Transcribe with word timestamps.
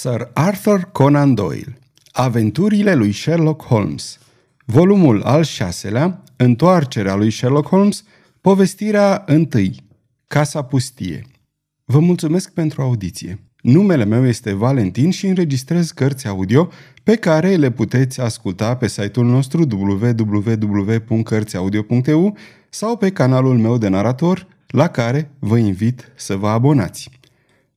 Sir 0.00 0.30
Arthur 0.32 0.88
Conan 0.92 1.34
Doyle 1.34 1.78
Aventurile 2.12 2.94
lui 2.94 3.12
Sherlock 3.12 3.62
Holmes 3.62 4.18
Volumul 4.64 5.22
al 5.22 5.44
șaselea 5.44 6.22
Întoarcerea 6.36 7.14
lui 7.14 7.30
Sherlock 7.30 7.68
Holmes 7.68 8.04
Povestirea 8.40 9.22
întâi 9.26 9.74
Casa 10.26 10.62
pustie 10.62 11.26
Vă 11.84 11.98
mulțumesc 11.98 12.52
pentru 12.52 12.82
audiție. 12.82 13.38
Numele 13.62 14.04
meu 14.04 14.26
este 14.26 14.52
Valentin 14.52 15.10
și 15.10 15.26
înregistrez 15.26 15.90
cărți 15.90 16.26
audio 16.26 16.68
pe 17.02 17.16
care 17.16 17.54
le 17.54 17.70
puteți 17.70 18.20
asculta 18.20 18.76
pe 18.76 18.88
site-ul 18.88 19.26
nostru 19.26 19.66
www.cărțiaudio.eu 19.72 22.36
sau 22.68 22.96
pe 22.96 23.10
canalul 23.10 23.58
meu 23.58 23.78
de 23.78 23.88
narator, 23.88 24.46
la 24.66 24.88
care 24.88 25.30
vă 25.38 25.56
invit 25.56 26.12
să 26.16 26.36
vă 26.36 26.48
abonați. 26.48 27.10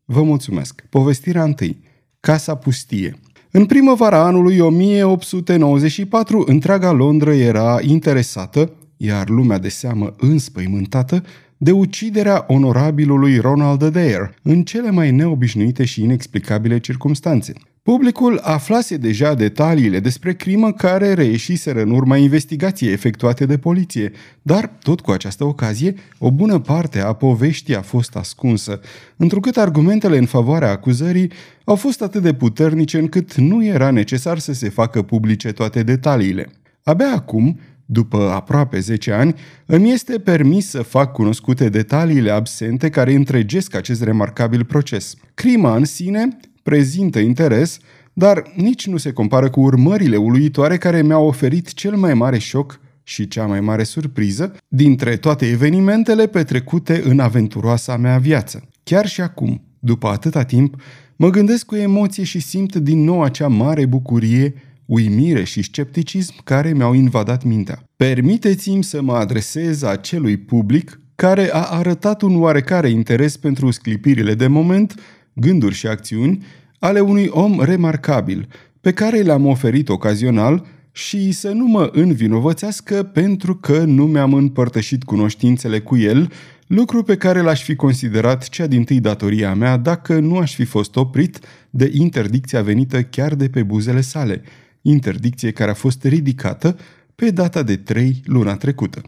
Vă 0.05 0.23
mulțumesc. 0.23 0.83
Povestirea 0.89 1.43
întâi. 1.43 1.91
Casa 2.25 2.55
pustie. 2.55 3.19
În 3.51 3.65
primăvara 3.65 4.25
anului 4.25 4.59
1894, 4.59 6.43
întreaga 6.47 6.91
Londra 6.91 7.35
era 7.35 7.79
interesată, 7.81 8.71
iar 8.97 9.29
lumea 9.29 9.57
de 9.57 9.69
seamă 9.69 10.15
înspăimântată, 10.17 11.23
de 11.57 11.71
uciderea 11.71 12.45
onorabilului 12.47 13.37
Ronald 13.37 13.81
Adair 13.81 14.33
în 14.41 14.63
cele 14.63 14.89
mai 14.89 15.11
neobișnuite 15.11 15.85
și 15.85 16.01
inexplicabile 16.01 16.79
circumstanțe. 16.79 17.53
Publicul 17.83 18.39
aflase 18.43 18.97
deja 18.97 19.33
detaliile 19.33 19.99
despre 19.99 20.33
crimă 20.33 20.71
care 20.71 21.13
reieșiseră 21.13 21.81
în 21.81 21.89
urma 21.89 22.17
investigației 22.17 22.91
efectuate 22.91 23.45
de 23.45 23.57
poliție, 23.57 24.11
dar, 24.41 24.77
tot 24.83 25.01
cu 25.01 25.11
această 25.11 25.43
ocazie, 25.43 25.95
o 26.17 26.31
bună 26.31 26.59
parte 26.59 27.01
a 27.01 27.13
poveștii 27.13 27.75
a 27.75 27.81
fost 27.81 28.15
ascunsă, 28.15 28.79
întrucât 29.17 29.57
argumentele 29.57 30.17
în 30.17 30.25
favoarea 30.25 30.71
acuzării 30.71 31.31
au 31.63 31.75
fost 31.75 32.01
atât 32.01 32.21
de 32.21 32.33
puternice 32.33 32.97
încât 32.97 33.35
nu 33.35 33.65
era 33.65 33.91
necesar 33.91 34.39
să 34.39 34.53
se 34.53 34.69
facă 34.69 35.01
publice 35.01 35.51
toate 35.51 35.83
detaliile. 35.83 36.49
Abia 36.83 37.11
acum, 37.15 37.59
după 37.85 38.31
aproape 38.31 38.79
10 38.79 39.11
ani, 39.11 39.35
îmi 39.65 39.91
este 39.91 40.19
permis 40.19 40.69
să 40.69 40.81
fac 40.81 41.11
cunoscute 41.11 41.69
detaliile 41.69 42.31
absente 42.31 42.89
care 42.89 43.13
întregesc 43.13 43.75
acest 43.75 44.03
remarcabil 44.03 44.65
proces. 44.65 45.15
Crima 45.33 45.75
în 45.75 45.85
sine 45.85 46.37
prezintă 46.63 47.19
interes, 47.19 47.79
dar 48.13 48.43
nici 48.55 48.87
nu 48.87 48.97
se 48.97 49.11
compară 49.11 49.49
cu 49.49 49.61
urmările 49.61 50.15
uluitoare 50.15 50.77
care 50.77 51.01
mi-au 51.01 51.27
oferit 51.27 51.73
cel 51.73 51.95
mai 51.95 52.13
mare 52.13 52.37
șoc 52.37 52.79
și 53.03 53.27
cea 53.27 53.45
mai 53.45 53.61
mare 53.61 53.83
surpriză 53.83 54.55
dintre 54.67 55.15
toate 55.15 55.45
evenimentele 55.45 56.27
petrecute 56.27 57.01
în 57.05 57.19
aventuroasa 57.19 57.97
mea 57.97 58.17
viață. 58.17 58.69
Chiar 58.83 59.07
și 59.07 59.21
acum, 59.21 59.61
după 59.79 60.07
atâta 60.07 60.43
timp, 60.43 60.81
mă 61.15 61.29
gândesc 61.29 61.65
cu 61.65 61.75
emoție 61.75 62.23
și 62.23 62.39
simt 62.39 62.75
din 62.75 63.03
nou 63.03 63.21
acea 63.21 63.47
mare 63.47 63.85
bucurie, 63.85 64.53
uimire 64.85 65.43
și 65.43 65.61
scepticism 65.61 66.33
care 66.43 66.73
mi-au 66.73 66.93
invadat 66.93 67.43
mintea. 67.43 67.83
Permiteți-mi 67.95 68.83
să 68.83 69.01
mă 69.01 69.13
adresez 69.13 69.81
acelui 69.81 70.37
public 70.37 70.99
care 71.15 71.49
a 71.51 71.61
arătat 71.61 72.21
un 72.21 72.41
oarecare 72.41 72.89
interes 72.89 73.37
pentru 73.37 73.71
sclipirile 73.71 74.33
de 74.33 74.47
moment 74.47 74.95
gânduri 75.33 75.75
și 75.75 75.87
acțiuni 75.87 76.45
ale 76.79 76.99
unui 76.99 77.27
om 77.29 77.61
remarcabil, 77.61 78.47
pe 78.81 78.91
care 78.91 79.21
le-am 79.21 79.45
oferit 79.45 79.89
ocazional 79.89 80.65
și 80.91 81.31
să 81.31 81.49
nu 81.49 81.65
mă 81.65 81.89
învinovățească 81.93 83.03
pentru 83.03 83.55
că 83.55 83.83
nu 83.83 84.05
mi-am 84.05 84.33
împărtășit 84.33 85.03
cunoștințele 85.03 85.79
cu 85.79 85.97
el, 85.97 86.31
lucru 86.67 87.03
pe 87.03 87.17
care 87.17 87.41
l-aș 87.41 87.63
fi 87.63 87.75
considerat 87.75 88.49
cea 88.49 88.67
din 88.67 88.83
tâi 88.83 88.99
datoria 88.99 89.53
mea 89.53 89.77
dacă 89.77 90.19
nu 90.19 90.37
aș 90.37 90.55
fi 90.55 90.63
fost 90.63 90.95
oprit 90.95 91.39
de 91.69 91.89
interdicția 91.93 92.61
venită 92.61 93.01
chiar 93.01 93.35
de 93.35 93.49
pe 93.49 93.63
buzele 93.63 94.01
sale, 94.01 94.41
interdicție 94.81 95.51
care 95.51 95.71
a 95.71 95.73
fost 95.73 96.03
ridicată 96.03 96.77
pe 97.15 97.29
data 97.29 97.63
de 97.63 97.75
3 97.75 98.21
luna 98.25 98.55
trecută. 98.55 99.01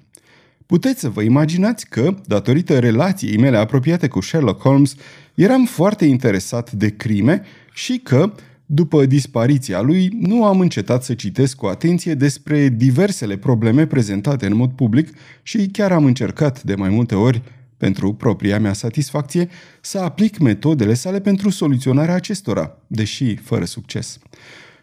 Puteți 0.66 1.00
să 1.00 1.10
vă 1.10 1.22
imaginați 1.22 1.90
că, 1.90 2.16
datorită 2.26 2.80
relației 2.80 3.38
mele 3.38 3.58
apropiate 3.58 4.08
cu 4.08 4.22
Sherlock 4.22 4.62
Holmes, 4.62 4.96
eram 5.36 5.66
foarte 5.66 6.06
interesat 6.06 6.72
de 6.72 6.96
crime 6.96 7.42
și 7.74 8.00
că, 8.04 8.32
după 8.66 9.06
dispariția 9.06 9.82
lui, 9.82 10.10
nu 10.20 10.46
am 10.46 10.60
încetat 10.60 11.04
să 11.04 11.14
citesc 11.14 11.56
cu 11.56 11.66
atenție 11.66 12.14
despre 12.14 12.70
diversele 12.70 13.38
probleme 13.38 13.86
prezentate 13.86 14.46
în 14.46 14.56
mod 14.56 14.72
public 14.72 15.10
și 15.44 15.68
chiar 15.72 15.92
am 15.92 16.06
încercat 16.06 16.64
de 16.64 16.76
mai 16.76 16.90
multe 16.90 17.16
ori, 17.16 17.42
pentru 17.78 18.14
propria 18.14 18.60
mea 18.60 18.74
satisfacție, 18.74 19.50
să 19.82 20.00
aplic 20.00 20.38
metodele 20.38 20.94
sale 20.94 21.20
pentru 21.20 21.50
soluționarea 21.50 22.16
acestora, 22.16 22.78
deși 22.88 23.36
fără 23.36 23.66
succes. 23.66 24.20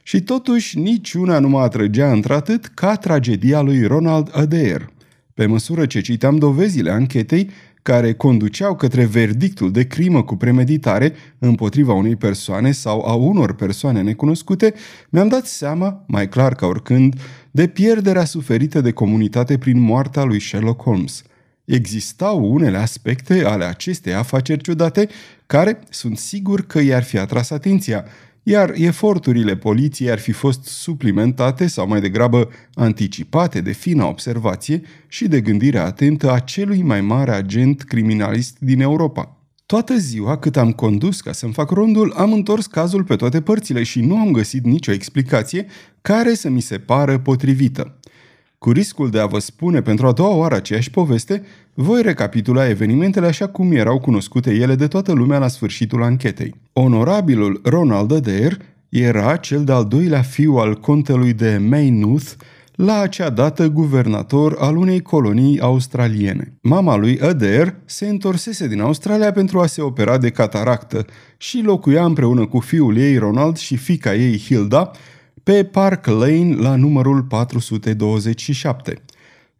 Și 0.03 0.21
totuși 0.21 0.79
niciuna 0.79 1.39
nu 1.39 1.49
mă 1.49 1.61
atrăgea 1.61 2.13
într-atât 2.13 2.67
ca 2.67 2.97
tragedia 2.97 3.61
lui 3.61 3.87
Ronald 3.87 4.31
Adair. 4.33 4.91
Pe 5.35 5.47
măsură 5.47 5.87
ce 5.87 6.01
citeam 6.01 6.37
dovezile 6.37 6.91
anchetei, 6.91 7.51
care 7.83 8.13
conduceau 8.13 8.77
către 8.77 9.05
verdictul 9.05 9.71
de 9.71 9.87
crimă 9.87 10.23
cu 10.23 10.37
premeditare 10.37 11.13
împotriva 11.39 11.93
unei 11.93 12.17
persoane 12.17 12.73
sau 12.73 13.07
a 13.07 13.15
unor 13.15 13.55
persoane 13.55 14.03
necunoscute, 14.03 14.75
mi-am 15.09 15.29
dat 15.29 15.47
seama, 15.47 16.05
mai 16.07 16.29
clar 16.29 16.55
ca 16.55 16.67
oricând, 16.67 17.15
de 17.51 17.67
pierderea 17.67 18.25
suferită 18.25 18.81
de 18.81 18.93
comunitate 18.93 19.59
prin 19.59 19.79
moartea 19.79 20.23
lui 20.23 20.41
Sherlock 20.41 20.83
Holmes. 20.83 21.23
Existau 21.65 22.53
unele 22.53 22.77
aspecte 22.77 23.45
ale 23.45 23.65
acestei 23.65 24.15
afaceri 24.15 24.63
ciudate 24.63 25.09
care 25.47 25.79
sunt 25.91 26.19
sigur 26.19 26.67
că 26.67 26.81
i-ar 26.81 27.03
fi 27.03 27.19
atras 27.19 27.51
atenția, 27.51 28.05
iar 28.43 28.73
eforturile 28.75 29.57
poliției 29.57 30.11
ar 30.11 30.19
fi 30.19 30.33
fost 30.33 30.65
suplimentate 30.65 31.67
sau 31.67 31.89
mai 31.89 32.01
degrabă 32.01 32.49
anticipate 32.75 33.61
de 33.61 33.73
fina 33.73 34.07
observație 34.07 34.83
și 35.09 35.29
de 35.29 35.41
gândire 35.41 35.79
atentă 35.79 36.33
a 36.33 36.39
celui 36.39 36.83
mai 36.83 37.01
mare 37.01 37.31
agent 37.31 37.83
criminalist 37.83 38.57
din 38.61 38.81
Europa. 38.81 39.37
Toată 39.67 39.97
ziua 39.97 40.39
cât 40.39 40.57
am 40.57 40.73
condus 40.73 41.21
ca 41.21 41.33
să-mi 41.33 41.53
fac 41.53 41.71
rondul, 41.71 42.13
am 42.17 42.33
întors 42.33 42.67
cazul 42.67 43.05
pe 43.05 43.17
toate 43.17 43.41
părțile 43.41 43.83
și 43.83 44.01
nu 44.01 44.17
am 44.17 44.31
găsit 44.31 44.65
nicio 44.65 44.93
explicație 44.93 45.67
care 46.01 46.35
să 46.35 46.49
mi 46.49 46.61
se 46.61 46.79
pară 46.79 47.19
potrivită. 47.19 47.99
Cu 48.59 48.71
riscul 48.71 49.11
de 49.11 49.21
a 49.21 49.27
vă 49.27 49.39
spune 49.39 49.83
pentru 49.83 50.07
a 50.07 50.13
doua 50.13 50.35
oară 50.35 50.55
aceeași 50.55 50.91
poveste, 50.91 51.43
voi 51.75 52.03
recapitula 52.03 52.69
evenimentele 52.69 53.27
așa 53.27 53.49
cum 53.49 53.73
erau 53.73 54.01
cunoscute 54.01 54.55
ele 54.55 54.75
de 54.75 54.87
toată 54.87 55.13
lumea 55.13 55.39
la 55.39 55.49
sfârșitul 55.49 56.03
anchetei. 56.03 56.55
Onorabilul 56.75 57.61
Ronald 57.65 58.13
Adair 58.13 58.57
era 58.89 59.37
cel 59.37 59.65
de-al 59.65 59.85
doilea 59.85 60.23
fiu 60.23 60.57
al 60.57 60.75
contelui 60.75 61.33
de 61.33 61.59
Maynooth, 61.69 62.31
la 62.75 62.99
acea 62.99 63.31
dată 63.31 63.69
guvernator 63.69 64.57
al 64.59 64.77
unei 64.77 65.01
colonii 65.01 65.61
australiene. 65.61 66.53
Mama 66.61 66.97
lui 66.97 67.21
Adair 67.21 67.75
se 67.85 68.09
întorsese 68.09 68.69
din 68.69 68.81
Australia 68.81 69.33
pentru 69.33 69.61
a 69.61 69.67
se 69.67 69.83
opera 69.83 70.19
de 70.19 70.31
cataractă 70.31 71.07
și 71.37 71.61
locuia 71.65 72.05
împreună 72.05 72.47
cu 72.47 72.59
fiul 72.59 72.97
ei 72.97 73.17
Ronald 73.17 73.57
și 73.57 73.77
fica 73.77 74.15
ei 74.15 74.39
Hilda 74.39 74.91
pe 75.43 75.65
Park 75.65 76.07
Lane 76.07 76.55
la 76.55 76.77
numărul 76.77 77.23
427. 77.23 79.03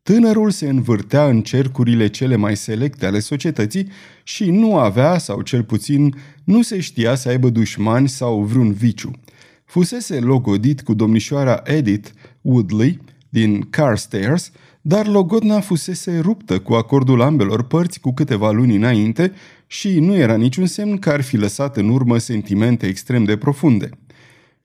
Tânărul 0.03 0.51
se 0.51 0.69
învârtea 0.69 1.27
în 1.27 1.43
cercurile 1.43 2.09
cele 2.09 2.37
mai 2.37 2.57
selecte 2.57 3.07
ale 3.07 3.19
societății 3.19 3.89
și 4.23 4.51
nu 4.51 4.77
avea, 4.77 5.19
sau 5.19 5.43
cel 5.43 5.65
puțin 5.65 6.15
nu 6.45 6.63
se 6.63 6.81
știa 6.81 7.15
să 7.15 7.29
aibă 7.29 7.49
dușmani 7.49 8.09
sau 8.09 8.43
vreun 8.43 8.73
viciu. 8.73 9.11
Fusese 9.65 10.21
logodit 10.21 10.83
cu 10.83 10.95
domnișoara 10.95 11.63
Edith 11.65 12.09
Woodley 12.41 12.99
din 13.29 13.61
Carstairs, 13.61 14.51
dar 14.81 15.07
logodna 15.07 15.61
fusese 15.61 16.19
ruptă 16.19 16.59
cu 16.59 16.73
acordul 16.73 17.21
ambelor 17.21 17.67
părți 17.67 18.01
cu 18.01 18.13
câteva 18.13 18.51
luni 18.51 18.77
înainte 18.77 19.33
și 19.67 20.01
nu 20.01 20.15
era 20.15 20.37
niciun 20.37 20.67
semn 20.67 20.99
că 20.99 21.11
ar 21.11 21.21
fi 21.21 21.37
lăsat 21.37 21.77
în 21.77 21.89
urmă 21.89 22.19
sentimente 22.19 22.87
extrem 22.87 23.25
de 23.25 23.37
profunde. 23.37 23.91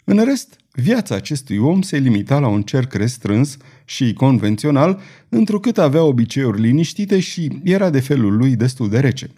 În 0.04 0.24
rest, 0.26 0.56
viața 0.72 1.16
acestui 1.16 1.58
om 1.58 1.82
se 1.82 1.98
limita 1.98 2.40
la 2.40 2.48
un 2.48 2.62
cerc 2.62 2.94
restrâns 2.94 3.58
și 3.90 4.14
convențional, 4.14 5.00
întrucât 5.30 5.78
avea 5.78 6.04
obiceiuri 6.04 6.62
liniștite 6.62 7.20
și 7.20 7.60
era 7.64 7.90
de 7.90 8.00
felul 8.00 8.38
lui 8.38 8.56
destul 8.56 8.90
de 8.90 9.00
rece. 9.00 9.30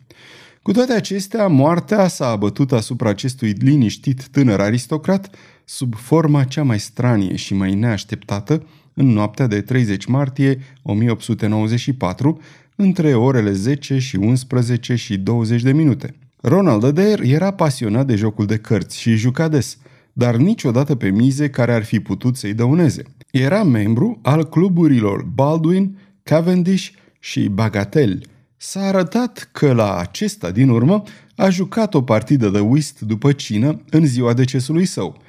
Cu 0.62 0.72
toate 0.72 0.94
acestea, 0.94 1.48
moartea 1.48 2.07
s-a 2.07 2.28
abătut 2.28 2.72
asupra 2.72 3.10
acestui 3.10 3.51
liniștit 3.51 4.28
tânăr 4.28 4.60
aristocrat 4.60 5.36
sub 5.66 5.96
forma 5.96 6.44
cea 6.44 6.63
mai 6.63 6.80
stranie 6.80 7.36
și 7.36 7.54
mai 7.54 7.75
neașteptată 7.75 8.66
în 8.94 9.07
noaptea 9.07 9.48
de 9.48 9.62
30 9.62 10.06
martie 10.06 10.60
1894, 10.84 12.42
între 12.75 13.16
orele 13.16 13.52
10 13.52 13.98
și 13.98 14.16
11 14.16 14.95
și 14.95 15.18
20 15.18 15.62
de 15.62 15.72
minute. 15.72 16.16
Ronald 16.42 16.84
Adair 16.84 17.19
era 17.22 17.52
pasionat 17.52 18.06
de 18.06 18.16
jocul 18.16 18.45
de 18.45 18.57
cărți 18.57 19.00
și 19.00 19.16
juca 19.16 19.48
des– 19.48 19.78
dar 20.19 20.36
niciodată 20.36 20.95
pe 20.95 21.10
mize 21.10 21.50
care 21.50 21.74
ar 21.74 21.83
fi 21.83 22.00
putut 22.00 22.36
să-i 22.36 22.54
dăuneze. 22.54 23.04
Era 23.31 23.63
membru 23.63 24.19
al 24.21 24.50
cluburilor 24.50 25.24
Baldwin, 25.24 25.98
Cavendish 26.24 26.89
și 27.19 27.50
Bagatelle, 27.50 28.19
S-a 28.62 28.81
arătat 28.81 29.50
că 29.51 29.74
la 29.74 29.98
acesta 29.98 30.51
din 30.51 30.69
urmă 30.69 31.04
a 31.36 31.50
jucat 31.50 31.94
o 31.94 32.01
partidă 32.01 32.50
de 32.50 32.60
whist 32.60 33.00
după 33.00 33.31
cină 33.31 33.81
în 33.89 34.06
ziua 34.06 34.33
decesului 34.33 34.86
său. 34.86 35.21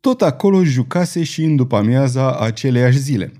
Tot 0.00 0.22
acolo 0.22 0.64
jucase 0.64 1.22
și 1.22 1.44
în 1.44 1.56
după 1.56 1.76
amiaza 1.76 2.38
aceleiași 2.38 2.98
zile. 2.98 3.32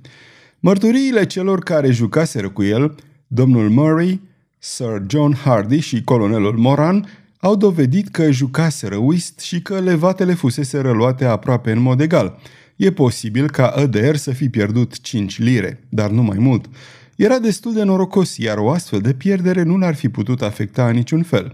Mărturiile 0.61 1.27
celor 1.27 1.63
care 1.63 1.91
jucaseră 1.91 2.49
cu 2.49 2.63
el, 2.63 2.95
domnul 3.27 3.71
Murray, 3.71 4.21
Sir 4.59 5.03
John 5.07 5.35
Hardy 5.35 5.79
și 5.79 6.03
colonelul 6.03 6.57
Moran, 6.57 7.07
au 7.45 7.57
dovedit 7.57 8.09
că 8.09 8.31
jucaseră 8.31 8.97
whist 8.97 9.41
și 9.41 9.63
că 9.63 9.81
levatele 9.81 10.35
fusese 10.35 10.79
răluate 10.79 11.25
aproape 11.25 11.71
în 11.71 11.79
mod 11.79 12.01
egal. 12.01 12.39
E 12.77 12.91
posibil 12.91 13.51
ca 13.51 13.67
ADR 13.67 14.15
să 14.15 14.31
fi 14.31 14.49
pierdut 14.49 15.01
5 15.01 15.39
lire, 15.39 15.81
dar 15.89 16.11
nu 16.11 16.23
mai 16.23 16.39
mult. 16.39 16.65
Era 17.17 17.39
destul 17.39 17.73
de 17.73 17.83
norocos, 17.83 18.37
iar 18.37 18.59
o 18.59 18.71
astfel 18.71 19.01
de 19.01 19.13
pierdere 19.13 19.63
nu 19.63 19.77
l-ar 19.77 19.95
fi 19.95 20.09
putut 20.09 20.43
afecta 20.43 20.89
în 20.89 20.95
niciun 20.95 21.23
fel. 21.23 21.53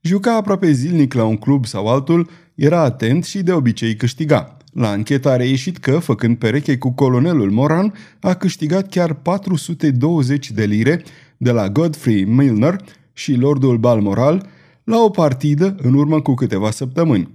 Juca 0.00 0.36
aproape 0.36 0.72
zilnic 0.72 1.14
la 1.14 1.24
un 1.24 1.36
club 1.36 1.66
sau 1.66 1.86
altul, 1.86 2.30
era 2.54 2.80
atent 2.80 3.24
și 3.24 3.42
de 3.42 3.52
obicei 3.52 3.96
câștiga. 3.96 4.56
La 4.72 4.88
anchetă 4.88 5.30
a 5.30 5.36
reieșit 5.36 5.78
că, 5.78 5.98
făcând 5.98 6.36
pereche 6.36 6.78
cu 6.78 6.90
colonelul 6.90 7.50
Moran, 7.50 7.94
a 8.20 8.34
câștigat 8.34 8.88
chiar 8.88 9.14
420 9.14 10.50
de 10.50 10.64
lire 10.64 11.02
de 11.36 11.50
la 11.50 11.68
Godfrey 11.68 12.24
Milner 12.24 12.76
și 13.12 13.34
Lordul 13.34 13.78
Balmoral 13.78 14.58
la 14.90 15.02
o 15.02 15.10
partidă 15.10 15.74
în 15.82 15.94
urmă 15.94 16.20
cu 16.20 16.34
câteva 16.34 16.70
săptămâni. 16.70 17.28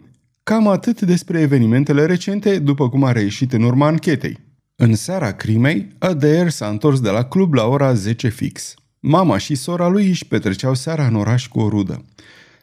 Cam 0.44 0.68
atât 0.68 1.02
despre 1.02 1.40
evenimentele 1.40 2.06
recente, 2.06 2.60
după 2.60 2.90
cum 2.90 3.04
a 3.04 3.12
reieșit 3.12 3.54
în 3.54 3.64
urma 3.64 3.88
anchetei. 3.88 4.38
În 4.76 4.96
seara 4.96 5.32
crimei, 5.32 5.88
Adair 5.98 6.50
s-a 6.50 6.68
întors 6.68 7.00
de 7.00 7.10
la 7.10 7.24
club 7.24 7.54
la 7.54 7.66
ora 7.68 7.94
10 7.94 8.28
fix. 8.28 8.74
Mama 9.00 9.38
și 9.38 9.56
sora 9.56 9.88
lui 9.88 10.08
își 10.08 10.26
petreceau 10.26 10.74
seara 10.74 11.08
în 11.08 11.16
oraș 11.16 11.48
cu 11.48 11.60
o 11.60 11.70
rudă. 11.70 12.06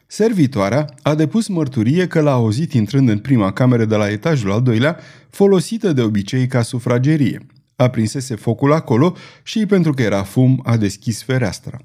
Servitoarea 0.07 0.95
a 1.03 1.15
depus 1.15 1.49
mărturie 1.49 2.07
că 2.07 2.21
l-a 2.21 2.33
auzit 2.33 2.73
intrând 2.73 3.09
în 3.09 3.19
prima 3.19 3.53
cameră 3.53 3.85
de 3.85 3.97
la 3.97 4.11
etajul 4.11 4.53
al 4.53 4.63
doilea, 4.63 4.99
folosită 5.31 5.93
de 5.93 6.03
obicei 6.03 6.47
ca 6.47 6.63
sufragerie. 6.63 7.47
Aprinsese 7.77 8.35
focul 8.35 8.73
acolo 8.73 9.17
și, 9.43 9.67
pentru 9.67 9.93
că 9.93 10.03
era 10.03 10.23
fum, 10.23 10.61
a 10.65 10.77
deschis 10.77 11.23
fereastra. 11.23 11.79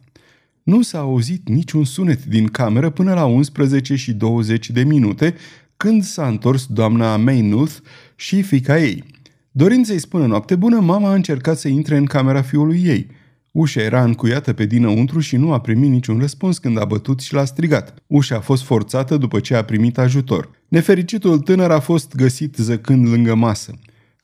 Nu 0.68 0.82
s-a 0.82 1.00
auzit 1.00 1.50
niciun 1.50 1.84
sunet 1.84 2.26
din 2.26 2.48
cameră 2.48 2.90
până 2.90 3.14
la 3.14 3.26
11 3.26 3.96
și 3.96 4.14
20 4.14 4.70
de 4.70 4.84
minute, 4.84 5.36
când 5.78 6.04
s-a 6.04 6.28
întors 6.28 6.66
doamna 6.66 7.18
Maynuth 7.18 7.76
și 8.16 8.42
fica 8.42 8.80
ei. 8.80 9.04
Dorind 9.52 9.86
să-i 9.86 10.00
spună 10.00 10.26
noapte 10.26 10.56
bună, 10.56 10.80
mama 10.80 11.10
a 11.10 11.14
încercat 11.14 11.58
să 11.58 11.68
intre 11.68 11.98
în 11.98 12.06
camera 12.06 12.42
fiului 12.42 12.82
ei– 12.86 13.08
Ușa 13.58 13.82
era 13.82 14.04
încuiată 14.04 14.54
pe 14.54 14.66
dinăuntru 14.66 15.20
și 15.20 15.36
nu 15.36 15.54
a 15.54 15.60
primit 15.60 15.90
niciun 15.90 16.20
răspuns 16.20 16.58
când 16.58 16.80
a 16.80 16.86
bătut 16.86 17.20
și 17.20 17.34
l-a 17.34 17.46
strigat. 17.46 18.04
Ușa 18.08 18.36
a 18.36 18.40
fost 18.40 18.64
forțată 18.64 19.18
după 19.18 19.40
ce 19.40 19.56
a 19.56 19.64
primit 19.64 19.98
ajutor. 19.98 20.50
Nefericitul 20.68 21.40
tânăr 21.40 21.72
a 21.72 21.80
fost 21.80 22.16
găsit 22.16 22.56
zăcând 22.56 23.08
lângă 23.08 23.36
masă. 23.36 23.74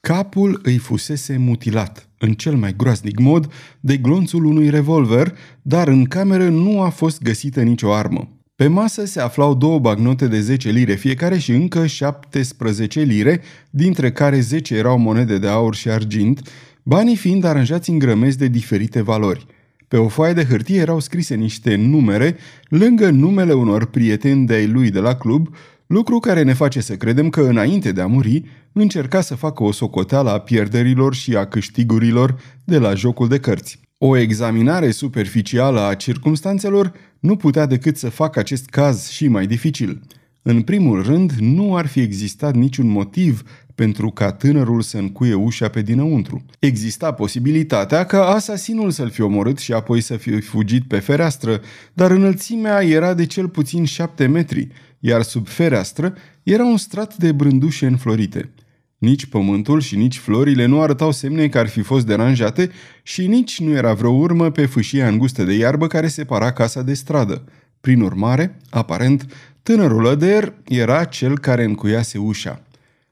Capul 0.01 0.59
îi 0.63 0.77
fusese 0.77 1.37
mutilat, 1.37 2.09
în 2.23 2.33
cel 2.33 2.55
mai 2.55 2.73
groaznic 2.77 3.19
mod, 3.19 3.51
de 3.79 3.97
glonțul 3.97 4.45
unui 4.45 4.69
revolver, 4.69 5.35
dar 5.61 5.87
în 5.87 6.03
cameră 6.03 6.49
nu 6.49 6.81
a 6.81 6.89
fost 6.89 7.21
găsită 7.21 7.61
nicio 7.61 7.93
armă. 7.93 8.29
Pe 8.55 8.67
masă 8.67 9.05
se 9.05 9.19
aflau 9.19 9.55
două 9.55 9.79
bagnote 9.79 10.27
de 10.27 10.39
10 10.39 10.69
lire 10.69 10.93
fiecare 10.93 11.37
și 11.37 11.51
încă 11.51 11.85
17 11.85 13.01
lire, 13.01 13.41
dintre 13.69 14.11
care 14.11 14.39
10 14.39 14.75
erau 14.75 14.97
monede 14.97 15.37
de 15.37 15.47
aur 15.47 15.75
și 15.75 15.89
argint, 15.89 16.41
banii 16.83 17.15
fiind 17.15 17.43
aranjați 17.43 17.89
în 17.89 17.99
grămezi 17.99 18.37
de 18.37 18.47
diferite 18.47 19.01
valori. 19.01 19.45
Pe 19.87 19.97
o 19.97 20.07
foaie 20.07 20.33
de 20.33 20.43
hârtie 20.43 20.79
erau 20.79 20.99
scrise 20.99 21.35
niște 21.35 21.75
numere 21.75 22.37
lângă 22.67 23.09
numele 23.09 23.53
unor 23.53 23.85
prieteni 23.85 24.45
de-ai 24.45 24.67
lui 24.67 24.89
de 24.89 24.99
la 24.99 25.15
club, 25.15 25.55
lucru 25.87 26.19
care 26.19 26.43
ne 26.43 26.53
face 26.53 26.81
să 26.81 26.95
credem 26.95 27.29
că 27.29 27.41
înainte 27.41 27.91
de 27.91 28.01
a 28.01 28.07
muri 28.07 28.43
încerca 28.71 29.21
să 29.21 29.35
facă 29.35 29.63
o 29.63 29.71
socoteală 29.71 30.29
a 30.29 30.39
pierderilor 30.39 31.13
și 31.13 31.35
a 31.35 31.45
câștigurilor 31.45 32.35
de 32.63 32.77
la 32.77 32.93
jocul 32.93 33.27
de 33.27 33.39
cărți. 33.39 33.79
O 33.97 34.17
examinare 34.17 34.91
superficială 34.91 35.87
a 35.87 35.93
circumstanțelor 35.93 36.93
nu 37.19 37.35
putea 37.35 37.65
decât 37.65 37.97
să 37.97 38.09
facă 38.09 38.39
acest 38.39 38.65
caz 38.65 39.09
și 39.09 39.27
mai 39.27 39.47
dificil. 39.47 40.01
În 40.41 40.61
primul 40.61 41.03
rând, 41.03 41.31
nu 41.31 41.75
ar 41.75 41.87
fi 41.87 41.99
existat 41.99 42.55
niciun 42.55 42.87
motiv 42.87 43.43
pentru 43.75 44.09
ca 44.09 44.31
tânărul 44.31 44.81
să 44.81 44.97
încuie 44.97 45.33
ușa 45.33 45.67
pe 45.67 45.81
dinăuntru. 45.81 46.45
Exista 46.59 47.11
posibilitatea 47.11 48.05
ca 48.05 48.25
asasinul 48.25 48.91
să-l 48.91 49.09
fi 49.09 49.21
omorât 49.21 49.57
și 49.57 49.73
apoi 49.73 50.01
să 50.01 50.17
fi 50.17 50.41
fugit 50.41 50.87
pe 50.87 50.99
fereastră, 50.99 51.61
dar 51.93 52.11
înălțimea 52.11 52.83
era 52.83 53.13
de 53.13 53.25
cel 53.25 53.47
puțin 53.47 53.83
șapte 53.85 54.25
metri, 54.25 54.67
iar 55.05 55.21
sub 55.21 55.47
fereastră 55.47 56.13
era 56.43 56.63
un 56.63 56.77
strat 56.77 57.17
de 57.17 57.31
brândușe 57.31 57.85
înflorite. 57.85 58.49
Nici 58.97 59.25
pământul 59.25 59.81
și 59.81 59.95
nici 59.95 60.17
florile 60.17 60.65
nu 60.65 60.81
arătau 60.81 61.11
semne 61.11 61.47
că 61.47 61.57
ar 61.57 61.67
fi 61.67 61.81
fost 61.81 62.05
deranjate 62.05 62.71
și 63.01 63.27
nici 63.27 63.59
nu 63.59 63.71
era 63.71 63.93
vreo 63.93 64.11
urmă 64.11 64.51
pe 64.51 64.65
fâșia 64.65 65.07
îngustă 65.07 65.43
de 65.43 65.53
iarbă 65.53 65.87
care 65.87 66.07
separa 66.07 66.51
casa 66.51 66.81
de 66.81 66.93
stradă. 66.93 67.43
Prin 67.81 68.01
urmare, 68.01 68.57
aparent, 68.69 69.25
tânărul 69.63 70.07
Adair 70.07 70.53
era 70.67 71.03
cel 71.03 71.39
care 71.39 71.63
încuiase 71.63 72.17
ușa. 72.17 72.61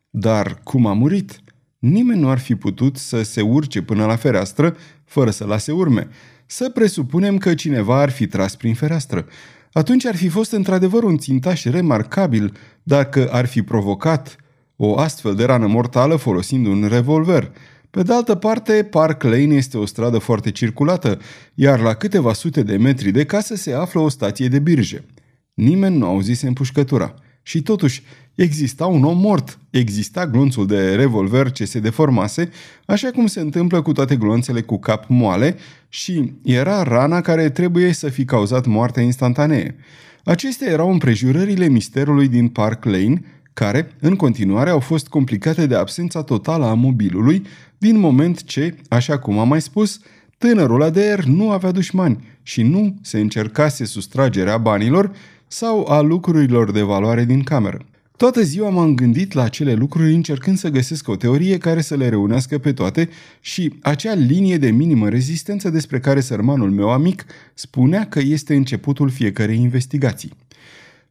Dar 0.10 0.60
cum 0.64 0.86
a 0.86 0.94
murit? 0.94 1.40
Nimeni 1.80 2.20
nu 2.20 2.30
ar 2.30 2.40
fi 2.40 2.56
putut 2.56 2.98
să 2.98 3.22
se 3.22 3.42
urce 3.42 3.82
până 3.82 4.06
la 4.06 4.16
fereastră 4.16 4.78
fără 5.06 5.30
să 5.30 5.46
lase 5.46 5.72
urme. 5.72 6.08
Să 6.46 6.70
presupunem 6.70 7.38
că 7.38 7.54
cineva 7.54 8.02
ar 8.02 8.10
fi 8.10 8.28
tras 8.28 8.56
prin 8.56 8.74
fereastră. 8.74 9.26
Atunci 9.72 10.06
ar 10.06 10.16
fi 10.16 10.28
fost 10.28 10.52
într-adevăr 10.52 11.04
un 11.04 11.18
țintaș 11.18 11.64
remarcabil 11.64 12.54
dacă 12.84 13.30
ar 13.32 13.46
fi 13.46 13.62
provocat 13.62 14.36
o 14.76 14.98
astfel 14.98 15.36
de 15.36 15.44
rană 15.44 15.68
mortală 15.68 16.16
folosind 16.16 16.66
un 16.66 16.88
revolver. 16.90 17.52
Pe 17.90 18.04
de 18.04 18.14
altă 18.14 18.36
parte, 18.36 18.84
Park 18.84 19.24
Lane 19.24 19.56
este 19.56 19.78
o 19.78 19.86
stradă 19.86 20.18
foarte 20.18 20.52
circulată, 20.52 21.20
iar 21.54 21.80
la 21.80 21.94
câteva 21.94 22.34
sute 22.34 22.64
de 22.64 22.78
metri 22.78 23.12
de 23.12 23.26
casă 23.26 23.56
se 23.56 23.74
află 23.74 24.02
o 24.02 24.10
stație 24.10 24.48
de 24.48 24.60
birje. 24.60 25.06
Nimeni 25.54 25.98
nu 25.98 26.06
auzise 26.06 26.48
împușcătura. 26.48 27.14
Și 27.44 27.62
totuși, 27.62 28.04
exista 28.42 28.86
un 28.86 29.04
om 29.04 29.18
mort. 29.18 29.60
Exista 29.70 30.28
glonțul 30.28 30.68
de 30.68 30.96
revolver 30.96 31.52
ce 31.52 31.66
se 31.66 31.80
deformase, 31.80 32.50
așa 32.86 33.12
cum 33.12 33.28
se 33.28 33.40
întâmplă 33.40 33.82
cu 33.82 33.92
toate 33.92 34.16
glonțele 34.16 34.62
cu 34.62 34.80
cap 34.80 35.06
moale 35.08 35.56
și 35.90 36.34
era 36.44 36.84
rana 36.84 37.22
care 37.22 37.50
trebuie 37.50 37.94
să 37.94 38.10
fi 38.10 38.26
cauzat 38.26 38.66
moartea 38.66 39.04
instantanee. 39.04 39.76
Acestea 40.24 40.72
erau 40.72 40.92
împrejurările 40.92 41.68
misterului 41.68 42.28
din 42.28 42.48
Park 42.48 42.86
Lane, 42.86 43.22
care, 43.54 43.92
în 44.00 44.16
continuare, 44.16 44.70
au 44.70 44.80
fost 44.80 45.08
complicate 45.08 45.66
de 45.66 45.76
absența 45.76 46.22
totală 46.24 46.66
a 46.66 46.74
mobilului, 46.74 47.46
din 47.78 48.00
moment 48.00 48.44
ce, 48.44 48.76
așa 48.90 49.20
cum 49.20 49.40
am 49.40 49.48
mai 49.48 49.62
spus, 49.62 50.00
tânărul 50.38 50.84
ADR 50.84 51.24
nu 51.26 51.52
avea 51.52 51.72
dușmani 51.72 52.24
și 52.44 52.62
nu 52.62 52.96
se 53.02 53.20
încercase 53.20 53.86
sustragerea 53.86 54.58
banilor, 54.58 55.12
sau 55.48 55.88
a 55.88 56.02
lucrurilor 56.02 56.72
de 56.72 56.82
valoare 56.82 57.26
din 57.26 57.44
cameră. 57.44 57.86
Toată 58.22 58.42
ziua 58.42 58.70
m-am 58.70 58.96
gândit 58.96 59.34
la 59.34 59.44
acele 59.44 59.74
lucruri 59.74 60.14
încercând 60.14 60.58
să 60.58 60.70
găsesc 60.70 61.08
o 61.08 61.16
teorie 61.16 61.58
care 61.58 61.82
să 61.82 61.96
le 61.96 62.10
reunească 62.10 62.58
pe 62.58 62.74
toate 62.74 63.10
și 63.40 63.74
acea 63.82 64.14
linie 64.14 64.58
de 64.58 64.72
minimă 64.72 65.10
rezistență 65.10 65.70
despre 65.70 66.00
care 66.00 66.20
sărmanul 66.20 66.72
meu 66.72 66.90
amic 66.90 67.26
spunea 67.54 68.06
că 68.06 68.20
este 68.20 68.56
începutul 68.56 69.10
fiecarei 69.10 69.60
investigații. 69.60 70.32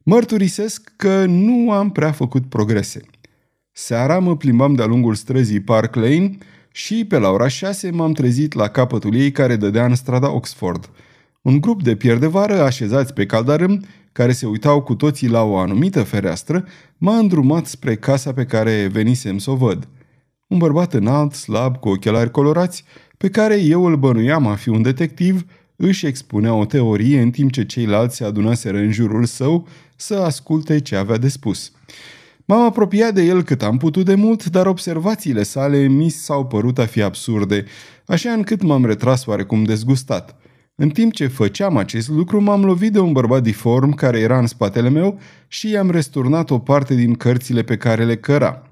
Mărturisesc 0.03 0.93
că 0.97 1.25
nu 1.25 1.71
am 1.71 1.91
prea 1.91 2.13
făcut 2.13 2.49
progrese. 2.49 3.01
Seara 3.73 4.19
mă 4.19 4.37
plimbam 4.37 4.75
de-a 4.75 4.87
lungul 4.87 5.15
străzii 5.15 5.61
Park 5.61 5.95
Lane 5.95 6.39
și 6.73 7.05
pe 7.05 7.19
la 7.19 7.31
ora 7.31 7.49
6 7.49 7.91
m-am 7.91 8.13
trezit 8.13 8.53
la 8.53 8.69
capătul 8.69 9.15
ei 9.15 9.33
care 9.33 9.57
dădea 9.57 9.85
în 9.85 9.95
strada 9.95 10.31
Oxford. 10.33 10.91
Un 11.43 11.61
grup 11.61 11.83
de 11.83 11.97
pierde 11.97 12.27
vară 12.27 12.63
așezați 12.63 13.13
pe 13.13 13.27
caldarâm 13.27 13.85
care 14.13 14.33
se 14.33 14.47
uitau 14.47 14.83
cu 14.83 14.95
toții 14.95 15.29
la 15.29 15.43
o 15.43 15.57
anumită 15.57 16.03
fereastră, 16.03 16.65
m-a 16.99 17.17
îndrumat 17.17 17.67
spre 17.67 17.97
casa 17.97 18.33
pe 18.33 18.45
care 18.45 18.89
venisem 18.93 19.39
să 19.39 19.51
o 19.51 19.55
văd. 19.55 19.89
Un 20.47 20.59
bărbat 20.59 20.95
înalt, 20.95 21.33
slab, 21.33 21.77
cu 21.77 21.89
ochelari 21.89 22.31
colorați, 22.31 22.85
pe 23.17 23.29
care 23.29 23.61
eu 23.61 23.85
îl 23.85 23.97
bănuiam 23.97 24.47
a 24.47 24.55
fi 24.55 24.69
un 24.69 24.83
detectiv, 24.83 25.45
își 25.77 26.07
expunea 26.07 26.55
o 26.55 26.65
teorie 26.65 27.21
în 27.21 27.31
timp 27.31 27.53
ce 27.53 27.65
ceilalți 27.65 28.17
se 28.17 28.25
adunaseră 28.25 28.77
în 28.77 28.93
jurul 28.93 29.25
său 29.25 29.67
să 29.97 30.15
asculte 30.15 30.81
ce 30.81 30.97
avea 30.97 31.17
de 31.17 31.29
spus. 31.29 31.73
M-am 32.45 32.63
apropiat 32.63 33.15
de 33.15 33.23
el 33.23 33.43
cât 33.43 33.63
am 33.63 33.77
putut 33.77 34.05
de 34.05 34.15
mult, 34.15 34.45
dar 34.45 34.67
observațiile 34.67 35.43
sale 35.43 35.79
mi 35.79 36.09
s-au 36.09 36.47
părut 36.47 36.79
a 36.79 36.87
fi 36.87 37.03
absurde, 37.03 37.65
așa 38.07 38.33
încât 38.33 38.63
m-am 38.63 38.85
retras 38.85 39.27
oarecum 39.27 39.65
dezgustat. 39.65 40.40
În 40.83 40.89
timp 40.89 41.13
ce 41.13 41.27
făceam 41.27 41.77
acest 41.77 42.09
lucru, 42.09 42.41
m-am 42.41 42.65
lovit 42.65 42.93
de 42.93 42.99
un 42.99 43.13
bărbat 43.13 43.43
diform 43.43 43.95
care 43.95 44.19
era 44.19 44.39
în 44.39 44.47
spatele 44.47 44.89
meu 44.89 45.19
și 45.49 45.71
i-am 45.71 45.91
resturnat 45.91 46.51
o 46.51 46.59
parte 46.59 46.95
din 46.95 47.15
cărțile 47.15 47.63
pe 47.63 47.77
care 47.77 48.05
le 48.05 48.17
căra. 48.17 48.63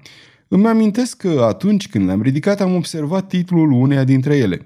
Îmi 0.47 0.67
amintesc 0.67 1.17
că 1.17 1.45
atunci 1.47 1.89
când 1.89 2.05
le-am 2.05 2.21
ridicat 2.21 2.61
am 2.61 2.75
observat 2.75 3.27
titlul 3.27 3.71
uneia 3.71 4.03
dintre 4.03 4.37
ele. 4.37 4.61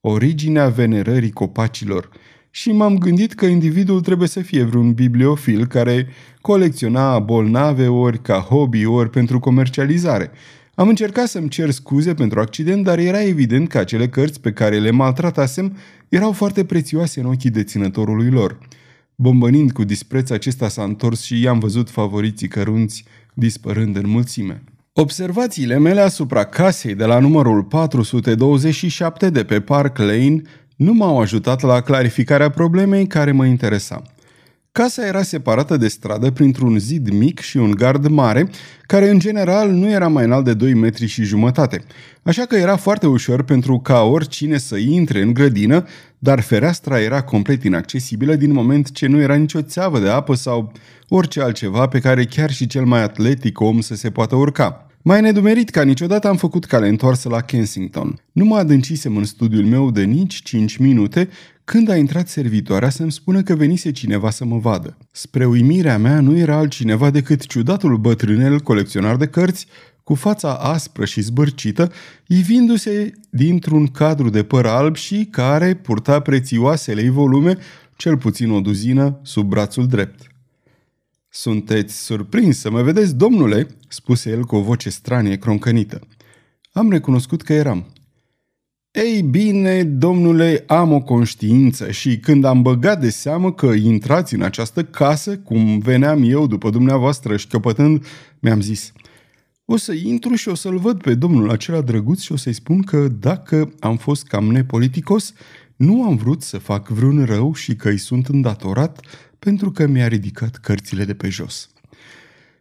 Originea 0.00 0.68
venerării 0.68 1.30
copacilor. 1.30 2.08
și 2.50 2.72
m-am 2.72 2.98
gândit 2.98 3.32
că 3.32 3.46
individul 3.46 4.00
trebuie 4.00 4.28
să 4.28 4.40
fie 4.40 4.62
vreun 4.62 4.92
bibliofil 4.92 5.66
care 5.66 6.08
colecționa 6.40 7.18
bolnave 7.18 7.86
ori 7.86 8.22
ca 8.22 8.38
hobby, 8.38 8.84
ori 8.84 9.10
pentru 9.10 9.38
comercializare. 9.38 10.30
Am 10.80 10.88
încercat 10.88 11.28
să-mi 11.28 11.48
cer 11.48 11.70
scuze 11.70 12.14
pentru 12.14 12.40
accident, 12.40 12.84
dar 12.84 12.98
era 12.98 13.22
evident 13.22 13.68
că 13.68 13.78
acele 13.78 14.08
cărți 14.08 14.40
pe 14.40 14.52
care 14.52 14.78
le 14.78 14.90
maltratasem 14.90 15.76
erau 16.08 16.32
foarte 16.32 16.64
prețioase 16.64 17.20
în 17.20 17.26
ochii 17.26 17.50
deținătorului 17.50 18.30
lor. 18.30 18.58
Bombănind 19.14 19.72
cu 19.72 19.84
dispreț, 19.84 20.30
acesta 20.30 20.68
s-a 20.68 20.82
întors 20.82 21.22
și 21.22 21.40
i-am 21.40 21.58
văzut 21.58 21.90
favoriții 21.90 22.48
cărunți 22.48 23.04
dispărând 23.34 23.96
în 23.96 24.08
mulțime. 24.08 24.62
Observațiile 24.92 25.78
mele 25.78 26.00
asupra 26.00 26.44
casei 26.44 26.94
de 26.94 27.04
la 27.04 27.18
numărul 27.18 27.62
427 27.62 29.30
de 29.30 29.44
pe 29.44 29.60
Park 29.60 29.98
Lane 29.98 30.42
nu 30.76 30.92
m-au 30.92 31.20
ajutat 31.20 31.62
la 31.62 31.80
clarificarea 31.80 32.50
problemei 32.50 33.06
care 33.06 33.32
mă 33.32 33.46
interesa. 33.46 34.02
Casa 34.72 35.06
era 35.06 35.22
separată 35.22 35.76
de 35.76 35.88
stradă 35.88 36.30
printr-un 36.30 36.78
zid 36.78 37.08
mic 37.08 37.40
și 37.40 37.56
un 37.56 37.70
gard 37.70 38.06
mare, 38.06 38.50
care 38.82 39.10
în 39.10 39.18
general 39.18 39.70
nu 39.70 39.90
era 39.90 40.08
mai 40.08 40.24
înalt 40.24 40.44
de 40.44 40.54
2 40.54 40.74
metri 40.74 41.06
și 41.06 41.22
jumătate. 41.22 41.82
Așa 42.22 42.44
că 42.44 42.56
era 42.56 42.76
foarte 42.76 43.06
ușor 43.06 43.42
pentru 43.42 43.78
ca 43.78 44.00
oricine 44.02 44.58
să 44.58 44.76
intre 44.76 45.22
în 45.22 45.32
grădină, 45.32 45.86
dar 46.18 46.40
fereastra 46.40 47.00
era 47.00 47.22
complet 47.22 47.64
inaccesibilă 47.64 48.34
din 48.34 48.52
moment 48.52 48.92
ce 48.92 49.06
nu 49.06 49.20
era 49.20 49.34
nicio 49.34 49.62
țeavă 49.62 49.98
de 49.98 50.08
apă 50.08 50.34
sau 50.34 50.72
orice 51.08 51.40
altceva 51.40 51.86
pe 51.86 51.98
care 51.98 52.24
chiar 52.24 52.50
și 52.50 52.66
cel 52.66 52.84
mai 52.84 53.02
atletic 53.02 53.60
om 53.60 53.80
să 53.80 53.94
se 53.94 54.10
poată 54.10 54.34
urca. 54.36 54.84
Mai 55.02 55.20
nedumerit 55.20 55.70
ca 55.70 55.82
niciodată 55.82 56.28
am 56.28 56.36
făcut 56.36 56.64
cale 56.64 56.88
întoarsă 56.88 57.28
la 57.28 57.40
Kensington. 57.40 58.20
Nu 58.32 58.44
mă 58.44 58.56
adâncisem 58.56 59.16
în 59.16 59.24
studiul 59.24 59.64
meu 59.64 59.90
de 59.90 60.02
nici 60.02 60.42
5 60.42 60.76
minute 60.76 61.28
când 61.70 61.88
a 61.88 61.96
intrat 61.96 62.28
servitoarea 62.28 62.90
să-mi 62.90 63.12
spună 63.12 63.42
că 63.42 63.54
venise 63.54 63.90
cineva 63.90 64.30
să 64.30 64.44
mă 64.44 64.58
vadă. 64.58 64.96
Spre 65.10 65.46
uimirea 65.46 65.98
mea 65.98 66.20
nu 66.20 66.36
era 66.36 66.56
altcineva 66.56 67.10
decât 67.10 67.46
ciudatul 67.46 67.96
bătrânel 67.96 68.60
colecționar 68.60 69.16
de 69.16 69.26
cărți, 69.26 69.66
cu 70.04 70.14
fața 70.14 70.54
aspră 70.54 71.04
și 71.04 71.20
zbârcită, 71.20 71.92
ivindu-se 72.26 73.12
dintr-un 73.30 73.86
cadru 73.86 74.30
de 74.30 74.42
păr 74.42 74.66
alb 74.66 74.96
și 74.96 75.28
care 75.30 75.74
purta 75.74 76.20
prețioasele 76.20 77.10
volume, 77.10 77.56
cel 77.96 78.16
puțin 78.16 78.50
o 78.50 78.60
duzină, 78.60 79.20
sub 79.22 79.48
brațul 79.48 79.86
drept. 79.86 80.26
Sunteți 81.28 82.04
surprins 82.04 82.58
să 82.58 82.70
mă 82.70 82.82
vedeți, 82.82 83.16
domnule?" 83.16 83.66
spuse 83.88 84.30
el 84.30 84.44
cu 84.44 84.56
o 84.56 84.62
voce 84.62 84.88
stranie 84.88 85.36
croncănită. 85.36 86.00
Am 86.72 86.90
recunoscut 86.90 87.42
că 87.42 87.52
eram. 87.52 87.92
Ei 88.92 89.22
bine, 89.22 89.84
domnule, 89.84 90.64
am 90.66 90.92
o 90.92 91.00
conștiință 91.00 91.90
și 91.90 92.18
când 92.18 92.44
am 92.44 92.62
băgat 92.62 93.00
de 93.00 93.10
seamă 93.10 93.52
că 93.52 93.66
intrați 93.66 94.34
în 94.34 94.42
această 94.42 94.84
casă, 94.84 95.38
cum 95.38 95.78
veneam 95.78 96.22
eu 96.22 96.46
după 96.46 96.70
dumneavoastră 96.70 97.36
și 97.36 97.46
căpătând, 97.46 98.06
mi-am 98.38 98.60
zis, 98.60 98.92
o 99.64 99.76
să 99.76 99.92
intru 99.92 100.34
și 100.34 100.48
o 100.48 100.54
să-l 100.54 100.78
văd 100.78 101.02
pe 101.02 101.14
domnul 101.14 101.50
acela 101.50 101.80
drăguț 101.80 102.20
și 102.20 102.32
o 102.32 102.36
să-i 102.36 102.52
spun 102.52 102.82
că 102.82 103.08
dacă 103.08 103.72
am 103.80 103.96
fost 103.96 104.26
cam 104.26 104.44
nepoliticos, 104.44 105.32
nu 105.76 106.04
am 106.04 106.16
vrut 106.16 106.42
să 106.42 106.58
fac 106.58 106.88
vreun 106.88 107.24
rău 107.24 107.54
și 107.54 107.76
că 107.76 107.88
îi 107.88 107.98
sunt 107.98 108.26
îndatorat 108.26 109.00
pentru 109.38 109.70
că 109.70 109.86
mi-a 109.86 110.08
ridicat 110.08 110.56
cărțile 110.56 111.04
de 111.04 111.14
pe 111.14 111.28
jos. 111.28 111.70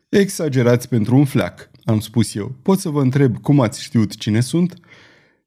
Exagerați 0.09 0.89
pentru 0.89 1.15
un 1.15 1.25
fleac, 1.25 1.69
am 1.83 1.99
spus 1.99 2.35
eu. 2.35 2.55
Pot 2.61 2.79
să 2.79 2.89
vă 2.89 3.01
întreb 3.01 3.37
cum 3.37 3.59
ați 3.59 3.83
știut 3.83 4.15
cine 4.15 4.39
sunt? 4.39 4.79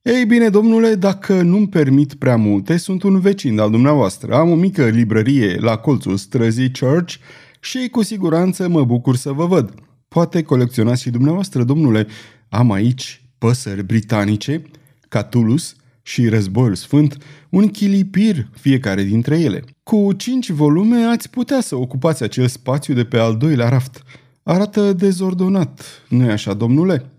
Ei 0.03 0.27
bine, 0.27 0.49
domnule, 0.49 0.95
dacă 0.95 1.43
nu-mi 1.43 1.69
permit 1.69 2.15
prea 2.15 2.37
multe, 2.37 2.77
sunt 2.77 3.03
un 3.03 3.21
vecin 3.21 3.59
al 3.59 3.71
dumneavoastră. 3.71 4.35
Am 4.35 4.51
o 4.51 4.55
mică 4.55 4.89
librărie 4.89 5.57
la 5.61 5.77
colțul 5.77 6.17
străzii 6.17 6.73
Church 6.81 7.15
și 7.61 7.89
cu 7.89 8.03
siguranță 8.03 8.69
mă 8.69 8.85
bucur 8.85 9.17
să 9.17 9.33
vă 9.33 9.47
văd. 9.47 9.75
Poate 10.09 10.43
colecționați 10.43 11.03
și 11.03 11.11
dumneavoastră, 11.11 11.65
domnule. 11.65 12.07
Am 12.49 12.71
aici 12.71 13.25
păsări 13.39 13.85
britanice, 13.85 14.63
Catulus 15.09 15.77
și 16.03 16.29
Războiul 16.29 16.75
Sfânt, 16.75 17.17
un 17.51 17.69
chilipir 17.69 18.49
fiecare 18.53 19.03
dintre 19.03 19.41
ele. 19.41 19.65
Cu 19.83 20.13
cinci 20.13 20.51
volume 20.51 20.97
ați 20.97 21.31
putea 21.31 21.61
să 21.61 21.77
ocupați 21.77 22.23
acel 22.23 22.47
spațiu 22.47 22.95
de 22.95 23.05
pe 23.05 23.19
al 23.19 23.37
doilea 23.37 23.69
raft. 23.69 24.03
Arată 24.43 24.93
dezordonat, 24.93 25.83
nu-i 26.09 26.31
așa, 26.31 26.55
domnule? 26.55 27.12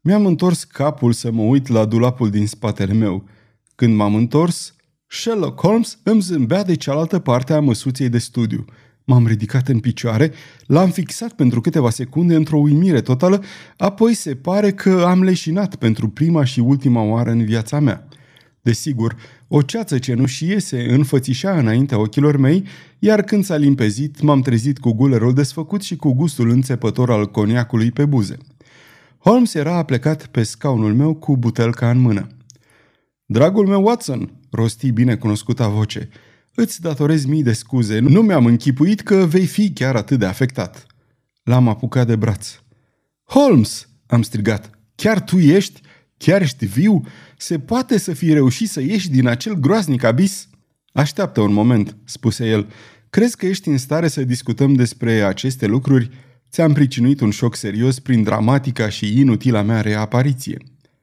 Mi-am 0.00 0.26
întors 0.26 0.64
capul 0.64 1.12
să 1.12 1.30
mă 1.30 1.42
uit 1.42 1.66
la 1.66 1.84
dulapul 1.84 2.30
din 2.30 2.46
spatele 2.46 2.92
meu. 2.92 3.24
Când 3.74 3.94
m-am 3.94 4.14
întors, 4.14 4.74
Sherlock 5.06 5.60
Holmes 5.60 5.98
îmi 6.02 6.20
zâmbea 6.20 6.64
de 6.64 6.74
cealaltă 6.74 7.18
parte 7.18 7.52
a 7.52 7.60
măsuței 7.60 8.08
de 8.08 8.18
studiu. 8.18 8.64
M-am 9.04 9.26
ridicat 9.26 9.68
în 9.68 9.78
picioare, 9.78 10.32
l-am 10.66 10.90
fixat 10.90 11.32
pentru 11.32 11.60
câteva 11.60 11.90
secunde 11.90 12.34
într-o 12.34 12.58
uimire 12.58 13.00
totală, 13.00 13.42
apoi 13.76 14.14
se 14.14 14.34
pare 14.34 14.72
că 14.72 15.04
am 15.06 15.22
leșinat 15.22 15.74
pentru 15.76 16.08
prima 16.08 16.44
și 16.44 16.60
ultima 16.60 17.02
oară 17.02 17.30
în 17.30 17.44
viața 17.44 17.80
mea. 17.80 18.08
Desigur, 18.62 19.16
o 19.48 19.62
ceață 19.62 19.98
cenușie 19.98 20.60
se 20.60 20.86
înfățișa 20.88 21.58
înaintea 21.58 21.98
ochilor 21.98 22.36
mei, 22.36 22.64
iar 22.98 23.22
când 23.22 23.44
s-a 23.44 23.56
limpezit, 23.56 24.20
m-am 24.20 24.40
trezit 24.40 24.78
cu 24.78 24.92
gulerul 24.92 25.34
desfăcut 25.34 25.82
și 25.82 25.96
cu 25.96 26.12
gustul 26.12 26.50
înțepător 26.50 27.10
al 27.10 27.30
coniacului 27.30 27.90
pe 27.90 28.04
buze. 28.04 28.36
Holmes 29.28 29.54
era 29.54 29.76
aplecat 29.76 30.26
pe 30.26 30.42
scaunul 30.42 30.94
meu 30.94 31.14
cu 31.14 31.36
butelca 31.36 31.90
în 31.90 31.98
mână. 31.98 32.26
Dragul 33.26 33.66
meu 33.66 33.82
Watson, 33.82 34.32
rosti 34.50 34.90
bine 34.90 35.16
cunoscuta 35.16 35.68
voce, 35.68 36.08
îți 36.54 36.80
datorez 36.80 37.24
mii 37.24 37.42
de 37.42 37.52
scuze, 37.52 37.98
nu 37.98 38.22
mi-am 38.22 38.46
închipuit 38.46 39.00
că 39.00 39.14
vei 39.14 39.46
fi 39.46 39.72
chiar 39.72 39.96
atât 39.96 40.18
de 40.18 40.26
afectat. 40.26 40.86
L-am 41.42 41.68
apucat 41.68 42.06
de 42.06 42.16
braț. 42.16 42.48
Holmes, 43.24 43.88
am 44.06 44.22
strigat, 44.22 44.70
chiar 44.94 45.20
tu 45.20 45.38
ești? 45.38 45.80
Chiar 46.16 46.42
ești 46.42 46.66
viu? 46.66 47.04
Se 47.36 47.58
poate 47.58 47.98
să 47.98 48.12
fi 48.12 48.32
reușit 48.32 48.68
să 48.68 48.80
ieși 48.80 49.10
din 49.10 49.26
acel 49.26 49.54
groaznic 49.54 50.04
abis? 50.04 50.48
Așteaptă 50.92 51.40
un 51.40 51.52
moment, 51.52 51.96
spuse 52.04 52.46
el. 52.46 52.68
Crezi 53.10 53.36
că 53.36 53.46
ești 53.46 53.68
în 53.68 53.78
stare 53.78 54.08
să 54.08 54.24
discutăm 54.24 54.74
despre 54.74 55.22
aceste 55.22 55.66
lucruri? 55.66 56.10
Ți-am 56.50 56.72
pricinuit 56.72 57.20
un 57.20 57.30
șoc 57.30 57.56
serios 57.56 57.98
prin 57.98 58.22
dramatica 58.22 58.88
și 58.88 59.20
inutila 59.20 59.62
mea 59.62 59.80
reapariție. 59.80 60.58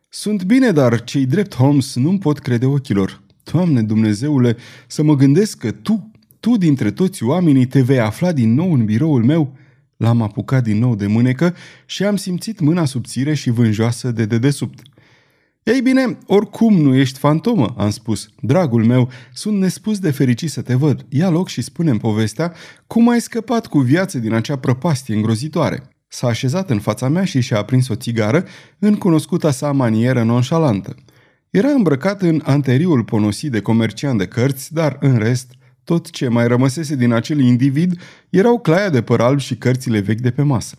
Sunt 0.10 0.44
bine, 0.44 0.72
dar 0.72 1.04
cei 1.04 1.26
drept 1.26 1.56
Holmes 1.56 1.96
nu-mi 1.96 2.20
pot 2.20 2.40
crede 2.40 2.66
ochilor. 2.66 3.22
Doamne 3.52 3.82
Dumnezeule, 3.82 4.58
să 4.88 5.04
mă 5.04 5.16
gândesc 5.16 5.58
că 5.58 5.72
tu, 5.72 6.12
tu 6.40 6.58
dintre 6.58 6.92
toți 6.92 7.24
oamenii 7.24 7.66
te 7.66 7.82
vei 7.82 8.00
afla 8.00 8.32
din 8.32 8.54
nou 8.54 8.74
în 8.74 8.86
biroul 8.86 9.24
meu? 9.24 9.58
L-am 9.98 10.22
apucat 10.22 10.64
din 10.64 10.80
nou 10.80 10.96
de 10.96 11.08
mânecă 11.08 11.56
și 11.86 12.04
am 12.04 12.16
simțit 12.16 12.60
mâna 12.60 12.86
subțire 12.86 13.34
și 13.34 13.50
vânjoasă 13.50 14.12
de 14.12 14.26
dedesubt. 14.26 14.80
Ei 15.74 15.82
bine, 15.82 16.18
oricum 16.26 16.82
nu 16.82 16.96
ești 16.96 17.20
fantomă, 17.20 17.74
am 17.78 17.90
spus. 17.90 18.30
Dragul 18.42 18.86
meu, 18.86 19.10
sunt 19.34 19.58
nespus 19.60 20.00
de 20.00 20.12
fericit 20.12 20.52
să 20.52 20.62
te 20.62 20.76
văd. 20.76 21.06
Ia 21.10 21.30
loc 21.30 21.48
și 21.48 21.62
spune 21.62 21.94
povestea 21.94 22.54
cum 22.88 23.10
ai 23.10 23.22
scăpat 23.22 23.68
cu 23.68 23.80
viață 23.80 24.18
din 24.18 24.34
acea 24.34 24.58
prăpastie 24.58 25.16
îngrozitoare. 25.16 25.84
S-a 26.08 26.28
așezat 26.28 26.70
în 26.70 26.80
fața 26.80 27.08
mea 27.08 27.24
și 27.24 27.40
și-a 27.40 27.58
aprins 27.58 27.88
o 27.88 27.96
țigară 27.96 28.46
în 28.80 28.96
cunoscuta 28.96 29.52
sa 29.52 29.72
manieră 29.72 30.24
nonșalantă. 30.24 30.96
Era 31.50 31.70
îmbrăcat 31.70 32.22
în 32.22 32.42
anteriul 32.44 33.04
ponosit 33.04 33.52
de 33.52 33.62
comerciant 33.62 34.18
de 34.18 34.28
cărți, 34.28 34.74
dar 34.74 34.98
în 35.00 35.18
rest, 35.18 35.52
tot 35.84 36.10
ce 36.10 36.28
mai 36.28 36.48
rămăsese 36.48 36.96
din 36.96 37.12
acel 37.12 37.40
individ 37.40 38.02
erau 38.30 38.60
claia 38.60 38.90
de 38.90 39.02
păr 39.02 39.22
alb 39.22 39.40
și 39.40 39.56
cărțile 39.56 40.00
vechi 40.00 40.22
de 40.22 40.32
pe 40.32 40.42
masă. 40.42 40.76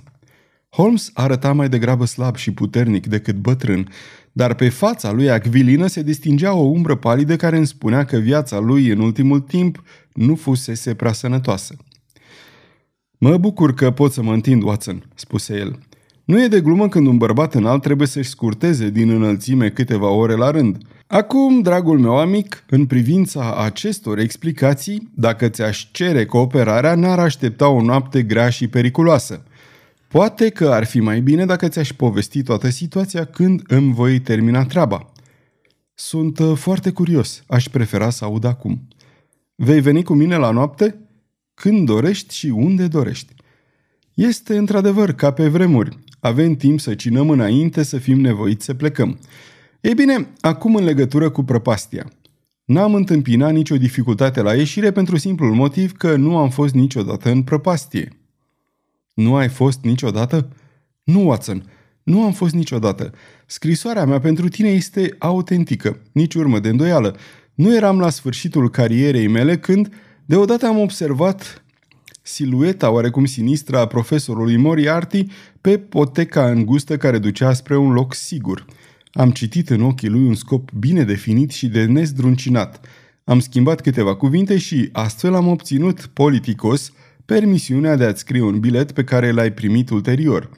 Holmes 0.76 1.11
arăta 1.14 1.52
mai 1.52 1.68
degrabă 1.68 2.04
slab 2.04 2.37
și 2.37 2.50
puternic 2.50 3.06
decât 3.06 3.37
bătrân, 3.37 3.88
dar 4.33 4.54
pe 4.54 4.68
fața 4.68 5.12
lui 5.12 5.30
acvilină 5.30 5.87
se 5.87 6.02
distingea 6.02 6.54
o 6.54 6.62
umbră 6.62 6.95
palidă 6.95 7.37
care 7.37 7.56
îmi 7.56 7.66
spunea 7.66 8.04
că 8.04 8.16
viața 8.16 8.59
lui 8.59 8.88
în 8.88 8.99
ultimul 8.99 9.40
timp 9.40 9.83
nu 10.12 10.35
fusese 10.35 10.95
prea 10.95 11.12
sănătoasă. 11.12 11.76
Mă 13.18 13.37
bucur 13.37 13.75
că 13.75 13.90
pot 13.90 14.12
să 14.12 14.23
mă 14.23 14.33
întind, 14.33 14.62
Watson," 14.62 15.09
spuse 15.14 15.56
el. 15.56 15.78
Nu 16.25 16.42
e 16.42 16.49
de 16.49 16.61
glumă 16.61 16.88
când 16.88 17.06
un 17.06 17.16
bărbat 17.16 17.54
înalt 17.54 17.83
trebuie 17.83 18.06
să-și 18.06 18.28
scurteze 18.28 18.90
din 18.90 19.11
înălțime 19.11 19.68
câteva 19.68 20.09
ore 20.09 20.35
la 20.35 20.50
rând. 20.50 20.76
Acum, 21.06 21.61
dragul 21.61 21.99
meu 21.99 22.18
amic, 22.18 22.64
în 22.71 22.87
privința 22.87 23.54
acestor 23.64 24.18
explicații, 24.18 25.11
dacă 25.14 25.49
ți-aș 25.49 25.88
cere 25.90 26.25
cooperarea, 26.25 26.95
n-ar 26.95 27.18
aștepta 27.18 27.68
o 27.68 27.83
noapte 27.83 28.23
grea 28.23 28.49
și 28.49 28.68
periculoasă. 28.68 29.46
Poate 30.09 30.49
că 30.49 30.69
ar 30.69 30.85
fi 30.85 31.01
mai 31.01 31.21
bine 31.21 31.45
dacă 31.45 31.69
ți-aș 31.69 31.93
povesti 31.93 32.43
toată 32.43 32.69
situația 32.69 33.25
când 33.25 33.63
îmi 33.67 33.93
voi 33.93 34.21
termina 34.21 34.65
treaba. 34.65 35.13
Sunt 35.95 36.39
uh, 36.39 36.57
foarte 36.57 36.91
curios. 36.91 37.43
Aș 37.47 37.69
prefera 37.69 38.11
să 38.11 38.25
aud 38.25 38.45
acum. 38.45 38.89
Vei 39.55 39.81
veni 39.81 40.03
cu 40.03 40.15
mine 40.15 40.37
la 40.37 40.51
noapte? 40.51 40.99
Când 41.55 41.87
dorești 41.87 42.35
și 42.35 42.47
unde 42.47 42.87
dorești. 42.87 43.35
Este 44.15 44.57
într-adevăr 44.57 45.13
ca 45.13 45.31
pe 45.31 45.49
vremuri. 45.49 45.99
Avem 46.21 46.55
timp 46.55 46.81
să 46.81 46.95
cinăm 46.95 47.31
înainte 47.31 47.83
să 47.83 47.99
fim 47.99 48.21
nevoiți 48.21 48.65
să 48.65 48.75
plecăm. 48.75 49.19
Ei 49.81 49.95
bine, 49.95 50.29
acum 50.41 50.75
în 50.75 50.85
legătură 50.85 51.31
cu 51.31 51.43
prăpastia. 51.43 52.13
N-am 52.65 52.95
întâmpinat 52.95 53.53
nicio 53.53 53.77
dificultate 53.77 54.41
la 54.41 54.55
ieșire 54.55 54.91
pentru 54.91 55.17
simplul 55.17 55.55
motiv 55.55 55.93
că 55.93 56.17
nu 56.17 56.37
am 56.37 56.51
fost 56.51 56.75
niciodată 56.75 57.31
în 57.31 57.43
prăpastie. 57.43 58.25
Nu 59.16 59.37
ai 59.37 59.49
fost 59.49 59.82
niciodată? 59.82 60.49
Nu, 61.04 61.26
Watson, 61.26 61.70
nu 62.02 62.23
am 62.23 62.32
fost 62.32 62.54
niciodată. 62.54 63.12
Scrisoarea 63.46 64.04
mea 64.04 64.20
pentru 64.20 64.49
tine 64.49 64.68
este 64.68 65.14
autentică, 65.18 66.00
nici 66.12 66.35
urmă 66.35 66.58
de 66.58 66.68
îndoială. 66.68 67.16
Nu 67.54 67.75
eram 67.75 67.99
la 67.99 68.11
sfârșitul 68.11 68.70
carierei 68.70 69.28
mele 69.28 69.58
când 69.58 69.94
deodată 70.25 70.66
am 70.66 70.78
observat 70.78 71.64
silueta 72.23 72.90
oarecum 72.90 73.25
sinistră 73.25 73.78
a 73.78 73.87
profesorului 73.87 74.56
Moriarty 74.56 75.26
pe 75.61 75.78
poteca 75.78 76.50
îngustă 76.50 76.96
care 76.96 77.18
ducea 77.18 77.52
spre 77.52 77.76
un 77.76 77.92
loc 77.92 78.14
sigur. 78.14 78.64
Am 79.12 79.30
citit 79.30 79.70
în 79.70 79.80
ochii 79.80 80.08
lui 80.08 80.26
un 80.26 80.35
scop 80.35 80.70
bine 80.73 81.02
definit 81.02 81.50
și 81.50 81.66
de 81.66 81.85
nezdruncinat. 81.85 82.87
Am 83.25 83.40
schimbat 83.40 83.80
câteva 83.80 84.16
cuvinte 84.16 84.58
și 84.58 84.88
astfel 84.92 85.35
am 85.35 85.46
obținut, 85.46 86.06
politicos, 86.06 86.92
permisiunea 87.26 87.97
de 87.97 88.04
a-ți 88.04 88.21
scrie 88.21 88.42
un 88.42 88.61
bilet 88.61 88.92
pe 88.92 89.04
care 89.04 89.30
l-ai 89.30 89.52
primit 89.52 89.90
ulterior. 89.90 90.50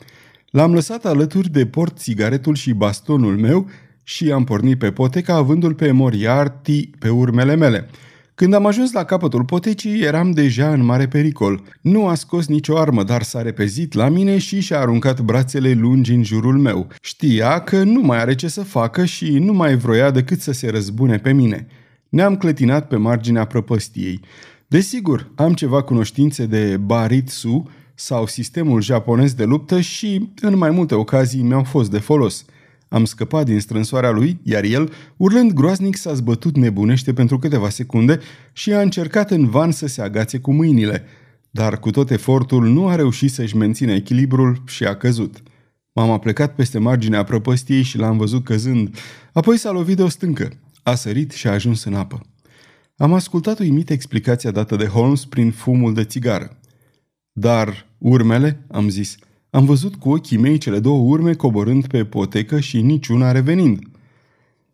L-am 0.50 0.74
lăsat 0.74 1.04
alături 1.04 1.50
de 1.50 1.66
port 1.66 1.98
țigaretul 1.98 2.54
și 2.54 2.72
bastonul 2.72 3.36
meu 3.36 3.68
și 4.02 4.32
am 4.32 4.44
pornit 4.44 4.78
pe 4.78 4.90
poteca 4.90 5.34
avându-l 5.34 5.74
pe 5.74 5.90
Moriarty 5.90 6.86
pe 6.98 7.08
urmele 7.08 7.56
mele– 7.56 7.88
când 8.38 8.54
am 8.54 8.66
ajuns 8.66 8.92
la 8.92 9.04
capătul 9.04 9.44
potecii, 9.44 10.02
eram 10.02 10.30
deja 10.30 10.72
în 10.72 10.84
mare 10.84 11.08
pericol. 11.08 11.62
Nu 11.80 12.06
a 12.06 12.14
scos 12.14 12.46
nicio 12.46 12.78
armă, 12.78 13.02
dar 13.02 13.22
s-a 13.22 13.42
repezit 13.42 13.92
la 13.92 14.08
mine 14.08 14.38
și 14.38 14.60
și-a 14.60 14.78
aruncat 14.78 15.20
brațele 15.20 15.72
lungi 15.72 16.12
în 16.12 16.22
jurul 16.22 16.58
meu. 16.58 16.88
Știa 17.00 17.60
că 17.60 17.82
nu 17.82 18.00
mai 18.00 18.20
are 18.20 18.34
ce 18.34 18.48
să 18.48 18.62
facă 18.62 19.04
și 19.04 19.38
nu 19.38 19.52
mai 19.52 19.76
vroia 19.76 20.10
decât 20.10 20.40
să 20.40 20.52
se 20.52 20.70
răzbune 20.70 21.18
pe 21.18 21.32
mine. 21.32 21.66
Ne-am 22.08 22.36
clătinat 22.36 22.88
pe 22.88 22.96
marginea 22.96 23.44
prăpăstiei. 23.44 24.20
Desigur, 24.68 25.30
am 25.34 25.54
ceva 25.54 25.82
cunoștințe 25.82 26.46
de 26.46 26.76
Baritsu 26.76 27.70
sau 27.94 28.26
sistemul 28.26 28.82
japonez 28.82 29.34
de 29.34 29.44
luptă 29.44 29.80
și, 29.80 30.28
în 30.40 30.56
mai 30.56 30.70
multe 30.70 30.94
ocazii, 30.94 31.42
mi-au 31.42 31.64
fost 31.64 31.90
de 31.90 31.98
folos– 31.98 32.44
am 32.88 33.04
scăpat 33.04 33.44
din 33.44 33.60
strânsoarea 33.60 34.10
lui, 34.10 34.40
iar 34.42 34.64
el, 34.64 34.92
urlând 35.16 35.52
groaznic, 35.52 35.96
s-a 35.96 36.14
zbătut 36.14 36.56
nebunește 36.56 37.12
pentru 37.12 37.38
câteva 37.38 37.68
secunde 37.68 38.20
și 38.52 38.72
a 38.72 38.80
încercat 38.80 39.30
în 39.30 39.48
van 39.48 39.70
să 39.70 39.86
se 39.86 40.02
agațe 40.02 40.38
cu 40.38 40.52
mâinile. 40.52 41.04
Dar 41.50 41.78
cu 41.78 41.90
tot 41.90 42.10
efortul 42.10 42.68
nu 42.68 42.86
a 42.86 42.94
reușit 42.94 43.32
să-și 43.32 43.56
mențină 43.56 43.92
echilibrul 43.92 44.62
și 44.66 44.84
a 44.84 44.96
căzut. 44.96 45.42
M-am 45.92 46.18
plecat 46.18 46.54
peste 46.54 46.78
marginea 46.78 47.22
prăpăstiei 47.22 47.82
și 47.82 47.98
l-am 47.98 48.16
văzut 48.16 48.44
căzând. 48.44 48.96
Apoi 49.32 49.56
s-a 49.56 49.70
lovit 49.70 49.96
de 49.96 50.02
o 50.02 50.08
stâncă. 50.08 50.52
A 50.82 50.94
sărit 50.94 51.32
și 51.32 51.46
a 51.46 51.52
ajuns 51.52 51.84
în 51.84 51.94
apă. 51.94 52.20
Am 53.00 53.12
ascultat 53.12 53.58
uimit 53.58 53.90
explicația 53.90 54.50
dată 54.50 54.76
de 54.76 54.86
Holmes 54.86 55.24
prin 55.24 55.50
fumul 55.50 55.94
de 55.94 56.04
țigară. 56.04 56.58
Dar 57.32 57.86
urmele, 57.98 58.64
am 58.70 58.88
zis, 58.88 59.16
am 59.50 59.64
văzut 59.64 59.94
cu 59.94 60.10
ochii 60.10 60.36
mei 60.36 60.58
cele 60.58 60.78
două 60.78 61.10
urme 61.10 61.34
coborând 61.34 61.86
pe 61.86 62.04
potecă 62.04 62.60
și 62.60 62.80
niciuna 62.80 63.32
revenind. 63.32 63.78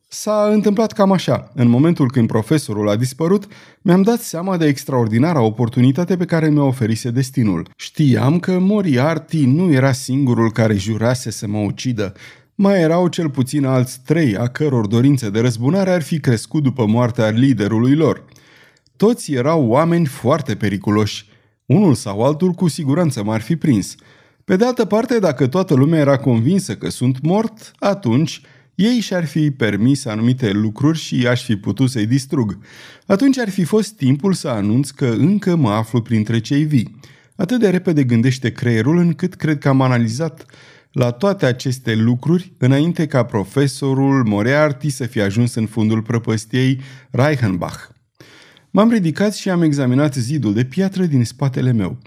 S-a 0.08 0.48
întâmplat 0.52 0.92
cam 0.92 1.12
așa. 1.12 1.50
În 1.54 1.68
momentul 1.68 2.10
când 2.10 2.28
profesorul 2.28 2.88
a 2.88 2.96
dispărut, 2.96 3.46
mi-am 3.82 4.02
dat 4.02 4.20
seama 4.20 4.56
de 4.56 4.66
extraordinara 4.66 5.40
oportunitate 5.40 6.16
pe 6.16 6.24
care 6.24 6.50
mi-a 6.50 6.62
oferise 6.62 7.10
destinul. 7.10 7.68
Știam 7.76 8.38
că 8.38 8.58
Moriarty 8.58 9.44
nu 9.44 9.72
era 9.72 9.92
singurul 9.92 10.52
care 10.52 10.74
jurase 10.74 11.30
să 11.30 11.46
mă 11.46 11.58
ucidă. 11.58 12.12
Mai 12.54 12.80
erau 12.80 13.08
cel 13.08 13.30
puțin 13.30 13.64
alți 13.64 14.00
trei, 14.04 14.36
a 14.36 14.46
căror 14.46 14.86
dorințe 14.86 15.30
de 15.30 15.40
răzbunare 15.40 15.90
ar 15.90 16.02
fi 16.02 16.20
crescut 16.20 16.62
după 16.62 16.86
moartea 16.86 17.28
liderului 17.28 17.94
lor. 17.94 18.24
Toți 18.96 19.32
erau 19.32 19.66
oameni 19.66 20.06
foarte 20.06 20.54
periculoși. 20.54 21.28
Unul 21.66 21.94
sau 21.94 22.24
altul 22.24 22.52
cu 22.52 22.68
siguranță 22.68 23.22
m-ar 23.22 23.40
fi 23.40 23.56
prins– 23.56 23.94
pe 24.44 24.56
de 24.56 24.64
altă 24.64 24.84
parte, 24.84 25.18
dacă 25.18 25.46
toată 25.46 25.74
lumea 25.74 26.00
era 26.00 26.16
convinsă 26.16 26.76
că 26.76 26.90
sunt 26.90 27.20
mort, 27.22 27.72
atunci 27.78 28.40
ei 28.74 29.00
și-ar 29.00 29.24
fi 29.26 29.50
permis 29.50 30.04
anumite 30.04 30.50
lucruri 30.50 30.98
și 30.98 31.26
aș 31.26 31.44
fi 31.44 31.56
putut 31.56 31.90
să-i 31.90 32.06
distrug. 32.06 32.58
Atunci 33.06 33.38
ar 33.38 33.48
fi 33.48 33.64
fost 33.64 33.96
timpul 33.96 34.32
să 34.32 34.48
anunț 34.48 34.90
că 34.90 35.06
încă 35.06 35.56
mă 35.56 35.70
aflu 35.70 36.02
printre 36.02 36.40
cei 36.40 36.64
vii. 36.64 37.00
Atât 37.36 37.60
de 37.60 37.70
repede 37.70 38.04
gândește 38.04 38.52
creierul 38.52 38.98
încât 38.98 39.34
cred 39.34 39.58
că 39.58 39.68
am 39.68 39.80
analizat 39.80 40.46
la 40.94 41.10
toate 41.10 41.46
aceste 41.46 41.94
lucruri 41.94 42.52
înainte 42.58 43.06
ca 43.06 43.24
profesorul 43.24 44.24
Moriarty 44.24 44.90
să 44.90 45.06
fie 45.06 45.22
ajuns 45.22 45.54
în 45.54 45.66
fundul 45.66 46.02
prăpăstiei 46.02 46.80
Reichenbach. 47.10 47.78
M-am 48.70 48.90
ridicat 48.90 49.34
și 49.34 49.50
am 49.50 49.62
examinat 49.62 50.14
zidul 50.14 50.54
de 50.54 50.64
piatră 50.64 51.04
din 51.04 51.24
spatele 51.24 51.72
meu– 51.72 51.98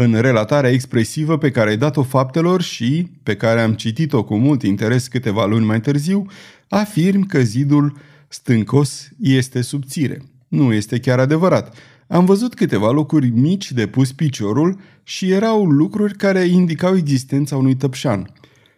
în 0.00 0.20
relatarea 0.20 0.70
expresivă 0.70 1.38
pe 1.38 1.50
care 1.50 1.70
ai 1.70 1.76
dat-o 1.76 2.02
faptelor 2.02 2.62
și 2.62 3.10
pe 3.22 3.36
care 3.36 3.60
am 3.60 3.74
citit-o 3.74 4.24
cu 4.24 4.36
mult 4.36 4.62
interes 4.62 5.08
câteva 5.08 5.46
luni 5.46 5.64
mai 5.64 5.80
târziu, 5.80 6.26
afirm 6.68 7.26
că 7.26 7.40
zidul 7.40 7.96
stâncos 8.28 9.08
este 9.20 9.60
subțire. 9.60 10.22
Nu 10.48 10.72
este 10.72 11.00
chiar 11.00 11.18
adevărat. 11.18 11.76
Am 12.08 12.24
văzut 12.24 12.54
câteva 12.54 12.90
locuri 12.90 13.28
mici 13.28 13.72
de 13.72 13.86
pus 13.86 14.12
piciorul 14.12 14.80
și 15.02 15.30
erau 15.30 15.64
lucruri 15.64 16.16
care 16.16 16.44
indicau 16.44 16.96
existența 16.96 17.56
unui 17.56 17.76
tăpșan. 17.76 18.32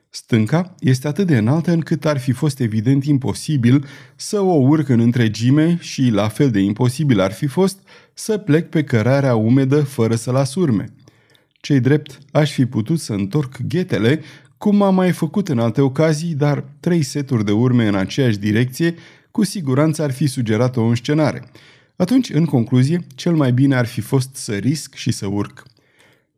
Stânca 0.08 0.74
este 0.80 1.08
atât 1.08 1.26
de 1.26 1.36
înaltă 1.36 1.72
încât 1.72 2.04
ar 2.04 2.18
fi 2.18 2.32
fost 2.32 2.60
evident 2.60 3.04
imposibil 3.04 3.84
să 4.16 4.40
o 4.40 4.52
urc 4.52 4.88
în 4.88 5.00
întregime 5.00 5.78
și 5.80 6.08
la 6.08 6.28
fel 6.28 6.50
de 6.50 6.60
imposibil 6.60 7.20
ar 7.20 7.32
fi 7.32 7.46
fost 7.46 7.78
să 8.14 8.38
plec 8.38 8.68
pe 8.68 8.84
cărarea 8.84 9.34
umedă 9.34 9.82
fără 9.82 10.14
să 10.14 10.30
las 10.30 10.54
urme. 10.54 10.84
Cei 11.52 11.80
drept, 11.80 12.18
aș 12.32 12.52
fi 12.52 12.66
putut 12.66 13.00
să 13.00 13.12
întorc 13.12 13.56
ghetele, 13.68 14.20
cum 14.58 14.82
am 14.82 14.94
mai 14.94 15.12
făcut 15.12 15.48
în 15.48 15.58
alte 15.58 15.80
ocazii, 15.80 16.34
dar 16.34 16.64
trei 16.80 17.02
seturi 17.02 17.44
de 17.44 17.52
urme 17.52 17.86
în 17.86 17.94
aceeași 17.94 18.38
direcție 18.38 18.94
cu 19.30 19.44
siguranță 19.44 20.02
ar 20.02 20.12
fi 20.12 20.26
sugerat 20.26 20.76
o 20.76 20.82
înscenare. 20.82 21.50
Atunci, 22.00 22.30
în 22.30 22.44
concluzie, 22.44 23.06
cel 23.14 23.34
mai 23.34 23.52
bine 23.52 23.76
ar 23.76 23.86
fi 23.86 24.00
fost 24.00 24.36
să 24.36 24.52
risc 24.52 24.94
și 24.94 25.12
să 25.12 25.26
urc. 25.26 25.62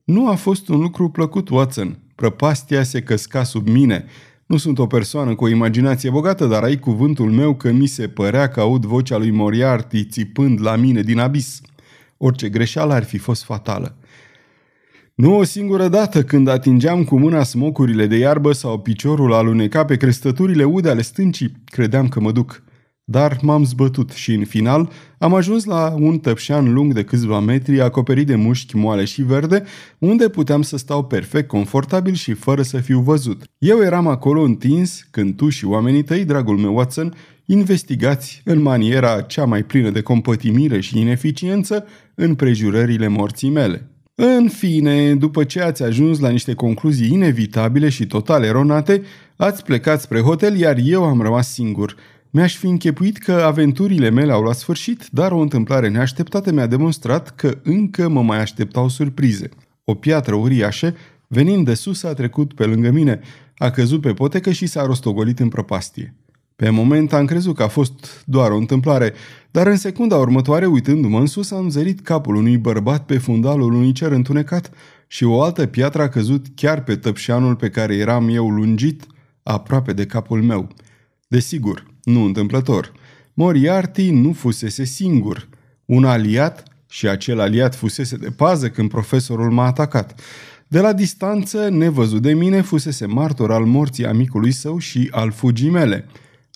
Nu 0.05 0.29
a 0.29 0.35
fost 0.35 0.69
un 0.69 0.81
lucru 0.81 1.09
plăcut, 1.09 1.49
Watson. 1.49 1.99
Prăpastia 2.15 2.83
se 2.83 3.03
căsca 3.03 3.43
sub 3.43 3.69
mine. 3.69 4.05
Nu 4.47 4.57
sunt 4.57 4.79
o 4.79 4.87
persoană 4.87 5.35
cu 5.35 5.45
o 5.45 5.49
imaginație 5.49 6.11
bogată, 6.11 6.47
dar 6.47 6.63
ai 6.63 6.79
cuvântul 6.79 7.31
meu 7.31 7.55
că 7.55 7.73
mi 7.73 7.87
se 7.87 8.09
părea 8.09 8.49
că 8.49 8.61
aud 8.61 8.85
vocea 8.85 9.17
lui 9.17 9.31
Moriarty 9.31 10.07
țipând 10.07 10.61
la 10.61 10.77
mine 10.77 11.03
din 11.03 11.19
abis. 11.19 11.61
Orice 12.17 12.49
greșeală 12.49 12.93
ar 12.93 13.05
fi 13.05 13.19
fost 13.19 13.45
fatală. 13.45 13.97
Nu 15.15 15.37
o 15.37 15.45
singură 15.45 15.89
dată 15.89 16.25
când 16.25 16.49
atingeam 16.49 17.05
cu 17.05 17.19
mâna 17.19 17.43
smocurile 17.43 18.07
de 18.07 18.17
iarbă 18.17 18.53
sau 18.53 18.79
piciorul 18.79 19.33
aluneca 19.33 19.85
pe 19.85 19.97
crestăturile 19.97 20.65
ude 20.65 20.89
ale 20.91 21.03
stâncii, 21.03 21.53
credeam 21.65 22.09
că 22.09 22.21
mă 22.21 22.33
duc. 22.33 22.63
Dar 23.13 23.39
m-am 23.43 23.65
zbătut 23.65 24.11
și 24.11 24.33
în 24.35 24.45
final 24.45 24.91
am 25.19 25.35
ajuns 25.35 25.65
la 25.65 25.95
un 25.99 26.19
tăpșan 26.19 26.73
lung 26.73 26.93
de 26.93 27.05
câțiva 27.05 27.41
metri 27.41 27.81
acoperit 27.81 28.27
de 28.27 28.35
mușchi 28.35 28.77
moale 28.77 29.05
și 29.05 29.23
verde, 29.23 29.63
unde 29.99 30.29
puteam 30.29 30.63
să 30.63 30.77
stau 30.77 31.05
perfect 31.05 31.49
confortabil 31.49 32.15
și 32.15 32.33
fără 32.33 32.63
să 32.63 32.77
fiu 32.77 33.01
văzut. 33.01 33.43
Eu 33.59 33.83
eram 33.83 34.07
acolo 34.07 34.43
întins 34.43 35.07
când 35.11 35.37
tu 35.37 35.49
și 35.49 35.65
oamenii 35.65 36.03
tăi, 36.03 36.25
dragul 36.25 36.57
meu 36.57 36.75
Watson, 36.75 37.15
investigați 37.47 38.43
în 38.45 38.63
maniera 38.63 39.21
cea 39.21 39.45
mai 39.45 39.63
plină 39.63 39.91
de 39.91 40.01
compătimire 40.01 40.81
și 40.81 41.01
ineficiență 41.01 41.87
în 42.15 42.35
prejurările 42.35 43.09
morții 43.09 43.51
mele. 43.51 43.87
În 44.15 44.49
fine, 44.49 45.15
după 45.15 45.45
ce 45.45 45.61
ați 45.61 45.83
ajuns 45.83 46.19
la 46.19 46.29
niște 46.29 46.55
concluzii 46.55 47.13
inevitabile 47.13 47.89
și 47.89 48.07
total 48.07 48.43
eronate, 48.45 49.03
ați 49.37 49.65
plecat 49.65 50.01
spre 50.01 50.21
hotel, 50.21 50.59
iar 50.59 50.77
eu 50.85 51.05
am 51.05 51.21
rămas 51.21 51.53
singur. 51.53 51.97
Mi-aș 52.35 52.57
fi 52.57 52.67
închepuit 52.67 53.19
că 53.19 53.33
aventurile 53.33 54.11
mele 54.11 54.33
au 54.33 54.43
luat 54.43 54.57
sfârșit, 54.57 55.09
dar 55.11 55.33
o 55.33 55.39
întâmplare 55.39 55.89
neașteptată 55.89 56.53
mi-a 56.53 56.67
demonstrat 56.67 57.35
că 57.35 57.59
încă 57.63 58.09
mă 58.09 58.23
mai 58.23 58.41
așteptau 58.41 58.89
surprize. 58.89 59.49
O 59.85 59.95
piatră 59.95 60.35
uriașă, 60.35 60.95
venind 61.27 61.65
de 61.65 61.75
sus, 61.75 62.03
a 62.03 62.15
trecut 62.15 62.53
pe 62.53 62.65
lângă 62.65 62.91
mine, 62.91 63.21
a 63.57 63.71
căzut 63.71 64.01
pe 64.01 64.13
potecă 64.13 64.51
și 64.51 64.67
s-a 64.67 64.85
rostogolit 64.85 65.39
în 65.39 65.49
prăpastie. 65.49 66.15
Pe 66.57 66.71
moment 66.71 67.13
am 67.13 67.25
crezut 67.25 67.55
că 67.55 67.63
a 67.63 67.69
fost 67.69 68.25
doar 68.27 68.51
o 68.51 68.57
întâmplare, 68.57 69.13
dar 69.51 69.67
în 69.67 69.77
secunda 69.77 70.17
următoare, 70.17 70.67
uitându-mă 70.67 71.19
în 71.19 71.27
sus, 71.27 71.51
am 71.51 71.69
zărit 71.69 72.01
capul 72.01 72.35
unui 72.35 72.59
bărbat 72.59 73.05
pe 73.05 73.19
fundalul 73.19 73.73
unui 73.73 73.93
cer 73.93 74.13
întunecat 74.13 74.71
și 75.07 75.25
o 75.25 75.43
altă 75.43 75.67
piatră 75.67 76.03
a 76.03 76.09
căzut 76.09 76.47
chiar 76.55 76.83
pe 76.83 76.97
tăpșanul 76.97 77.57
pe 77.57 77.69
care 77.69 77.97
eram 77.97 78.29
eu 78.29 78.49
lungit, 78.49 79.07
aproape 79.43 79.93
de 79.93 80.07
capul 80.07 80.43
meu. 80.43 80.69
Desigur, 81.29 81.91
nu 82.03 82.25
întâmplător. 82.25 82.93
Moriarty 83.35 84.11
nu 84.11 84.33
fusese 84.33 84.85
singur. 84.85 85.49
Un 85.85 86.05
aliat, 86.05 86.63
și 86.89 87.09
acel 87.09 87.41
aliat 87.41 87.75
fusese 87.75 88.17
de 88.17 88.31
pază 88.31 88.69
când 88.69 88.89
profesorul 88.89 89.51
m-a 89.51 89.67
atacat. 89.67 90.21
De 90.69 90.81
la 90.81 90.93
distanță, 90.93 91.69
nevăzut 91.69 92.23
de 92.23 92.33
mine, 92.33 92.61
fusese 92.61 93.07
martor 93.07 93.53
al 93.53 93.65
morții 93.65 94.07
amicului 94.07 94.53
său 94.53 94.79
și 94.79 95.09
al 95.11 95.31
fugii 95.31 95.71
mele– 95.71 96.05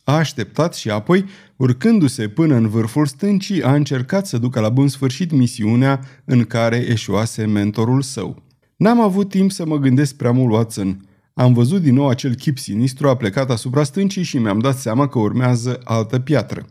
A 0.09 0.17
așteptat 0.17 0.75
și 0.75 0.91
apoi, 0.91 1.25
urcându-se 1.57 2.29
până 2.29 2.55
în 2.55 2.69
vârful 2.69 3.07
stâncii, 3.07 3.63
a 3.63 3.75
încercat 3.75 4.27
să 4.27 4.39
ducă 4.39 4.61
la 4.61 4.69
bun 4.69 4.89
sfârșit 4.89 5.31
misiunea 5.33 6.01
în 6.25 6.45
care 6.45 6.77
eșuase 6.77 7.45
mentorul 7.45 8.03
său. 8.03 8.43
N-am 8.77 9.01
avut 9.01 9.29
timp 9.29 9.51
să 9.51 9.67
mă 9.67 9.77
gândesc 9.77 10.15
prea 10.15 10.33
mult, 10.33 10.53
Watson. 10.53 11.09
Am 11.39 11.53
văzut 11.53 11.83
din 11.83 11.95
nou 11.95 12.09
acel 12.09 12.35
chip 12.35 12.59
sinistru 12.59 13.09
a 13.09 13.17
plecat 13.17 13.51
asupra 13.51 13.83
stâncii 13.83 14.23
și 14.23 14.39
mi-am 14.39 14.59
dat 14.59 14.79
seama 14.79 15.09
că 15.09 15.19
urmează 15.19 15.81
altă 15.85 16.19
piatră. 16.19 16.67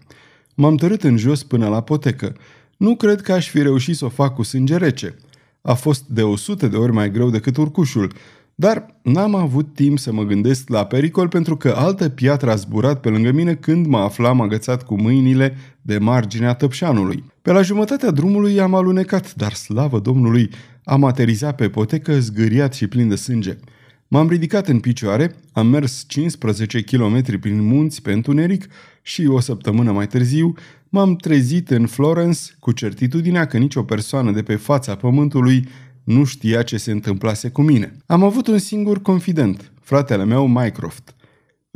M-am 0.55 0.75
tărât 0.75 1.03
în 1.03 1.17
jos 1.17 1.43
până 1.43 1.67
la 1.67 1.81
potecă. 1.81 2.35
Nu 2.77 2.95
cred 2.95 3.21
că 3.21 3.33
aș 3.33 3.49
fi 3.49 3.61
reușit 3.61 3.95
să 3.95 4.05
o 4.05 4.09
fac 4.09 4.33
cu 4.33 4.43
sânge 4.43 4.77
rece. 4.77 5.15
A 5.61 5.73
fost 5.73 6.03
de 6.07 6.21
o 6.21 6.35
sută 6.35 6.67
de 6.67 6.77
ori 6.77 6.91
mai 6.91 7.11
greu 7.11 7.29
decât 7.29 7.57
urcușul, 7.57 8.11
dar 8.55 8.95
n-am 9.01 9.35
avut 9.35 9.73
timp 9.73 9.99
să 9.99 10.13
mă 10.13 10.23
gândesc 10.23 10.69
la 10.69 10.85
pericol 10.85 11.27
pentru 11.27 11.57
că 11.57 11.73
altă 11.77 12.09
piatră 12.09 12.51
a 12.51 12.55
zburat 12.55 12.99
pe 12.99 13.09
lângă 13.09 13.31
mine 13.31 13.55
când 13.55 13.85
mă 13.85 13.97
aflam 13.97 14.41
agățat 14.41 14.83
cu 14.83 15.01
mâinile 15.01 15.57
de 15.81 15.97
marginea 15.97 16.53
tăpșanului. 16.53 17.23
Pe 17.41 17.51
la 17.51 17.61
jumătatea 17.61 18.11
drumului 18.11 18.59
am 18.59 18.75
alunecat, 18.75 19.35
dar 19.35 19.53
slavă 19.53 19.99
Domnului, 19.99 20.49
am 20.83 21.03
aterizat 21.03 21.55
pe 21.55 21.69
potecă 21.69 22.19
zgâriat 22.19 22.73
și 22.73 22.87
plin 22.87 23.07
de 23.07 23.15
sânge. 23.15 23.57
M-am 24.07 24.29
ridicat 24.29 24.67
în 24.67 24.79
picioare, 24.79 25.35
am 25.51 25.67
mers 25.67 26.03
15 26.07 26.81
km 26.81 27.39
prin 27.39 27.61
munți 27.61 28.01
pe 28.01 28.11
întuneric 28.11 28.67
și 29.01 29.27
o 29.27 29.39
săptămână 29.39 29.91
mai 29.91 30.07
târziu 30.07 30.53
m-am 30.89 31.15
trezit 31.15 31.69
în 31.69 31.85
Florence 31.85 32.39
cu 32.59 32.71
certitudinea 32.71 33.45
că 33.45 33.57
nicio 33.57 33.83
persoană 33.83 34.31
de 34.31 34.43
pe 34.43 34.55
fața 34.55 34.95
pământului 34.95 35.67
nu 36.03 36.23
știa 36.23 36.63
ce 36.63 36.77
se 36.77 36.91
întâmplase 36.91 37.49
cu 37.49 37.61
mine. 37.61 37.97
Am 38.05 38.23
avut 38.23 38.47
un 38.47 38.57
singur 38.57 39.01
confident, 39.01 39.71
fratele 39.81 40.25
meu 40.25 40.47
Mycroft. 40.47 41.15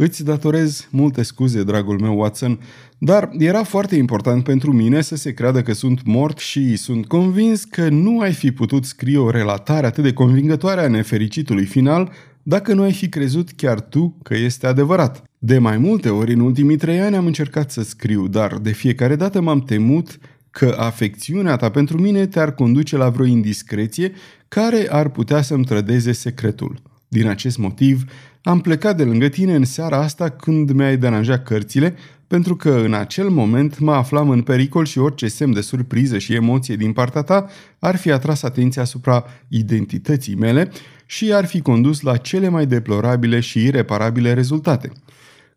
Îți 0.02 0.24
datorez 0.24 0.88
multe 0.92 1.22
scuze, 1.22 1.64
dragul 1.64 2.00
meu 2.00 2.20
Watson, 2.20 2.60
dar 2.98 3.30
era 3.38 3.64
foarte 3.64 3.96
important 3.96 4.44
pentru 4.44 4.72
mine 4.72 5.02
să 5.02 5.16
se 5.16 5.34
creadă 5.34 5.62
că 5.62 5.74
sunt 5.74 6.06
mort 6.06 6.38
și 6.38 6.76
sunt 6.76 7.06
convins 7.06 7.64
că 7.64 7.90
nu 7.90 8.20
ai 8.20 8.34
fi 8.34 8.52
putut 8.52 8.86
scrie 8.86 9.18
o 9.18 9.30
relatare 9.30 9.86
atât 9.86 10.04
de 10.04 10.14
convingătoare 10.14 10.82
a 10.82 10.88
nefericitului 10.88 11.66
final 11.66 12.12
dacă 12.44 12.74
nu 12.74 12.82
ai 12.82 12.94
fi 12.94 13.10
crezut 13.10 13.52
chiar 13.52 13.82
tu 13.82 14.18
că 14.24 14.36
este 14.36 14.68
adevărat. 14.68 15.24
De 15.38 15.58
mai 15.58 15.78
multe 15.78 16.10
ori 16.10 16.34
în 16.34 16.40
ultimii 16.40 16.78
trei 16.78 17.00
ani 17.00 17.16
am 17.16 17.26
încercat 17.26 17.72
să 17.72 17.84
scriu, 17.84 18.28
dar 18.28 18.58
de 18.58 18.72
fiecare 18.72 19.16
dată 19.16 19.42
m-am 19.42 19.62
temut 19.62 20.20
că 20.52 20.76
afecțiunea 20.78 21.56
ta 21.56 21.70
pentru 21.70 22.02
mine 22.02 22.28
te-ar 22.28 22.54
conduce 22.54 22.98
la 22.98 23.10
vreo 23.10 23.26
indiscreție 23.26 24.12
care 24.48 24.88
ar 24.90 25.10
putea 25.10 25.42
să-mi 25.42 25.66
trădeze 25.66 26.12
secretul. 26.12 26.82
Din 27.12 27.28
acest 27.28 27.58
motiv, 27.58 28.04
am 28.42 28.62
plecat 28.62 28.98
de 28.98 29.04
lângă 29.04 29.28
tine 29.28 29.56
în 29.56 29.66
seara 29.66 29.98
asta 29.98 30.30
când 30.30 30.72
mi-ai 30.72 30.98
deranjat 30.98 31.44
cărțile, 31.44 31.96
pentru 32.28 32.56
că 32.56 32.70
în 32.70 32.94
acel 32.94 33.30
moment 33.30 33.80
mă 33.80 33.94
aflam 33.94 34.30
în 34.30 34.42
pericol 34.42 34.86
și 34.86 35.00
orice 35.00 35.28
semn 35.28 35.54
de 35.54 35.62
surpriză 35.62 36.18
și 36.18 36.34
emoție 36.34 36.76
din 36.76 36.94
partea 36.94 37.22
ta 37.22 37.50
ar 37.80 37.96
fi 37.96 38.12
atras 38.12 38.44
atenția 38.44 38.82
asupra 38.82 39.26
identității 39.48 40.36
mele 40.36 40.72
și 41.06 41.34
ar 41.34 41.46
fi 41.46 41.62
condus 41.62 42.02
la 42.02 42.18
cele 42.18 42.50
mai 42.50 42.66
deplorabile 42.66 43.40
și 43.40 43.64
ireparabile 43.64 44.34
rezultate. 44.34 44.92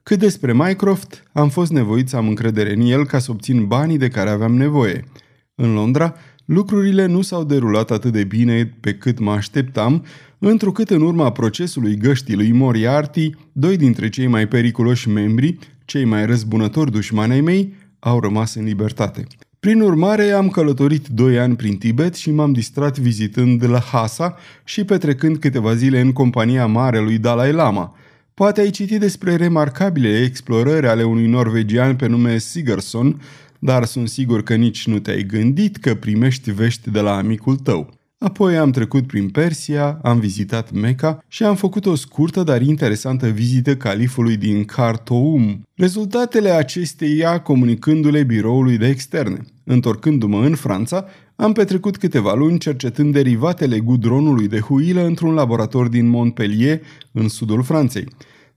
Cât 0.03 0.19
despre 0.19 0.53
Mycroft, 0.53 1.23
am 1.33 1.49
fost 1.49 1.73
nevoit 1.73 2.09
să 2.09 2.17
am 2.17 2.29
încredere 2.29 2.73
în 2.73 2.81
el 2.81 3.07
ca 3.07 3.19
să 3.19 3.31
obțin 3.31 3.67
banii 3.67 3.99
de 3.99 4.09
care 4.09 4.31
aveam 4.31 4.55
nevoie. 4.55 5.05
În 5.55 5.75
Londra, 5.75 6.15
lucrurile 6.45 7.07
nu 7.07 7.23
s-au 7.23 7.45
derulat 7.45 7.91
atât 7.91 8.13
de 8.13 8.25
bine 8.25 8.77
pe 8.81 8.95
cât 8.95 9.19
mă 9.19 9.31
așteptam, 9.31 10.05
întrucât 10.39 10.91
în 10.91 11.03
urma 11.03 11.33
procesului 11.33 11.97
găștii 11.97 12.35
lui 12.35 12.53
Moriarty, 12.53 13.31
doi 13.53 13.77
dintre 13.77 14.09
cei 14.09 14.27
mai 14.27 14.49
periculoși 14.49 15.09
membri, 15.09 15.59
cei 15.85 16.05
mai 16.05 16.27
răzbunători 16.27 16.91
dușmanei 16.91 17.41
mei, 17.41 17.75
au 17.99 18.21
rămas 18.21 18.55
în 18.55 18.65
libertate. 18.65 19.27
Prin 19.61 19.81
urmare, 19.81 20.31
am 20.31 20.49
călătorit 20.49 21.09
doi 21.09 21.39
ani 21.39 21.57
prin 21.57 21.77
Tibet 21.77 22.15
și 22.15 22.31
m-am 22.31 22.53
distrat 22.53 22.99
vizitând 22.99 23.65
Lhasa 23.65 24.37
și 24.65 24.85
petrecând 24.85 25.37
câteva 25.37 25.75
zile 25.75 26.01
în 26.01 26.13
compania 26.13 26.67
marelui 26.67 27.19
Dalai 27.19 27.53
Lama– 27.53 27.95
Poate 28.35 28.61
ai 28.61 28.71
citit 28.71 29.01
despre 29.01 29.37
remarcabile 29.37 30.23
explorări 30.23 30.87
ale 30.89 31.03
unui 31.03 31.27
norvegian 31.27 31.97
pe 31.97 32.07
nume 32.07 32.39
Sigerson, 32.39 33.23
dar 33.65 33.85
sunt 33.85 34.09
sigur 34.09 34.43
că 34.43 34.55
nici 34.55 34.87
nu 34.87 34.99
te-ai 34.99 35.23
gândit 35.23 35.77
că 35.77 35.95
primești 35.95 36.51
vești 36.51 36.91
de 36.91 37.01
la 37.01 37.17
amicul 37.17 37.57
tău. 37.57 37.95
Apoi 38.19 38.57
am 38.57 38.71
trecut 38.71 39.07
prin 39.07 39.29
Persia, 39.29 39.99
am 40.03 40.19
vizitat 40.19 40.73
Mecca 40.73 41.25
și 41.29 41.43
am 41.43 41.55
făcut 41.55 41.87
o 41.87 41.95
scurtă, 41.95 42.43
dar 42.43 42.63
interesantă 42.63 43.27
vizită 43.27 43.77
califului 43.77 44.37
din 44.37 44.65
Khartoum. 44.65 45.63
Rezultatele 45.75 46.51
acesteia 46.51 47.41
comunicându-le 47.41 48.23
biroului 48.23 48.79
de 48.79 48.89
externe. 48.89 49.45
Întorcându-mă 49.65 50.45
în 50.45 50.55
Franța, 50.55 51.05
am 51.37 51.53
petrecut 51.53 51.97
câteva 51.97 52.35
luni 52.35 52.59
cercetând 52.59 53.13
derivatele 53.13 53.79
gudronului 53.79 54.49
de 54.49 54.61
huilă 54.61 55.05
într-un 55.05 55.35
laborator 55.35 55.89
din 55.89 56.09
Montpellier, 56.09 56.81
în 57.13 57.29
sudul 57.29 57.63
Franței. 57.63 58.07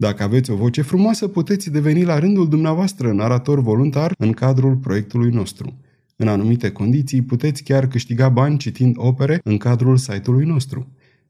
dacă 0.00 0.22
aveți 0.22 0.50
o 0.50 0.54
voce 0.54 0.82
frumoasă, 0.82 1.28
puteți 1.28 1.70
deveni 1.70 2.04
la 2.04 2.18
rândul 2.18 2.48
dumneavoastră 2.48 3.12
narator 3.12 3.60
voluntar 3.60 4.12
în 4.18 4.32
cadrul 4.32 4.76
proiectului 4.76 5.30
nostru. 5.30 5.78
În 6.16 6.28
anumite 6.28 6.70
condiții, 6.70 7.22
puteți 7.22 7.62
chiar 7.62 7.86
câștiga 7.86 8.28
bani 8.28 8.58
citind 8.58 8.94
opere 8.98 9.40
în 9.44 9.56
cadrul 9.56 9.96
site-ului 9.96 10.44
nostru. 10.44 10.86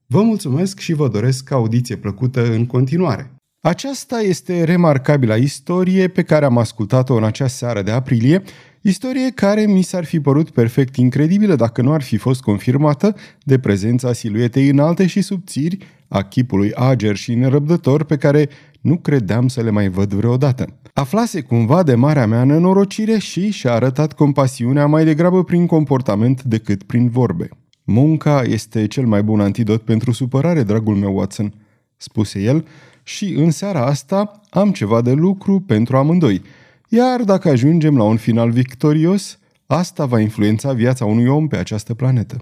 Vă 0.06 0.22
mulțumesc 0.22 0.78
și 0.78 0.92
vă 0.92 1.08
doresc 1.08 1.50
audiție 1.50 1.96
plăcută 1.96 2.52
în 2.52 2.66
continuare. 2.66 3.34
Aceasta 3.60 4.20
este 4.20 4.64
remarcabila 4.64 5.36
istorie 5.36 6.08
pe 6.08 6.22
care 6.22 6.44
am 6.44 6.58
ascultat-o 6.58 7.14
în 7.14 7.24
acea 7.24 7.46
seară 7.46 7.82
de 7.82 7.90
aprilie, 7.90 8.42
istorie 8.80 9.30
care 9.30 9.66
mi 9.66 9.82
s-ar 9.82 10.04
fi 10.04 10.20
părut 10.20 10.50
perfect 10.50 10.96
incredibilă 10.96 11.54
dacă 11.54 11.82
nu 11.82 11.92
ar 11.92 12.02
fi 12.02 12.16
fost 12.16 12.40
confirmată 12.40 13.16
de 13.44 13.58
prezența 13.58 14.12
siluetei 14.12 14.68
înalte 14.68 15.06
și 15.06 15.20
subțiri 15.20 15.78
a 16.10 16.22
chipului 16.22 16.72
ager 16.74 17.16
și 17.16 17.34
nerăbdător 17.34 18.04
pe 18.04 18.16
care 18.16 18.48
nu 18.80 18.96
credeam 18.96 19.48
să 19.48 19.62
le 19.62 19.70
mai 19.70 19.88
văd 19.88 20.12
vreodată. 20.12 20.66
Aflase 20.92 21.40
cumva 21.40 21.82
de 21.82 21.94
marea 21.94 22.26
mea 22.26 22.44
nenorocire 22.44 23.18
și 23.18 23.50
și-a 23.50 23.72
arătat 23.72 24.12
compasiunea 24.12 24.86
mai 24.86 25.04
degrabă 25.04 25.44
prin 25.44 25.66
comportament 25.66 26.42
decât 26.42 26.82
prin 26.82 27.08
vorbe. 27.08 27.48
Munca 27.84 28.42
este 28.42 28.86
cel 28.86 29.06
mai 29.06 29.22
bun 29.22 29.40
antidot 29.40 29.82
pentru 29.82 30.12
supărare, 30.12 30.62
dragul 30.62 30.94
meu 30.94 31.16
Watson, 31.16 31.54
spuse 31.96 32.40
el, 32.40 32.66
și 33.02 33.34
în 33.34 33.50
seara 33.50 33.86
asta 33.86 34.40
am 34.50 34.72
ceva 34.72 35.00
de 35.00 35.12
lucru 35.12 35.60
pentru 35.60 35.96
amândoi. 35.96 36.42
Iar 36.88 37.22
dacă 37.22 37.48
ajungem 37.48 37.96
la 37.96 38.02
un 38.02 38.16
final 38.16 38.50
victorios, 38.50 39.38
asta 39.66 40.06
va 40.06 40.20
influența 40.20 40.72
viața 40.72 41.04
unui 41.04 41.26
om 41.26 41.48
pe 41.48 41.56
această 41.56 41.94
planetă. 41.94 42.36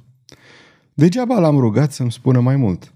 Degeaba 0.95 1.39
l-am 1.39 1.59
rugat 1.59 1.93
să-mi 1.93 2.13
spună 2.13 2.41
mai 2.41 2.57
mult. 2.57 2.93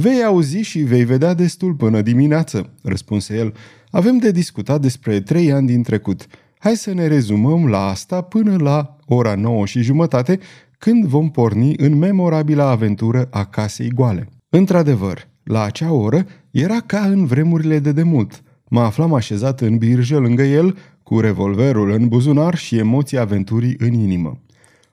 Vei 0.00 0.22
auzi 0.22 0.58
și 0.58 0.78
vei 0.78 1.04
vedea 1.04 1.34
destul 1.34 1.74
până 1.74 2.00
dimineață, 2.00 2.70
răspunse 2.82 3.36
el. 3.36 3.54
Avem 3.90 4.18
de 4.18 4.30
discutat 4.30 4.80
despre 4.80 5.20
trei 5.20 5.52
ani 5.52 5.66
din 5.66 5.82
trecut. 5.82 6.26
Hai 6.58 6.76
să 6.76 6.92
ne 6.92 7.06
rezumăm 7.06 7.66
la 7.66 7.86
asta 7.86 8.20
până 8.20 8.56
la 8.56 8.96
ora 9.06 9.34
nouă 9.34 9.66
și 9.66 9.82
jumătate, 9.82 10.38
când 10.78 11.04
vom 11.04 11.30
porni 11.30 11.74
în 11.76 11.96
memorabila 11.96 12.70
aventură 12.70 13.28
a 13.30 13.44
casei 13.44 13.88
goale. 13.88 14.28
Într-adevăr, 14.48 15.28
la 15.44 15.62
acea 15.62 15.92
oră 15.92 16.26
era 16.50 16.80
ca 16.80 17.00
în 17.00 17.26
vremurile 17.26 17.78
de 17.78 17.92
demult. 17.92 18.42
Mă 18.68 18.80
aflam 18.80 19.14
așezat 19.14 19.60
în 19.60 19.78
birjă 19.78 20.16
lângă 20.16 20.42
el, 20.42 20.76
cu 21.02 21.20
revolverul 21.20 21.90
în 21.90 22.08
buzunar 22.08 22.56
și 22.56 22.76
emoții 22.76 23.18
aventurii 23.18 23.76
în 23.78 23.92
inimă. 23.92 24.42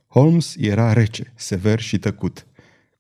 Holmes 0.08 0.56
era 0.60 0.94
rece, 0.94 1.34
sever 1.36 1.80
și 1.80 2.00
tăcut. 2.00 2.48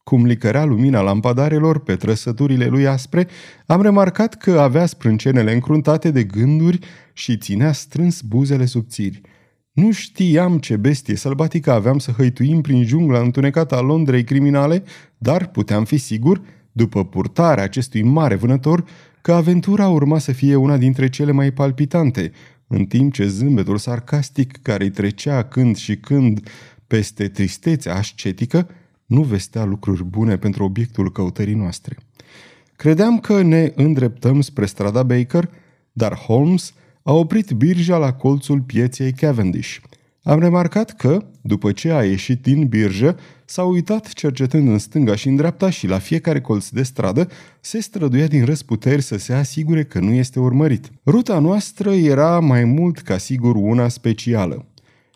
Cum 0.05 0.25
licărea 0.25 0.65
lumina 0.65 1.01
lampadarelor 1.01 1.79
pe 1.79 1.95
trăsăturile 1.95 2.65
lui 2.65 2.87
aspre, 2.87 3.27
am 3.65 3.81
remarcat 3.81 4.35
că 4.35 4.59
avea 4.59 4.85
sprâncenele 4.85 5.53
încruntate 5.53 6.11
de 6.11 6.23
gânduri 6.23 6.79
și 7.13 7.37
ținea 7.37 7.71
strâns 7.71 8.21
buzele 8.21 8.65
subțiri. 8.65 9.21
Nu 9.71 9.91
știam 9.91 10.57
ce 10.57 10.77
bestie 10.77 11.15
sălbatică 11.15 11.71
aveam 11.71 11.97
să 11.97 12.11
hăituim 12.11 12.61
prin 12.61 12.83
jungla 12.83 13.19
întunecată 13.19 13.75
a 13.75 13.81
Londrei 13.81 14.23
criminale, 14.23 14.83
dar 15.17 15.47
puteam 15.47 15.83
fi 15.83 15.97
sigur, 15.97 16.41
după 16.71 17.05
purtarea 17.05 17.63
acestui 17.63 18.03
mare 18.03 18.35
vânător, 18.35 18.83
că 19.21 19.33
aventura 19.33 19.87
urma 19.87 20.17
să 20.17 20.31
fie 20.31 20.55
una 20.55 20.77
dintre 20.77 21.09
cele 21.09 21.31
mai 21.31 21.51
palpitante, 21.51 22.31
în 22.67 22.85
timp 22.85 23.13
ce 23.13 23.27
zâmbetul 23.27 23.77
sarcastic 23.77 24.61
care 24.61 24.83
îi 24.83 24.91
trecea 24.91 25.43
când 25.43 25.75
și 25.75 25.95
când 25.97 26.49
peste 26.87 27.27
tristețea 27.27 27.95
ascetică 27.95 28.67
nu 29.05 29.21
vestea 29.21 29.63
lucruri 29.63 30.03
bune 30.03 30.37
pentru 30.37 30.63
obiectul 30.63 31.11
căutării 31.11 31.53
noastre. 31.53 31.97
Credeam 32.75 33.19
că 33.19 33.41
ne 33.41 33.71
îndreptăm 33.75 34.41
spre 34.41 34.65
strada 34.65 35.03
Baker, 35.03 35.49
dar 35.91 36.15
Holmes 36.15 36.73
a 37.03 37.13
oprit 37.13 37.51
birja 37.51 37.97
la 37.97 38.13
colțul 38.13 38.61
pieței 38.61 39.13
Cavendish. 39.13 39.77
Am 40.23 40.39
remarcat 40.39 40.95
că, 40.95 41.25
după 41.41 41.71
ce 41.71 41.91
a 41.91 42.03
ieșit 42.03 42.41
din 42.41 42.67
birjă, 42.67 43.17
s-a 43.45 43.63
uitat 43.63 44.13
cercetând 44.13 44.67
în 44.67 44.77
stânga 44.77 45.15
și 45.15 45.27
în 45.27 45.35
dreapta 45.35 45.69
și 45.69 45.87
la 45.87 45.97
fiecare 45.97 46.41
colț 46.41 46.69
de 46.69 46.83
stradă 46.83 47.29
se 47.61 47.79
străduia 47.79 48.27
din 48.27 48.45
răsputeri 48.45 49.01
să 49.01 49.17
se 49.17 49.33
asigure 49.33 49.83
că 49.83 49.99
nu 49.99 50.11
este 50.11 50.39
urmărit. 50.39 50.91
Ruta 51.05 51.39
noastră 51.39 51.91
era 51.91 52.39
mai 52.39 52.63
mult 52.63 52.99
ca 52.99 53.17
sigur 53.17 53.55
una 53.55 53.87
specială. 53.87 54.65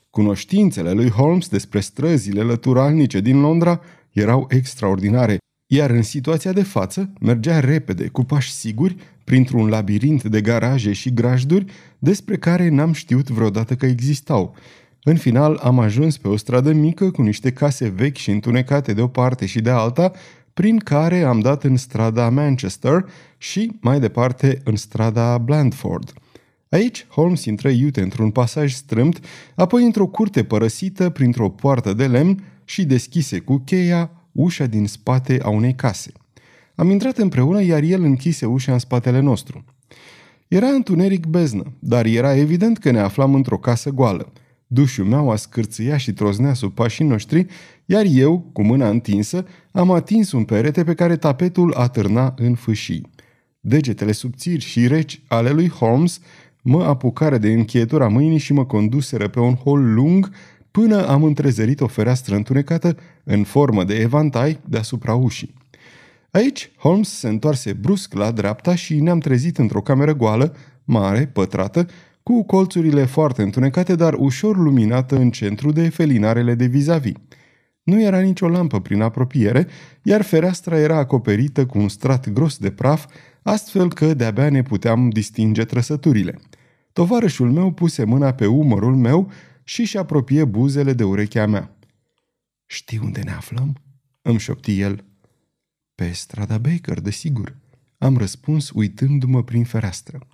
Cunoștințele 0.09 0.91
lui 0.91 1.09
Holmes 1.09 1.47
despre 1.47 1.79
străzile 1.79 2.41
lăturalnice 2.41 3.19
din 3.19 3.39
Londra 3.39 3.81
erau 4.11 4.47
extraordinare, 4.49 5.37
iar 5.71 5.89
în 5.89 6.01
situația 6.01 6.51
de 6.51 6.63
față 6.63 7.13
mergea 7.19 7.59
repede, 7.59 8.07
cu 8.07 8.23
pași 8.23 8.51
siguri, 8.51 8.95
printr-un 9.23 9.67
labirint 9.67 10.23
de 10.23 10.41
garaje 10.41 10.93
și 10.93 11.13
grajduri 11.13 11.65
despre 11.99 12.37
care 12.37 12.69
n-am 12.69 12.93
știut 12.93 13.29
vreodată 13.29 13.75
că 13.75 13.85
existau. 13.85 14.55
În 15.03 15.15
final 15.15 15.55
am 15.55 15.79
ajuns 15.79 16.17
pe 16.17 16.27
o 16.27 16.35
stradă 16.35 16.73
mică 16.73 17.11
cu 17.11 17.21
niște 17.21 17.51
case 17.51 17.87
vechi 17.87 18.17
și 18.17 18.29
întunecate 18.31 18.93
de 18.93 19.01
o 19.01 19.07
parte 19.07 19.45
și 19.45 19.61
de 19.61 19.69
alta, 19.69 20.11
prin 20.53 20.77
care 20.77 21.21
am 21.21 21.39
dat 21.39 21.63
în 21.63 21.77
strada 21.77 22.29
Manchester 22.29 23.05
și, 23.37 23.71
mai 23.81 23.99
departe, 23.99 24.61
în 24.63 24.75
strada 24.75 25.37
Blandford– 25.37 26.13
Aici, 26.69 27.05
Holmes 27.09 27.45
intră 27.45 27.69
iute 27.69 28.01
într-un 28.01 28.31
pasaj 28.31 28.73
strâmt, 28.73 29.25
apoi 29.55 29.83
într-o 29.83 30.07
curte 30.07 30.43
părăsită 30.43 31.09
printr-o 31.09 31.49
poartă 31.49 31.93
de 31.93 32.07
lemn 32.07 32.43
și 32.65 32.85
deschise 32.85 33.39
cu 33.39 33.57
cheia 33.57 34.11
ușa 34.31 34.65
din 34.65 34.87
spate 34.87 35.39
a 35.41 35.49
unei 35.49 35.75
case. 35.75 36.11
Am 36.75 36.89
intrat 36.89 37.17
împreună, 37.17 37.61
iar 37.61 37.81
el 37.81 38.03
închise 38.03 38.45
ușa 38.45 38.71
în 38.71 38.79
spatele 38.79 39.19
nostru. 39.19 39.65
Era 40.47 40.67
întuneric 40.67 41.25
beznă, 41.25 41.73
dar 41.79 42.05
era 42.05 42.35
evident 42.35 42.77
că 42.77 42.91
ne 42.91 42.99
aflam 42.99 43.33
într-o 43.33 43.57
casă 43.57 43.89
goală. 43.89 44.33
Dușul 44.67 45.05
meu 45.05 45.29
a 45.29 45.35
scârțâia 45.35 45.97
și 45.97 46.13
troznea 46.13 46.53
sub 46.53 46.73
pașii 46.73 47.05
noștri, 47.05 47.45
iar 47.85 48.05
eu, 48.09 48.49
cu 48.53 48.63
mâna 48.63 48.89
întinsă, 48.89 49.45
am 49.71 49.91
atins 49.91 50.31
un 50.31 50.43
perete 50.43 50.83
pe 50.83 50.93
care 50.93 51.15
tapetul 51.15 51.73
atârna 51.73 52.33
în 52.37 52.55
fâșii. 52.55 53.09
Degetele 53.59 54.11
subțiri 54.11 54.63
și 54.63 54.87
reci 54.87 55.21
ale 55.27 55.49
lui 55.49 55.69
Holmes 55.69 56.19
mă 56.61 56.83
apucară 56.83 57.37
de 57.37 57.51
încheietura 57.51 58.07
mâinii 58.07 58.37
și 58.37 58.53
mă 58.53 58.65
conduseră 58.65 59.27
pe 59.27 59.39
un 59.39 59.55
hol 59.55 59.93
lung 59.93 60.31
până 60.71 61.07
am 61.07 61.23
întrezărit 61.23 61.81
o 61.81 61.87
fereastră 61.87 62.35
întunecată 62.35 62.97
în 63.23 63.43
formă 63.43 63.83
de 63.83 63.93
evantai 63.93 64.59
deasupra 64.65 65.13
ușii. 65.13 65.53
Aici, 66.31 66.71
Holmes 66.77 67.09
se 67.09 67.27
întoarse 67.27 67.73
brusc 67.73 68.13
la 68.13 68.31
dreapta 68.31 68.75
și 68.75 68.99
ne-am 68.99 69.19
trezit 69.19 69.57
într-o 69.57 69.81
cameră 69.81 70.15
goală, 70.15 70.55
mare, 70.83 71.29
pătrată, 71.33 71.87
cu 72.23 72.43
colțurile 72.43 73.05
foarte 73.05 73.41
întunecate, 73.41 73.95
dar 73.95 74.13
ușor 74.17 74.57
luminată 74.57 75.15
în 75.15 75.31
centru 75.31 75.71
de 75.71 75.89
felinarele 75.89 76.55
de 76.55 76.65
vis-a-vis. 76.65 77.13
Nu 77.83 78.01
era 78.01 78.19
nicio 78.19 78.47
lampă 78.47 78.79
prin 78.79 79.01
apropiere, 79.01 79.67
iar 80.01 80.21
fereastra 80.21 80.79
era 80.79 80.97
acoperită 80.97 81.65
cu 81.65 81.77
un 81.77 81.89
strat 81.89 82.29
gros 82.29 82.57
de 82.57 82.71
praf, 82.71 83.05
astfel 83.41 83.93
că 83.93 84.13
de-abia 84.13 84.49
ne 84.49 84.61
puteam 84.61 85.09
distinge 85.09 85.63
trăsăturile. 85.63 86.39
Tovarășul 86.93 87.51
meu 87.51 87.71
puse 87.71 88.03
mâna 88.03 88.33
pe 88.33 88.45
umărul 88.45 88.95
meu 88.95 89.31
și 89.63 89.83
și 89.83 89.97
apropie 89.97 90.45
buzele 90.45 90.93
de 90.93 91.03
urechea 91.03 91.45
mea. 91.45 91.75
Știi 92.65 92.97
unde 92.97 93.21
ne 93.21 93.31
aflăm?" 93.31 93.77
îmi 94.21 94.39
șopti 94.39 94.79
el. 94.79 95.03
Pe 95.95 96.11
strada 96.11 96.57
Baker, 96.57 96.99
desigur. 96.99 97.55
Am 97.97 98.17
răspuns 98.17 98.69
uitându-mă 98.69 99.43
prin 99.43 99.63
fereastră. 99.63 100.27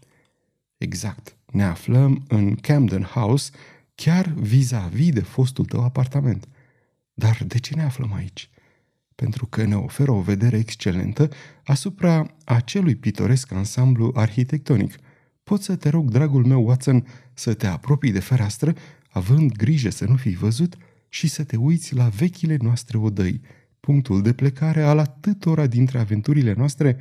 Exact. 0.77 1.35
Ne 1.51 1.63
aflăm 1.63 2.23
în 2.27 2.55
Camden 2.55 3.03
House, 3.03 3.51
chiar 3.95 4.27
vis-a-vis 4.27 5.13
de 5.13 5.21
fostul 5.21 5.65
tău 5.65 5.83
apartament. 5.83 6.47
Dar 7.13 7.43
de 7.47 7.59
ce 7.59 7.75
ne 7.75 7.83
aflăm 7.83 8.13
aici? 8.13 8.49
Pentru 9.15 9.45
că 9.45 9.63
ne 9.63 9.75
oferă 9.75 10.11
o 10.11 10.21
vedere 10.21 10.57
excelentă 10.57 11.29
asupra 11.63 12.35
acelui 12.45 12.95
pitoresc 12.95 13.51
ansamblu 13.51 14.11
arhitectonic. 14.15 14.95
Pot 15.45 15.61
să 15.61 15.75
te 15.75 15.89
rog, 15.89 16.09
dragul 16.09 16.45
meu 16.45 16.65
Watson, 16.65 17.07
să 17.33 17.53
te 17.53 17.67
apropii 17.67 18.11
de 18.11 18.19
fereastră, 18.19 18.73
având 19.09 19.51
grijă 19.51 19.89
să 19.89 20.05
nu 20.05 20.15
fii 20.15 20.35
văzut 20.35 20.77
și 21.09 21.27
să 21.27 21.43
te 21.43 21.55
uiți 21.55 21.95
la 21.95 22.07
vechile 22.07 22.57
noastre 22.61 22.97
odăi, 22.97 23.41
punctul 23.79 24.21
de 24.21 24.33
plecare 24.33 24.81
al 24.81 24.97
atâtora 24.99 25.67
dintre 25.67 25.99
aventurile 25.99 26.53
noastre, 26.57 26.97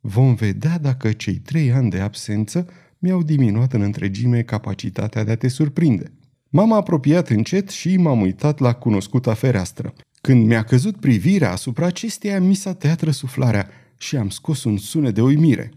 vom 0.00 0.34
vedea 0.34 0.78
dacă 0.78 1.12
cei 1.12 1.34
trei 1.34 1.72
ani 1.72 1.90
de 1.90 2.00
absență 2.00 2.66
mi-au 2.98 3.22
diminuat 3.22 3.72
în 3.72 3.80
întregime 3.80 4.42
capacitatea 4.42 5.24
de 5.24 5.30
a 5.30 5.36
te 5.36 5.48
surprinde. 5.48 6.12
M-am 6.48 6.72
apropiat 6.72 7.28
încet 7.28 7.68
și 7.68 7.96
m-am 7.96 8.20
uitat 8.20 8.58
la 8.58 8.72
cunoscuta 8.72 9.34
fereastră. 9.34 9.94
Când 10.20 10.46
mi-a 10.46 10.62
căzut 10.62 10.96
privirea 10.96 11.52
asupra 11.52 11.86
acesteia, 11.86 12.40
mi 12.40 12.54
s-a 12.54 12.74
tăiat 12.74 13.00
răsuflarea 13.00 13.68
și 13.98 14.16
am 14.16 14.28
scos 14.28 14.64
un 14.64 14.76
sunet 14.76 15.14
de 15.14 15.22
uimire. 15.22 15.70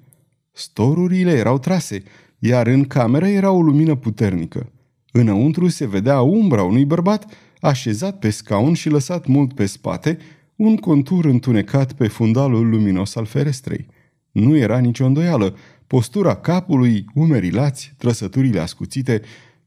Storurile 0.51 1.31
erau 1.31 1.59
trase, 1.59 2.03
iar 2.39 2.67
în 2.67 2.83
cameră 2.83 3.27
era 3.27 3.51
o 3.51 3.61
lumină 3.61 3.95
puternică. 3.95 4.71
Înăuntru 5.11 5.67
se 5.67 5.87
vedea 5.87 6.21
umbra 6.21 6.63
unui 6.63 6.85
bărbat 6.85 7.25
așezat 7.59 8.19
pe 8.19 8.29
scaun 8.29 8.73
și 8.73 8.89
lăsat 8.89 9.25
mult 9.25 9.53
pe 9.53 9.65
spate, 9.65 10.17
un 10.55 10.75
contur 10.75 11.25
întunecat 11.25 11.93
pe 11.93 12.07
fundalul 12.07 12.69
luminos 12.69 13.15
al 13.15 13.25
ferestrei. 13.25 13.85
Nu 14.31 14.57
era 14.57 14.77
nicio 14.77 15.05
îndoială. 15.05 15.55
Postura 15.87 16.35
capului, 16.35 17.05
umerii 17.13 17.51
lați, 17.51 17.93
trăsăturile 17.97 18.59
ascuțite, 18.59 19.21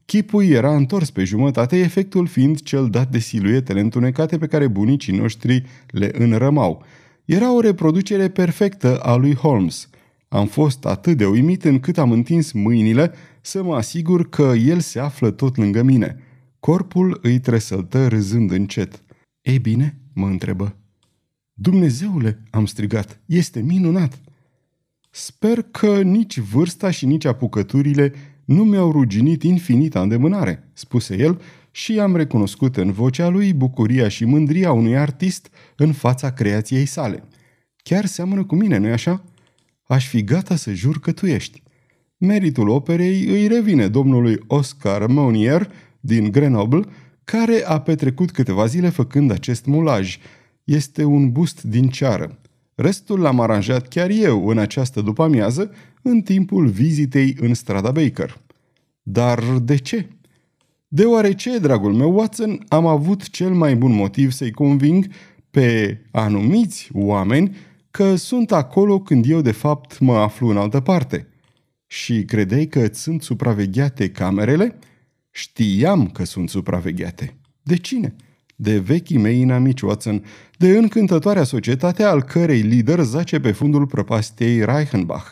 chipul 0.05 0.43
era 0.43 0.75
întors 0.75 1.09
pe 1.09 1.23
jumătate, 1.23 1.77
efectul 1.77 2.27
fiind 2.27 2.61
cel 2.61 2.89
dat 2.89 3.09
de 3.09 3.19
siluetele 3.19 3.79
întunecate 3.79 4.37
pe 4.37 4.47
care 4.47 4.67
bunicii 4.67 5.17
noștri 5.17 5.63
le 5.87 6.11
înrămau. 6.17 6.83
Era 7.25 7.53
o 7.53 7.59
reproducere 7.59 8.29
perfectă 8.29 8.99
a 8.99 9.15
lui 9.15 9.35
Holmes. 9.35 9.89
Am 10.33 10.47
fost 10.47 10.85
atât 10.85 11.17
de 11.17 11.25
uimit 11.25 11.63
încât 11.63 11.97
am 11.97 12.11
întins 12.11 12.51
mâinile 12.51 13.11
să 13.41 13.63
mă 13.63 13.75
asigur 13.75 14.29
că 14.29 14.53
el 14.65 14.79
se 14.79 14.99
află 14.99 15.31
tot 15.31 15.57
lângă 15.57 15.81
mine. 15.81 16.17
Corpul 16.59 17.19
îi 17.21 17.39
tresăltă 17.39 18.07
râzând 18.07 18.51
încet. 18.51 19.03
Ei 19.41 19.59
bine?" 19.59 19.97
mă 20.13 20.27
întrebă. 20.27 20.75
Dumnezeule!" 21.53 22.43
am 22.49 22.65
strigat. 22.65 23.19
Este 23.25 23.61
minunat!" 23.61 24.21
Sper 25.09 25.61
că 25.61 26.01
nici 26.01 26.39
vârsta 26.39 26.91
și 26.91 27.05
nici 27.05 27.25
apucăturile 27.25 28.13
nu 28.45 28.63
mi-au 28.63 28.91
ruginit 28.91 29.43
infinita 29.43 30.01
îndemânare, 30.01 30.69
spuse 30.73 31.17
el 31.17 31.41
și 31.71 31.99
am 31.99 32.15
recunoscut 32.15 32.77
în 32.77 32.91
vocea 32.91 33.27
lui 33.27 33.53
bucuria 33.53 34.07
și 34.07 34.25
mândria 34.25 34.71
unui 34.71 34.97
artist 34.97 35.49
în 35.75 35.91
fața 35.91 36.31
creației 36.31 36.85
sale. 36.85 37.23
Chiar 37.75 38.05
seamănă 38.05 38.43
cu 38.43 38.55
mine, 38.55 38.77
nu-i 38.77 38.91
așa? 38.91 39.23
Aș 39.93 40.07
fi 40.07 40.23
gata 40.23 40.55
să 40.55 40.73
jur 40.73 40.99
că 40.99 41.11
tu 41.11 41.25
ești. 41.25 41.63
Meritul 42.17 42.69
operei 42.69 43.25
îi 43.25 43.47
revine 43.47 43.87
domnului 43.87 44.39
Oscar 44.47 45.07
Monier 45.07 45.71
din 45.99 46.31
Grenoble, 46.31 46.81
care 47.23 47.63
a 47.65 47.79
petrecut 47.79 48.31
câteva 48.31 48.65
zile 48.65 48.89
făcând 48.89 49.31
acest 49.31 49.65
mulaj. 49.65 50.17
Este 50.63 51.03
un 51.03 51.31
bust 51.31 51.63
din 51.63 51.89
ceară. 51.89 52.39
Restul 52.75 53.19
l-am 53.19 53.39
aranjat 53.39 53.87
chiar 53.87 54.09
eu 54.09 54.47
în 54.47 54.57
această 54.57 55.01
după-amiază, 55.01 55.71
în 56.01 56.21
timpul 56.21 56.67
vizitei 56.67 57.35
în 57.39 57.53
strada 57.53 57.91
Baker. 57.91 58.41
Dar 59.03 59.43
de 59.61 59.75
ce? 59.75 60.07
Deoarece, 60.87 61.57
dragul 61.57 61.93
meu 61.93 62.15
Watson, 62.15 62.65
am 62.67 62.85
avut 62.85 63.29
cel 63.29 63.49
mai 63.49 63.75
bun 63.75 63.91
motiv 63.91 64.31
să-i 64.31 64.51
conving 64.51 65.07
pe 65.51 65.97
anumiți 66.11 66.89
oameni 66.93 67.55
că 67.97 68.15
sunt 68.15 68.51
acolo 68.51 68.99
când 68.99 69.25
eu 69.29 69.41
de 69.41 69.51
fapt 69.51 69.99
mă 69.99 70.17
aflu 70.17 70.47
în 70.47 70.57
altă 70.57 70.79
parte. 70.79 71.27
Și 71.87 72.23
credeai 72.25 72.65
că 72.65 72.79
îți 72.79 73.01
sunt 73.01 73.21
supravegheate 73.21 74.09
camerele? 74.09 74.79
Știam 75.29 76.07
că 76.07 76.25
sunt 76.25 76.49
supravegheate. 76.49 77.35
De 77.61 77.75
cine? 77.75 78.15
De 78.55 78.79
vechii 78.79 79.17
mei 79.17 79.39
inamici, 79.39 79.81
Watson, 79.81 80.23
de 80.57 80.77
încântătoarea 80.77 81.43
societate 81.43 82.03
al 82.03 82.21
cărei 82.21 82.61
lider 82.61 82.99
zace 82.99 83.39
pe 83.39 83.51
fundul 83.51 83.85
prăpastiei 83.85 84.65
Reichenbach. 84.65 85.27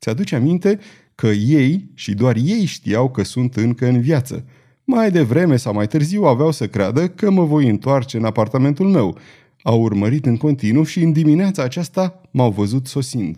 Ți-aduce 0.00 0.34
aminte 0.34 0.78
că 1.14 1.26
ei 1.26 1.90
și 1.94 2.14
doar 2.14 2.36
ei 2.36 2.64
știau 2.64 3.10
că 3.10 3.22
sunt 3.22 3.56
încă 3.56 3.86
în 3.86 4.00
viață. 4.00 4.44
Mai 4.84 5.10
devreme 5.10 5.56
sau 5.56 5.72
mai 5.72 5.86
târziu 5.86 6.22
aveau 6.22 6.50
să 6.50 6.68
creadă 6.68 7.08
că 7.08 7.30
mă 7.30 7.44
voi 7.44 7.68
întoarce 7.68 8.16
în 8.16 8.24
apartamentul 8.24 8.88
meu. 8.88 9.18
Au 9.66 9.80
urmărit 9.80 10.26
în 10.26 10.36
continuu 10.36 10.82
și 10.82 11.02
în 11.02 11.12
dimineața 11.12 11.62
aceasta 11.62 12.20
m-au 12.30 12.50
văzut 12.50 12.86
sosind. 12.86 13.36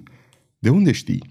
De 0.58 0.68
unde 0.68 0.92
știi? 0.92 1.24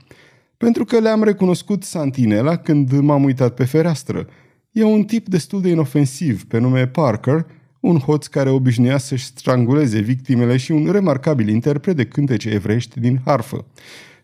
Pentru 0.57 0.86
că 0.86 0.99
le-am 0.99 1.23
recunoscut 1.23 1.83
santinela 1.83 2.55
când 2.55 2.99
m-am 2.99 3.23
uitat 3.23 3.53
pe 3.53 3.63
fereastră. 3.63 4.27
E 4.71 4.83
un 4.83 5.03
tip 5.03 5.27
destul 5.27 5.62
de 5.62 5.69
inofensiv, 5.69 6.45
pe 6.45 6.60
nume 6.60 6.88
Parker, 6.88 7.45
un 7.79 7.97
hoț 7.97 8.25
care 8.25 8.49
obișnuia 8.49 8.97
să-și 8.97 9.25
stranguleze 9.25 9.99
victimele 9.99 10.57
și 10.57 10.71
un 10.71 10.91
remarcabil 10.91 11.47
interpret 11.47 11.95
de 11.95 12.05
cântece 12.05 12.49
evrești 12.49 12.99
din 12.99 13.19
harfă. 13.25 13.65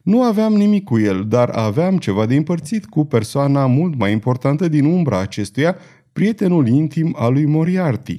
Nu 0.02 0.24
aveam 0.24 0.54
nimic 0.54 0.84
cu 0.84 1.00
el, 1.00 1.26
dar 1.28 1.50
aveam 1.50 1.98
ceva 1.98 2.26
de 2.26 2.36
împărțit 2.36 2.86
cu 2.86 3.06
persoana 3.06 3.66
mult 3.66 3.98
mai 3.98 4.12
importantă 4.12 4.68
din 4.68 4.86
umbra 4.86 5.20
acestuia, 5.20 5.76
prietenul 6.14 6.68
intim 6.68 7.16
al 7.18 7.34
lui 7.34 7.46
Moriarty. 7.46 8.16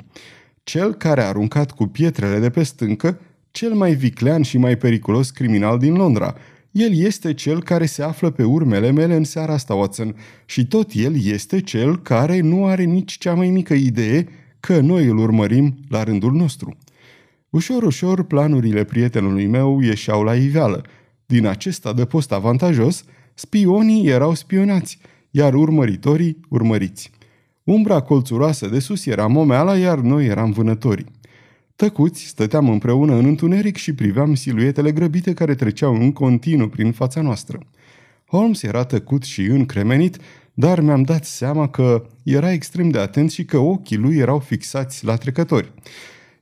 Cel 0.65 0.95
care 0.95 1.23
a 1.23 1.27
aruncat 1.29 1.71
cu 1.71 1.87
pietrele 1.87 2.39
de 2.39 2.51
pe 2.51 2.63
stâncă, 2.63 3.21
cel 3.51 3.73
mai 3.73 3.95
viclean 3.95 4.43
și 4.43 4.59
mai 4.59 4.77
periculos 4.77 5.31
criminal 5.31 5.79
din 5.79 5.95
Londra. 5.95 6.35
El 6.71 6.97
este 6.97 7.35
cel 7.35 7.63
care 7.63 7.87
se 7.87 8.03
află 8.03 8.31
pe 8.31 8.43
urmele 8.43 8.91
mele 8.91 9.15
în 9.15 9.25
seara 9.25 9.53
asta, 9.53 9.75
Watson, 9.75 10.17
și 10.45 10.67
tot 10.67 10.91
el 10.93 11.25
este 11.25 11.61
cel 11.61 11.99
care 11.99 12.41
nu 12.41 12.67
are 12.67 12.83
nici 12.83 13.19
cea 13.19 13.35
mai 13.35 13.51
mică 13.51 13.75
idee 13.75 14.29
că 14.61 14.81
noi 14.81 15.07
îl 15.07 15.19
urmărim 15.19 15.75
la 15.89 16.03
rândul 16.03 16.33
nostru. 16.33 16.77
Ușor, 17.51 17.83
ușor, 17.83 18.23
planurile 18.23 18.85
prietenului 18.85 19.47
meu 19.47 19.81
ieșeau 19.81 20.23
la 20.23 20.35
iveală. 20.35 20.85
Din 21.27 21.47
acest 21.47 21.87
adăpost 21.87 22.33
avantajos, 22.33 23.05
spionii 23.35 24.07
erau 24.07 24.35
spionați, 24.35 24.99
iar 25.31 25.55
urmăritorii 25.55 26.41
urmăriți. 26.49 27.11
Umbra 27.65 28.01
colțuroasă 28.01 28.69
de 28.69 28.79
sus 28.79 29.07
era 29.07 29.27
momeala, 29.27 29.77
iar 29.77 29.99
noi 29.99 30.27
eram 30.27 30.51
vânătorii. 30.51 31.07
Tăcuți, 31.77 32.27
stăteam 32.27 32.69
împreună 32.69 33.15
în 33.15 33.25
întuneric 33.25 33.77
și 33.77 33.95
priveam 33.95 34.35
siluetele 34.35 34.93
grăbite 34.93 35.33
care 35.33 35.55
treceau 35.55 35.95
în 35.95 36.13
continuu 36.13 36.69
prin 36.69 36.93
fața 36.93 37.21
noastră. 37.21 37.59
Holmes 38.27 38.63
era 38.63 38.85
tăcut 38.85 39.23
și 39.23 39.41
încremenit, 39.41 40.19
dar 40.55 40.81
mi-am 40.81 41.03
dat 41.03 41.25
seama 41.25 41.69
că 41.69 42.07
era 42.23 42.53
extrem 42.53 42.89
de 42.89 42.99
atent 42.99 43.31
și 43.31 43.45
că 43.45 43.59
ochii 43.59 43.97
lui 43.97 44.17
erau 44.17 44.39
fixați 44.39 45.05
la 45.05 45.17
trecători. 45.17 45.73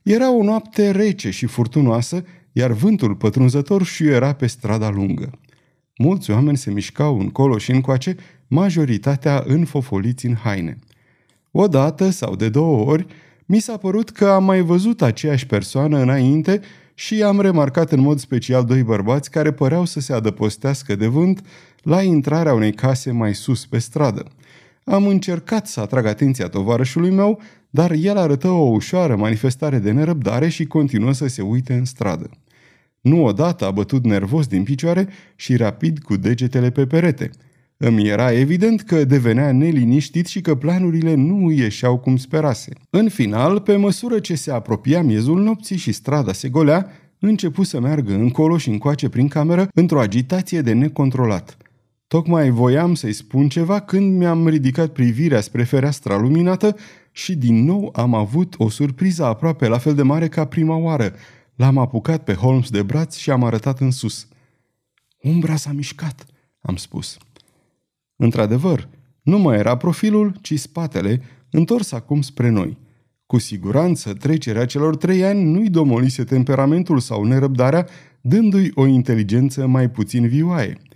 Era 0.01 0.35
o 0.35 0.43
noapte 0.43 0.91
rece 0.91 1.29
și 1.29 1.45
furtunoasă, 1.45 2.23
iar 2.51 2.71
vântul 2.71 3.15
pătrunzător 3.15 3.83
și 3.83 4.03
era 4.03 4.33
pe 4.33 4.47
strada 4.47 4.89
lungă. 4.89 5.29
Mulți 5.97 6.31
oameni 6.31 6.57
se 6.57 6.71
mișcau 6.71 7.19
încolo 7.19 7.57
și 7.57 7.71
încoace, 7.71 8.15
majoritatea 8.47 9.43
înfofoliți 9.47 10.25
în 10.25 10.35
haine. 10.35 10.79
Odată 11.55 12.09
sau 12.09 12.35
de 12.35 12.49
două 12.49 12.85
ori, 12.85 13.05
mi 13.45 13.59
s-a 13.59 13.77
părut 13.77 14.09
că 14.09 14.27
am 14.27 14.43
mai 14.43 14.61
văzut 14.61 15.01
aceeași 15.01 15.45
persoană 15.45 15.97
înainte 15.97 16.61
și 16.93 17.23
am 17.23 17.39
remarcat 17.39 17.91
în 17.91 17.99
mod 17.99 18.19
special 18.19 18.63
doi 18.63 18.83
bărbați 18.83 19.31
care 19.31 19.51
păreau 19.51 19.85
să 19.85 19.99
se 19.99 20.13
adăpostească 20.13 20.95
de 20.95 21.07
vânt 21.07 21.45
la 21.81 22.01
intrarea 22.01 22.53
unei 22.53 22.73
case 22.73 23.11
mai 23.11 23.33
sus 23.33 23.65
pe 23.65 23.77
stradă. 23.77 24.25
Am 24.83 25.07
încercat 25.07 25.67
să 25.67 25.79
atrag 25.79 26.05
atenția 26.05 26.47
tovarășului 26.47 27.09
meu, 27.09 27.41
dar 27.69 27.91
el 27.91 28.17
arătă 28.17 28.47
o 28.47 28.69
ușoară 28.69 29.15
manifestare 29.15 29.79
de 29.79 29.91
nerăbdare 29.91 30.49
și 30.49 30.65
continuă 30.65 31.11
să 31.11 31.27
se 31.27 31.41
uite 31.41 31.73
în 31.73 31.85
stradă. 31.85 32.29
Nu 33.01 33.23
odată 33.25 33.65
a 33.65 33.71
bătut 33.71 34.05
nervos 34.05 34.47
din 34.47 34.63
picioare 34.63 35.07
și 35.35 35.55
rapid 35.55 35.99
cu 35.99 36.15
degetele 36.15 36.69
pe 36.69 36.85
perete. 36.85 37.29
Îmi 37.85 38.07
era 38.07 38.31
evident 38.31 38.81
că 38.81 39.05
devenea 39.05 39.51
neliniștit 39.51 40.27
și 40.27 40.41
că 40.41 40.55
planurile 40.55 41.13
nu 41.13 41.45
îi 41.45 41.57
ieșeau 41.57 41.97
cum 41.97 42.17
sperase. 42.17 42.71
În 42.89 43.09
final, 43.09 43.59
pe 43.59 43.75
măsură 43.75 44.19
ce 44.19 44.35
se 44.35 44.51
apropia 44.51 45.01
miezul 45.01 45.41
nopții 45.41 45.77
și 45.77 45.91
strada 45.91 46.33
se 46.33 46.49
golea, 46.49 46.91
începu 47.19 47.63
să 47.63 47.79
meargă 47.79 48.13
încolo 48.13 48.57
și 48.57 48.69
încoace 48.69 49.09
prin 49.09 49.27
cameră 49.27 49.67
într-o 49.73 49.99
agitație 49.99 50.61
de 50.61 50.73
necontrolat. 50.73 51.57
Tocmai 52.07 52.49
voiam 52.49 52.95
să-i 52.95 53.13
spun 53.13 53.49
ceva 53.49 53.79
când 53.79 54.17
mi-am 54.17 54.47
ridicat 54.47 54.89
privirea 54.89 55.41
spre 55.41 55.63
fereastra 55.63 56.17
luminată 56.17 56.75
și 57.11 57.35
din 57.35 57.63
nou 57.63 57.89
am 57.95 58.13
avut 58.13 58.55
o 58.57 58.69
surpriză 58.69 59.25
aproape 59.25 59.67
la 59.67 59.77
fel 59.77 59.95
de 59.95 60.03
mare 60.03 60.27
ca 60.27 60.45
prima 60.45 60.75
oară. 60.75 61.13
L-am 61.55 61.77
apucat 61.77 62.23
pe 62.23 62.33
Holmes 62.33 62.69
de 62.69 62.81
braț 62.81 63.15
și 63.15 63.31
am 63.31 63.43
arătat 63.43 63.79
în 63.79 63.91
sus. 63.91 64.27
Umbra 65.21 65.55
s-a 65.55 65.71
mișcat, 65.71 66.25
am 66.61 66.75
spus. 66.75 67.17
Într-adevăr, 68.23 68.89
nu 69.21 69.37
mai 69.37 69.57
era 69.57 69.77
profilul, 69.77 70.35
ci 70.41 70.59
spatele, 70.59 71.21
întors 71.51 71.91
acum 71.91 72.21
spre 72.21 72.49
noi. 72.49 72.77
Cu 73.25 73.37
siguranță, 73.37 74.13
trecerea 74.13 74.65
celor 74.65 74.95
trei 74.95 75.23
ani 75.23 75.43
nu-i 75.43 75.69
domolise 75.69 76.23
temperamentul 76.23 76.99
sau 76.99 77.23
nerăbdarea, 77.23 77.87
dându-i 78.21 78.71
o 78.75 78.85
inteligență 78.85 79.67
mai 79.67 79.89
puțin 79.89 80.27
vioaie– 80.27 80.77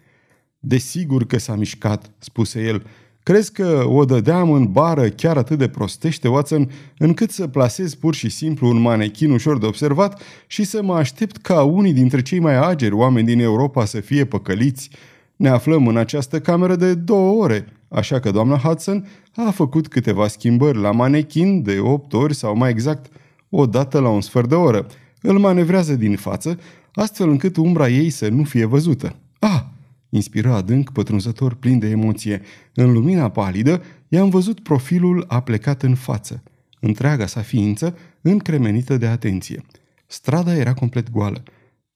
Desigur 0.60 1.26
că 1.26 1.38
s-a 1.38 1.56
mișcat, 1.56 2.12
spuse 2.18 2.64
el. 2.64 2.86
Crezi 3.24 3.52
că 3.52 3.84
o 3.88 4.06
dădeam 4.06 4.52
în 4.52 4.72
bară 4.72 5.10
chiar 5.10 5.38
atât 5.38 5.58
de 5.58 5.68
prostește, 5.68 6.28
Watson, 6.28 6.72
încât 6.98 7.32
să 7.32 7.48
plasez 7.48 7.96
pur 7.96 8.16
și 8.16 8.30
simplu 8.30 8.70
un 8.70 8.82
manechin 8.82 9.32
ușor 9.32 9.58
de 9.58 9.66
observat 9.66 10.22
și 10.48 10.64
să 10.64 10.84
mă 10.84 10.96
aștept 10.96 11.38
ca 11.38 11.64
unii 11.64 11.94
dintre 11.94 12.22
cei 12.22 12.40
mai 12.40 12.68
ageri 12.68 12.94
oameni 12.94 13.28
din 13.28 13.40
Europa 13.40 13.86
să 13.86 14.00
fie 14.00 14.26
păcăliți? 14.26 14.90
Ne 15.38 15.50
aflăm 15.50 15.88
în 15.88 15.98
această 15.98 16.40
cameră 16.40 16.76
de 16.76 16.94
două 16.94 17.44
ore, 17.44 17.68
așa 17.88 18.20
că 18.20 18.32
doamna 18.32 18.58
Hudson 18.58 19.08
a 19.36 19.52
făcut 19.52 19.88
câteva 19.88 20.28
schimbări 20.28 20.78
la 20.78 20.92
manechin 20.92 21.62
de 21.62 21.80
opt 21.80 22.14
ori 22.14 22.36
sau 22.36 22.56
mai 22.56 22.70
exact 22.70 23.12
o 23.50 23.66
dată 23.66 24.00
la 24.00 24.10
un 24.10 24.22
sfert 24.22 24.50
de 24.50 24.56
oră. 24.56 24.86
Îl 25.22 25.40
manevrează 25.40 25.96
din 25.96 26.16
față, 26.16 26.60
astfel 26.94 27.30
încât 27.30 27.58
umbra 27.58 27.90
ei 27.90 28.10
să 28.10 28.28
nu 28.28 28.44
fie 28.44 28.66
văzută. 28.66 29.16
Ah, 29.40 29.64
inspiră 30.10 30.54
adânc, 30.54 30.92
pătrunzător, 30.92 31.54
plin 31.54 31.80
de 31.80 31.90
emoție. 31.90 32.42
În 32.74 32.92
lumina 32.92 33.30
palidă, 33.30 33.82
i-am 34.08 34.30
văzut 34.30 34.60
profilul 34.60 35.26
aplecat 35.28 35.84
în 35.84 35.96
față, 35.96 36.44
întreaga 36.80 37.26
sa 37.26 37.42
ființă 37.42 37.98
încremenită 38.22 38.98
de 38.98 39.08
atenție. 39.08 39.64
Strada 40.08 40.56
era 40.56 40.74
complet 40.74 41.12
goală. 41.12 41.44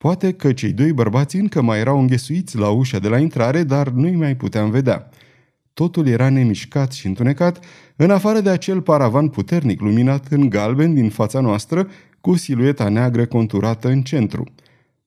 Poate 0.02 0.32
că 0.32 0.54
cei 0.54 0.72
doi 0.72 0.94
bărbați 0.94 1.36
încă 1.36 1.62
mai 1.62 1.80
erau 1.80 2.00
înghesuiți 2.00 2.58
la 2.58 2.70
ușa 2.70 3.00
de 3.00 3.08
la 3.08 3.20
intrare, 3.20 3.64
dar 3.64 3.90
nu-i 3.90 4.16
mai 4.16 4.36
puteam 4.36 4.70
vedea. 4.70 5.10
Totul 5.74 6.08
era 6.08 6.30
nemișcat 6.30 6.92
și 6.92 7.08
întunecat, 7.08 7.66
în 7.96 8.10
afară 8.10 8.40
de 8.40 8.50
acel 8.50 8.82
paravan 8.82 9.28
puternic 9.28 9.82
luminat 9.82 10.28
în 10.30 10.50
galben 10.50 10.94
din 10.94 11.10
fața 11.10 11.40
noastră, 11.40 11.88
cu 12.22 12.36
silueta 12.36 12.90
neagră 12.90 13.26
conturată 13.26 13.88
în 13.88 14.02
centru– 14.02 14.44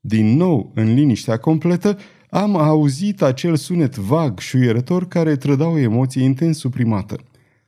Din 0.01 0.37
nou, 0.37 0.73
în 0.75 0.95
liniștea 0.95 1.37
completă, 1.37 1.99
am 2.31 2.57
auzit 2.57 3.23
acel 3.23 3.57
sunet 3.57 3.97
vag 3.97 4.39
șuierător 4.39 5.09
care 5.09 5.37
trăda 5.37 5.69
o 5.69 5.79
emoție 5.79 6.23
intens 6.23 6.59
suprimată. 6.59 7.17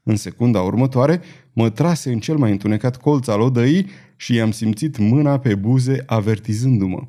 În 0.02 0.16
secunda 0.16 0.60
următoare, 0.60 1.20
mă 1.52 1.70
trase 1.70 2.12
în 2.12 2.18
cel 2.18 2.36
mai 2.36 2.50
întunecat 2.50 2.96
colț 2.96 3.26
al 3.26 3.40
odăii 3.40 3.86
și 4.16 4.34
i-am 4.34 4.50
simțit 4.50 4.98
mâna 4.98 5.38
pe 5.38 5.54
buze 5.54 6.02
avertizându-mă. 6.06 7.02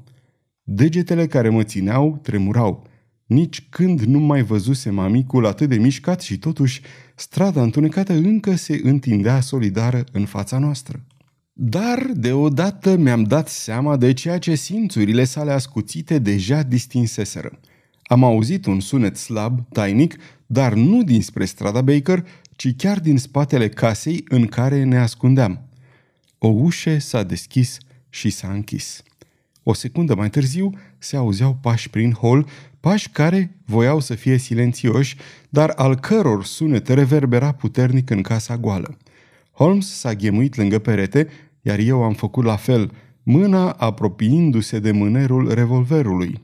Degetele 0.70 1.28
care 1.28 1.50
mă 1.50 1.64
țineau 1.64 2.20
tremurau. 2.22 2.88
Nici 3.26 3.68
când 3.70 4.02
nu 4.02 4.20
mai 4.20 4.42
văzusem 4.42 5.00
amicul 5.00 5.46
atât 5.46 5.70
de 5.70 5.76
mișcat 5.76 6.22
și 6.22 6.38
totuși 6.38 6.82
strada 7.16 7.62
întunecată 7.62 8.14
încă 8.14 8.56
se 8.56 8.80
întindea 8.84 9.40
solidară 9.40 10.04
în 10.12 10.26
fața 10.26 10.58
noastră. 10.58 11.06
Dar 11.54 12.10
deodată 12.14 12.96
mi-am 12.96 13.24
dat 13.24 13.48
seama 13.48 13.98
de 13.98 14.14
ceea 14.14 14.38
ce 14.38 14.56
simțurile 14.56 15.24
sale 15.24 15.52
ascuțite 15.52 16.20
deja 16.20 16.64
distinseseră. 16.64 17.60
Am 18.04 18.24
auzit 18.24 18.66
un 18.66 18.80
sunet 18.80 19.18
slab, 19.18 19.60
tainic, 19.72 20.16
dar 20.46 20.74
nu 20.74 21.04
dinspre 21.04 21.46
strada 21.46 21.82
Baker, 21.82 22.26
ci 22.56 22.76
chiar 22.76 23.00
din 23.00 23.18
spatele 23.18 23.70
casei 23.70 24.24
în 24.28 24.46
care 24.46 24.84
ne 24.84 24.98
ascundeam. 24.98 25.70
O 26.38 26.48
ușă 26.48 26.98
s-a 26.98 27.24
deschis 27.24 27.78
și 28.10 28.30
s-a 28.30 28.52
închis. 28.52 29.02
O 29.70 29.74
secundă 29.74 30.16
mai 30.16 30.30
târziu 30.30 30.70
se 30.98 31.16
auzeau 31.16 31.58
pași 31.62 31.90
prin 31.90 32.12
hol, 32.12 32.48
pași 32.80 33.10
care 33.10 33.58
voiau 33.66 34.00
să 34.00 34.16
fie 34.16 34.38
silențioși, 34.38 35.16
dar 35.50 35.70
al 35.70 35.96
căror 35.96 36.46
sunet 36.46 36.88
reverbera 36.88 37.52
puternic 37.52 38.10
în 38.10 38.22
casa 38.22 38.58
goală. 38.58 38.98
Holmes 39.52 40.00
s-a 40.00 40.14
ghemuit 40.14 40.56
lângă 40.56 40.80
perete, 40.80 41.28
iar 41.62 41.80
eu 41.80 42.04
am 42.04 42.14
făcut 42.14 42.44
la 42.44 42.56
fel, 42.56 42.92
mâna 43.24 43.72
apropiindu-se 43.72 44.80
de 44.80 44.92
mânerul 44.92 45.54
revolverului. 45.54 46.42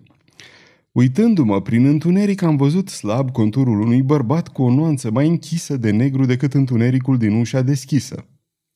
Uitându-mă 0.91 1.61
prin 1.61 1.85
întuneric, 1.85 2.41
am 2.41 2.55
văzut 2.55 2.89
slab 2.89 3.31
conturul 3.31 3.81
unui 3.81 4.01
bărbat 4.01 4.47
cu 4.47 4.63
o 4.63 4.73
nuanță 4.73 5.11
mai 5.11 5.27
închisă 5.27 5.77
de 5.77 5.91
negru 5.91 6.25
decât 6.25 6.53
întunericul 6.53 7.17
din 7.17 7.33
ușa 7.33 7.61
deschisă. 7.61 8.25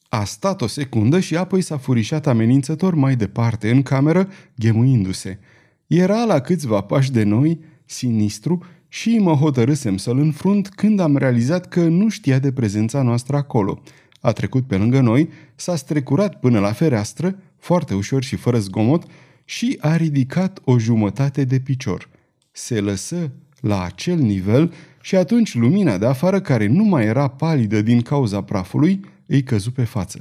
A 0.09 0.23
stat 0.23 0.61
o 0.61 0.67
secundă 0.67 1.19
și 1.19 1.35
apoi 1.37 1.61
s-a 1.61 1.77
furișat 1.77 2.27
amenințător 2.27 2.93
mai 2.93 3.15
departe 3.15 3.71
în 3.71 3.83
cameră, 3.83 4.29
ghemuindu-se. 4.55 5.39
Era 5.87 6.23
la 6.23 6.39
câțiva 6.39 6.81
pași 6.81 7.11
de 7.11 7.23
noi, 7.23 7.59
sinistru, 7.85 8.63
și 8.89 9.17
mă 9.17 9.33
hotărâsem 9.33 9.97
să-l 9.97 10.17
înfrunt 10.17 10.69
când 10.69 10.99
am 10.99 11.17
realizat 11.17 11.67
că 11.67 11.83
nu 11.83 12.09
știa 12.09 12.39
de 12.39 12.51
prezența 12.51 13.01
noastră 13.01 13.35
acolo. 13.35 13.81
A 14.21 14.31
trecut 14.31 14.67
pe 14.67 14.75
lângă 14.77 14.99
noi, 14.99 15.29
s-a 15.55 15.75
strecurat 15.75 16.39
până 16.39 16.59
la 16.59 16.71
fereastră, 16.71 17.39
foarte 17.57 17.93
ușor 17.93 18.23
și 18.23 18.35
fără 18.35 18.59
zgomot, 18.59 19.03
și 19.45 19.77
a 19.81 19.95
ridicat 19.95 20.59
o 20.63 20.79
jumătate 20.79 21.43
de 21.43 21.59
picior. 21.59 22.09
Se 22.51 22.79
lăsă 22.79 23.31
la 23.59 23.83
acel 23.83 24.17
nivel 24.17 24.73
și 25.01 25.15
atunci 25.15 25.55
lumina 25.55 25.97
de 25.97 26.05
afară, 26.05 26.41
care 26.41 26.67
nu 26.67 26.83
mai 26.83 27.05
era 27.05 27.27
palidă 27.27 27.81
din 27.81 28.01
cauza 28.01 28.41
prafului, 28.41 28.99
îi 29.28 29.43
căzu 29.43 29.71
pe 29.71 29.84
față. 29.84 30.19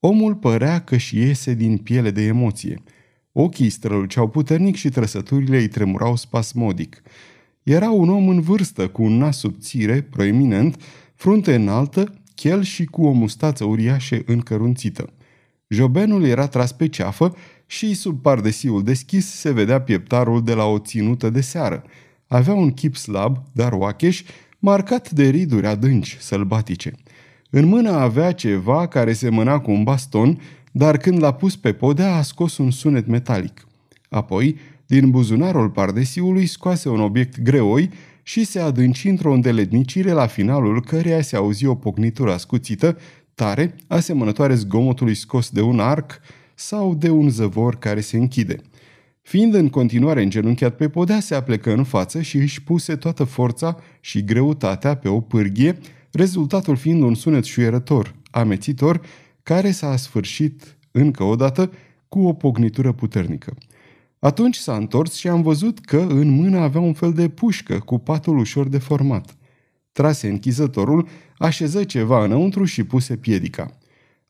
Omul 0.00 0.34
părea 0.34 0.80
că 0.80 0.96
și 0.96 1.18
iese 1.18 1.54
din 1.54 1.76
piele 1.76 2.10
de 2.10 2.22
emoție. 2.22 2.82
Ochii 3.32 3.70
străluceau 3.70 4.28
puternic 4.28 4.76
și 4.76 4.88
trăsăturile 4.88 5.58
îi 5.58 5.68
tremurau 5.68 6.16
spasmodic. 6.16 7.02
Era 7.62 7.90
un 7.90 8.08
om 8.08 8.28
în 8.28 8.40
vârstă, 8.40 8.88
cu 8.88 9.02
un 9.02 9.16
nas 9.16 9.38
subțire, 9.38 10.02
proeminent, 10.02 10.82
frunte 11.14 11.54
înaltă, 11.54 12.14
chel 12.34 12.62
și 12.62 12.84
cu 12.84 13.04
o 13.04 13.10
mustață 13.10 13.64
uriașă 13.64 14.22
încărunțită. 14.26 15.12
Jobenul 15.68 16.24
era 16.24 16.46
tras 16.46 16.72
pe 16.72 16.88
ceafă 16.88 17.36
și 17.66 17.94
sub 17.94 18.22
pardesiul 18.22 18.82
deschis 18.82 19.26
se 19.26 19.52
vedea 19.52 19.80
pieptarul 19.80 20.42
de 20.44 20.54
la 20.54 20.64
o 20.64 20.78
ținută 20.78 21.30
de 21.30 21.40
seară. 21.40 21.84
Avea 22.26 22.54
un 22.54 22.70
chip 22.70 22.96
slab, 22.96 23.42
dar 23.52 23.72
oacheș, 23.72 24.22
marcat 24.58 25.10
de 25.10 25.28
riduri 25.28 25.66
adânci, 25.66 26.16
sălbatice. 26.20 26.92
În 27.50 27.66
mână 27.66 27.90
avea 27.90 28.32
ceva 28.32 28.86
care 28.86 29.12
semăna 29.12 29.58
cu 29.58 29.70
un 29.70 29.82
baston, 29.82 30.40
dar 30.72 30.96
când 30.96 31.22
l-a 31.22 31.32
pus 31.32 31.56
pe 31.56 31.72
podea 31.72 32.16
a 32.16 32.22
scos 32.22 32.58
un 32.58 32.70
sunet 32.70 33.06
metalic. 33.06 33.66
Apoi, 34.08 34.56
din 34.86 35.10
buzunarul 35.10 35.70
pardesiului 35.70 36.46
scoase 36.46 36.88
un 36.88 37.00
obiect 37.00 37.40
greoi 37.40 37.90
și 38.22 38.44
se 38.44 38.60
adânci 38.60 39.08
într-o 39.08 39.32
îndeletnicire 39.32 40.10
la 40.10 40.26
finalul 40.26 40.84
căreia 40.84 41.20
se 41.20 41.36
auzi 41.36 41.66
o 41.66 41.74
pocnitură 41.74 42.32
ascuțită, 42.32 42.98
tare, 43.34 43.74
asemănătoare 43.86 44.54
zgomotului 44.54 45.14
scos 45.14 45.50
de 45.50 45.60
un 45.60 45.80
arc 45.80 46.20
sau 46.54 46.94
de 46.94 47.10
un 47.10 47.28
zăvor 47.28 47.78
care 47.78 48.00
se 48.00 48.16
închide. 48.16 48.56
Fiind 49.22 49.54
în 49.54 49.68
continuare 49.68 50.22
îngenunchiat 50.22 50.76
pe 50.76 50.88
podea, 50.88 51.20
se 51.20 51.34
aplecă 51.34 51.72
în 51.72 51.84
față 51.84 52.20
și 52.20 52.36
își 52.36 52.62
puse 52.62 52.96
toată 52.96 53.24
forța 53.24 53.76
și 54.00 54.24
greutatea 54.24 54.94
pe 54.94 55.08
o 55.08 55.20
pârghie, 55.20 55.78
rezultatul 56.12 56.76
fiind 56.76 57.02
un 57.02 57.14
sunet 57.14 57.44
șuierător, 57.44 58.14
amețitor, 58.30 59.00
care 59.42 59.70
s-a 59.70 59.96
sfârșit 59.96 60.78
încă 60.90 61.22
o 61.22 61.36
dată 61.36 61.70
cu 62.08 62.26
o 62.26 62.32
pognitură 62.32 62.92
puternică. 62.92 63.54
Atunci 64.18 64.56
s-a 64.56 64.76
întors 64.76 65.14
și 65.14 65.28
am 65.28 65.42
văzut 65.42 65.78
că 65.78 66.06
în 66.08 66.28
mână 66.28 66.58
avea 66.58 66.80
un 66.80 66.92
fel 66.92 67.12
de 67.12 67.28
pușcă 67.28 67.78
cu 67.78 67.98
patul 67.98 68.38
ușor 68.38 68.68
deformat. 68.68 69.36
Trase 69.92 70.28
închizătorul, 70.28 71.08
așeză 71.38 71.84
ceva 71.84 72.24
înăuntru 72.24 72.64
și 72.64 72.84
puse 72.84 73.16
piedica. 73.16 73.78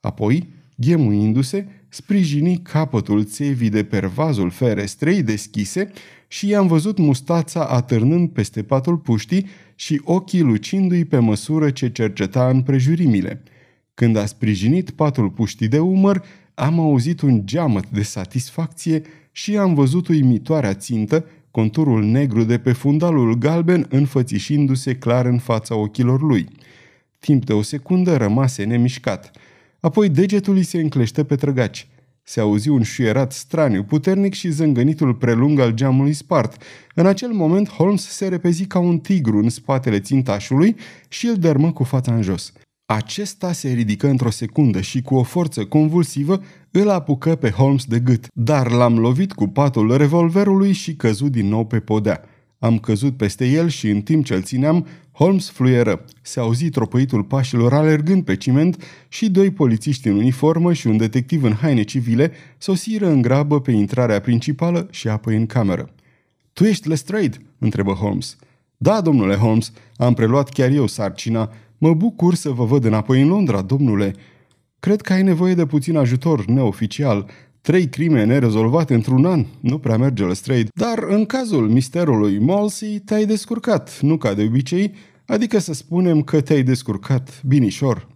Apoi, 0.01 0.49
ghemuindu-se, 0.76 1.66
sprijini 1.89 2.57
capătul 2.57 3.24
țevii 3.24 3.68
de 3.68 3.85
pervazul 3.85 4.51
ferestrei 4.51 5.22
deschise 5.22 5.91
și 6.29 6.49
i-am 6.49 6.66
văzut 6.66 6.99
mustața 6.99 7.64
atârnând 7.66 8.29
peste 8.29 8.62
patul 8.62 8.97
puștii 8.97 9.47
și 9.74 10.01
ochii 10.05 10.41
lucindu-i 10.41 11.05
pe 11.05 11.18
măsură 11.18 11.70
ce 11.70 11.91
cerceta 11.91 12.49
în 12.49 12.62
prejurimile. 12.62 13.43
Când 13.95 14.16
a 14.16 14.26
sprijinit 14.26 14.91
patul 14.91 15.31
puștii 15.31 15.68
de 15.68 15.79
umăr, 15.79 16.24
am 16.55 16.81
auzit 16.81 17.20
un 17.20 17.47
geamăt 17.47 17.89
de 17.91 18.03
satisfacție 18.03 19.03
și 19.33 19.57
am 19.57 19.74
văzut 19.74 20.09
uimitoarea 20.09 20.74
țintă, 20.74 21.24
conturul 21.51 22.05
negru 22.05 22.45
de 22.45 22.59
pe 22.59 22.72
fundalul 22.72 23.35
galben 23.35 23.87
înfățișindu-se 23.89 24.95
clar 24.95 25.26
în 25.26 25.39
fața 25.39 25.74
ochilor 25.74 26.22
lui. 26.22 26.49
Timp 27.18 27.45
de 27.45 27.53
o 27.53 27.62
secundă 27.62 28.16
rămase 28.16 28.64
nemișcat. 28.64 29.31
Apoi 29.81 30.09
degetul 30.09 30.57
îi 30.57 30.62
se 30.62 30.81
înclește 30.81 31.24
pe 31.24 31.35
trăgaci. 31.35 31.89
Se 32.29 32.41
auzi 32.41 32.68
un 32.68 32.83
șuierat 32.83 33.33
straniu, 33.33 33.83
puternic 33.83 34.35
și 34.35 34.51
zângănitul 34.51 35.14
prelung 35.14 35.61
al 35.61 35.72
geamului 35.72 36.12
spart. 36.12 36.62
În 36.95 37.07
acel 37.07 37.33
moment, 37.33 37.68
Holmes 37.68 38.09
se 38.09 38.29
repezi 38.29 38.66
ca 38.66 38.79
un 38.79 38.99
tigru 38.99 39.39
în 39.39 39.49
spatele 39.49 40.01
țintașului 40.01 40.76
și 41.09 41.26
îl 41.26 41.37
dărmă 41.37 41.72
cu 41.72 41.85
fața 41.85 42.14
în 42.14 42.22
jos. 42.22 42.53
Acesta 42.87 43.53
se 43.53 43.68
ridică 43.68 44.09
într-o 44.09 44.31
secundă 44.31 44.81
și 44.81 45.03
cu 45.03 45.14
o 45.14 45.22
forță 45.22 45.64
convulsivă 45.64 46.43
îl 46.70 46.89
apucă 46.89 47.35
pe 47.35 47.51
Holmes 47.51 47.85
de 47.85 47.99
gât, 47.99 48.26
dar 48.33 48.70
l-am 48.70 48.99
lovit 48.99 49.33
cu 49.33 49.47
patul 49.47 49.97
revolverului 49.97 50.72
și 50.72 50.95
căzut 50.95 51.31
din 51.31 51.49
nou 51.49 51.66
pe 51.66 51.81
podea. 51.81 52.20
Am 52.59 52.79
căzut 52.79 53.16
peste 53.16 53.47
el 53.47 53.68
și 53.68 53.89
în 53.89 54.01
timp 54.01 54.24
ce 54.24 54.35
îl 54.35 54.43
țineam, 54.43 54.87
Holmes 55.19 55.51
fluieră. 55.51 56.05
Se 56.23 56.41
auzi 56.41 56.69
tropăitul 56.69 57.25
pașilor 57.25 57.73
alergând 57.73 58.25
pe 58.25 58.37
ciment 58.37 58.85
și 59.09 59.31
doi 59.31 59.51
polițiști 59.51 60.09
în 60.09 60.16
uniformă 60.16 60.73
și 60.73 60.87
un 60.87 60.97
detectiv 60.97 61.43
în 61.43 61.53
haine 61.53 61.83
civile 61.83 62.33
sosiră 62.59 63.09
în 63.09 63.23
grabă 63.23 63.61
pe 63.61 63.71
intrarea 63.71 64.21
principală 64.21 64.89
și 64.91 65.09
apoi 65.09 65.37
în 65.37 65.47
cameră. 65.47 65.91
Tu 66.53 66.64
ești 66.64 66.89
Lestrade?" 66.89 67.37
întrebă 67.59 67.93
Holmes. 67.93 68.37
Da, 68.77 69.01
domnule 69.01 69.35
Holmes, 69.35 69.73
am 69.97 70.14
preluat 70.14 70.49
chiar 70.49 70.71
eu 70.71 70.87
sarcina. 70.87 71.53
Mă 71.79 71.95
bucur 71.95 72.35
să 72.35 72.51
vă 72.51 72.64
văd 72.64 72.85
înapoi 72.85 73.23
în 73.23 73.29
Londra, 73.29 73.62
domnule. 73.62 74.14
Cred 74.81 75.01
că 75.01 75.12
ai 75.12 75.23
nevoie 75.23 75.55
de 75.55 75.66
puțin 75.66 75.97
ajutor 75.97 76.45
neoficial. 76.45 77.31
Trei 77.61 77.89
crime 77.89 78.25
nerezolvate 78.25 78.95
într-un 78.95 79.25
an 79.25 79.47
nu 79.61 79.79
prea 79.79 79.97
merge 79.97 80.25
la 80.25 80.35
straight, 80.35 80.71
dar 80.75 80.99
în 81.09 81.25
cazul 81.25 81.69
misterului 81.69 82.39
Molsey 82.39 82.99
te-ai 83.05 83.27
descurcat, 83.27 84.01
nu 84.01 84.17
ca 84.17 84.35
de 84.35 84.43
obicei, 84.43 84.95
adică 85.27 85.59
să 85.59 85.73
spunem 85.73 86.23
că 86.23 86.41
te-ai 86.41 86.63
descurcat 86.63 87.43
binișor. 87.47 88.09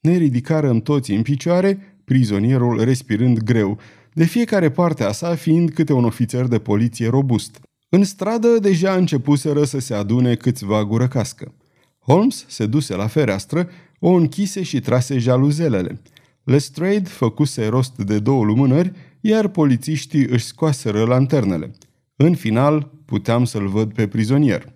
Ne 0.00 0.16
ridicarăm 0.16 0.80
toți 0.80 1.12
în 1.12 1.22
picioare, 1.22 2.00
prizonierul 2.04 2.84
respirând 2.84 3.38
greu, 3.38 3.78
de 4.12 4.24
fiecare 4.24 4.70
parte 4.70 5.04
a 5.04 5.12
sa 5.12 5.34
fiind 5.34 5.70
câte 5.70 5.92
un 5.92 6.04
ofițer 6.04 6.46
de 6.46 6.58
poliție 6.58 7.08
robust. 7.08 7.60
În 7.88 8.04
stradă 8.04 8.48
deja 8.60 8.94
începuseră 8.94 9.64
să 9.64 9.78
se 9.78 9.94
adune 9.94 10.34
câțiva 10.34 10.84
gură 10.84 11.08
cască. 11.08 11.54
Holmes 11.98 12.44
se 12.48 12.66
duse 12.66 12.94
la 12.94 13.06
fereastră, 13.06 13.68
o 13.98 14.10
închise 14.10 14.62
și 14.62 14.80
trase 14.80 15.18
jaluzelele. 15.18 16.00
Lestrade 16.44 17.08
făcuse 17.08 17.66
rost 17.66 17.96
de 17.96 18.18
două 18.18 18.44
lumânări, 18.44 18.92
iar 19.20 19.48
polițiștii 19.48 20.26
își 20.26 20.44
scoaseră 20.44 21.04
lanternele. 21.04 21.70
În 22.16 22.34
final, 22.34 22.90
puteam 23.04 23.44
să-l 23.44 23.68
văd 23.68 23.94
pe 23.94 24.06
prizonier. 24.06 24.72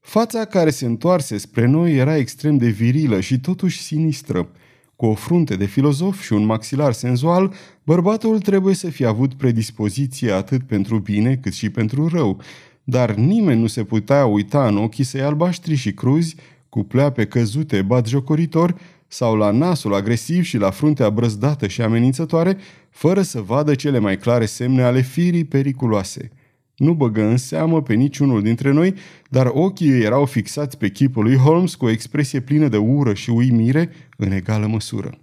Fața 0.00 0.44
care 0.44 0.70
se 0.70 0.86
întoarse 0.86 1.36
spre 1.38 1.66
noi 1.66 1.96
era 1.96 2.16
extrem 2.16 2.56
de 2.56 2.68
virilă 2.68 3.20
și 3.20 3.40
totuși 3.40 3.80
sinistră. 3.80 4.48
cu 4.96 5.06
o 5.06 5.14
frunte 5.14 5.56
de 5.56 5.64
filozof 5.64 6.22
și 6.22 6.32
un 6.32 6.44
maxilar 6.44 6.92
senzual, 6.92 7.52
bărbatul 7.82 8.40
trebuie 8.40 8.74
să 8.74 8.90
fie 8.90 9.06
avut 9.06 9.34
predispoziție 9.34 10.32
atât 10.32 10.62
pentru 10.62 10.98
bine 10.98 11.36
cât 11.36 11.52
și 11.52 11.70
pentru 11.70 12.08
rău, 12.08 12.40
dar 12.84 13.14
nimeni 13.14 13.60
nu 13.60 13.66
se 13.66 13.84
putea 13.84 14.26
uita 14.26 14.66
în 14.66 14.76
ochii 14.76 15.04
săi 15.04 15.20
albaștri 15.20 15.74
și 15.74 15.92
cruzi, 15.92 16.36
cu 16.68 16.82
pleape 16.82 17.26
căzute, 17.26 17.82
batjocoritor, 17.82 18.74
sau 19.14 19.36
la 19.36 19.50
nasul 19.50 19.94
agresiv 19.94 20.44
și 20.44 20.56
la 20.56 20.70
fruntea 20.70 21.10
brăzdată 21.10 21.66
și 21.66 21.82
amenințătoare, 21.82 22.56
fără 22.90 23.22
să 23.22 23.40
vadă 23.40 23.74
cele 23.74 23.98
mai 23.98 24.18
clare 24.18 24.46
semne 24.46 24.82
ale 24.82 25.00
firii 25.00 25.44
periculoase. 25.44 26.30
Nu 26.76 26.94
băgă 26.94 27.22
în 27.22 27.36
seamă 27.36 27.82
pe 27.82 27.94
niciunul 27.94 28.42
dintre 28.42 28.70
noi, 28.70 28.94
dar 29.30 29.50
ochii 29.52 29.88
ei 29.88 30.02
erau 30.02 30.24
fixați 30.24 30.78
pe 30.78 30.90
chipul 30.90 31.22
lui 31.22 31.36
Holmes 31.36 31.74
cu 31.74 31.84
o 31.84 31.90
expresie 31.90 32.40
plină 32.40 32.68
de 32.68 32.76
ură 32.76 33.14
și 33.14 33.30
uimire 33.30 33.90
în 34.16 34.30
egală 34.30 34.66
măsură. 34.66 35.18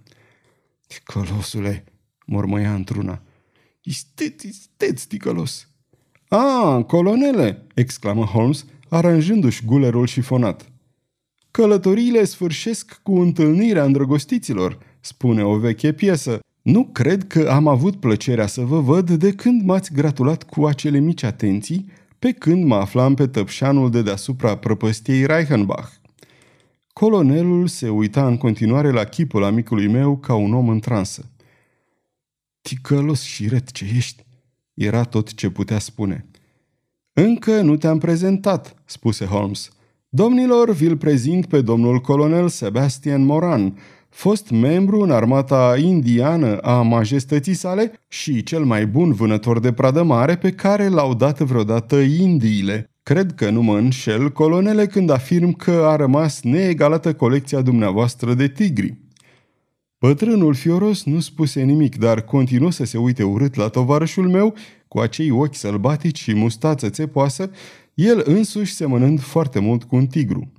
Ticălosule, 0.86 1.84
mormăia 2.26 2.74
într-una. 2.74 3.22
Isteți, 3.82 4.46
isteți, 4.46 5.08
ticălos! 5.08 5.68
Ah, 6.28 6.84
colonele!" 6.84 7.66
exclamă 7.74 8.24
Holmes, 8.24 8.64
aranjându-și 8.88 9.64
gulerul 9.64 10.06
șifonat. 10.06 10.71
Călătoriile 11.52 12.24
sfârșesc 12.24 13.00
cu 13.02 13.20
întâlnirea 13.20 13.84
îndrăgostiților, 13.84 14.78
spune 15.00 15.44
o 15.44 15.58
veche 15.58 15.92
piesă. 15.92 16.40
Nu 16.62 16.84
cred 16.84 17.26
că 17.26 17.48
am 17.50 17.66
avut 17.66 17.96
plăcerea 17.96 18.46
să 18.46 18.60
vă 18.60 18.80
văd 18.80 19.10
de 19.10 19.32
când 19.32 19.62
m-ați 19.62 19.92
gratulat 19.92 20.42
cu 20.42 20.66
acele 20.66 20.98
mici 20.98 21.22
atenții, 21.22 21.90
pe 22.18 22.32
când 22.32 22.64
mă 22.64 22.74
aflam 22.74 23.14
pe 23.14 23.26
tăpșanul 23.26 23.90
de 23.90 24.02
deasupra 24.02 24.56
prăpăstiei 24.56 25.26
Reichenbach. 25.26 25.90
Colonelul 26.92 27.66
se 27.66 27.88
uita 27.88 28.26
în 28.26 28.36
continuare 28.36 28.90
la 28.90 29.04
chipul 29.04 29.44
amicului 29.44 29.88
meu 29.88 30.16
ca 30.16 30.34
un 30.34 30.54
om 30.54 30.68
în 30.68 30.80
transă. 30.80 31.30
Ticălos 32.60 33.22
și 33.22 33.48
ret 33.48 33.70
ce 33.70 33.84
ești, 33.96 34.24
era 34.74 35.02
tot 35.02 35.34
ce 35.34 35.50
putea 35.50 35.78
spune. 35.78 36.26
Încă 37.12 37.60
nu 37.60 37.76
te-am 37.76 37.98
prezentat, 37.98 38.74
spuse 38.84 39.24
Holmes. 39.24 39.70
Domnilor, 40.14 40.70
vi-l 40.70 40.96
prezint 40.96 41.46
pe 41.46 41.60
domnul 41.60 41.98
colonel 41.98 42.48
Sebastian 42.48 43.24
Moran, 43.24 43.78
fost 44.08 44.50
membru 44.50 45.00
în 45.00 45.10
armata 45.10 45.74
indiană 45.78 46.56
a 46.56 46.82
majestății 46.82 47.54
sale 47.54 47.92
și 48.08 48.42
cel 48.42 48.64
mai 48.64 48.86
bun 48.86 49.12
vânător 49.12 49.60
de 49.60 49.72
pradă 49.72 50.02
mare 50.02 50.36
pe 50.36 50.50
care 50.50 50.88
l-au 50.88 51.14
dat 51.14 51.38
vreodată 51.38 51.96
Indiile. 51.96 52.90
Cred 53.02 53.34
că 53.34 53.50
nu 53.50 53.62
mă 53.62 53.76
înșel, 53.76 54.30
colonele, 54.30 54.86
când 54.86 55.10
afirm 55.10 55.52
că 55.52 55.86
a 55.86 55.96
rămas 55.96 56.42
neegalată 56.42 57.14
colecția 57.14 57.60
dumneavoastră 57.60 58.34
de 58.34 58.48
tigri. 58.48 58.96
Bătrânul 59.98 60.54
fioros 60.54 61.04
nu 61.04 61.20
spuse 61.20 61.62
nimic, 61.62 61.96
dar 61.96 62.20
continuă 62.20 62.70
să 62.70 62.84
se 62.84 62.98
uite 62.98 63.22
urât 63.22 63.54
la 63.54 63.68
tovarășul 63.68 64.28
meu, 64.28 64.54
cu 64.88 64.98
acei 64.98 65.30
ochi 65.30 65.54
sălbatici 65.54 66.18
și 66.18 66.34
mustață 66.34 66.88
țepoasă, 66.88 67.50
el 67.94 68.22
însuși 68.24 68.72
semănând 68.72 69.20
foarte 69.20 69.58
mult 69.58 69.84
cu 69.84 69.96
un 69.96 70.06
tigru. 70.06 70.52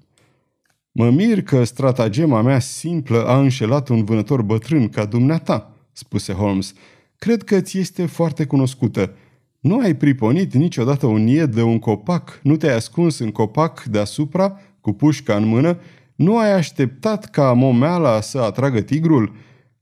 Mă 0.92 1.10
mir 1.10 1.44
că 1.44 1.64
stratagema 1.64 2.42
mea 2.42 2.60
simplă 2.60 3.26
a 3.26 3.40
înșelat 3.40 3.90
un 3.90 4.04
vânător 4.04 4.42
bătrân 4.42 4.90
ca 4.90 5.06
dumneata, 5.06 5.74
spuse 5.92 6.34
Holmes. 6.34 6.74
Cred 7.18 7.44
că 7.44 7.62
ți 7.62 7.78
este 7.78 8.06
foarte 8.06 8.46
cunoscută. 8.46 9.14
Nu 9.60 9.80
ai 9.80 9.96
priponit 9.96 10.54
niciodată 10.54 11.06
un 11.06 11.28
ied 11.28 11.54
de 11.54 11.62
un 11.62 11.80
copac, 11.80 12.40
nu 12.44 12.56
te-ai 12.56 12.76
ascuns 12.76 13.20
în 13.20 13.32
copac 13.32 13.84
deasupra, 13.84 14.60
cu 14.82 14.94
pușca 14.94 15.36
în 15.36 15.46
mână, 15.46 15.80
nu 16.16 16.38
ai 16.38 16.54
așteptat 16.54 17.30
ca 17.30 17.54
momeala 17.54 18.22
să 18.22 18.40
atragă 18.40 18.82
tigrul? 18.82 19.34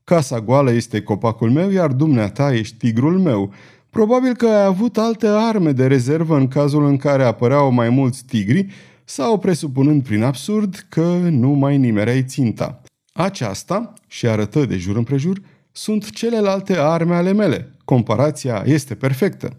Casa 0.04 0.40
goală 0.40 0.72
este 0.72 1.02
copacul 1.02 1.50
meu, 1.50 1.70
iar 1.70 1.92
dumneata 1.92 2.54
ești 2.54 2.76
tigrul 2.76 3.18
meu. 3.18 3.52
Probabil 3.92 4.34
că 4.34 4.46
ai 4.46 4.64
avut 4.64 4.98
alte 4.98 5.26
arme 5.26 5.72
de 5.72 5.86
rezervă 5.86 6.36
în 6.36 6.48
cazul 6.48 6.84
în 6.84 6.96
care 6.96 7.24
apăreau 7.24 7.70
mai 7.70 7.88
mulți 7.88 8.24
tigri 8.24 8.66
sau 9.04 9.38
presupunând 9.38 10.02
prin 10.02 10.22
absurd 10.22 10.86
că 10.88 11.18
nu 11.30 11.48
mai 11.48 11.78
nimereai 11.78 12.24
ținta. 12.24 12.82
Aceasta, 13.12 13.92
și 14.06 14.26
arătă 14.26 14.64
de 14.64 14.76
jur 14.76 14.96
împrejur, 14.96 15.40
sunt 15.72 16.10
celelalte 16.10 16.76
arme 16.76 17.14
ale 17.14 17.32
mele. 17.32 17.74
Comparația 17.84 18.62
este 18.66 18.94
perfectă. 18.94 19.56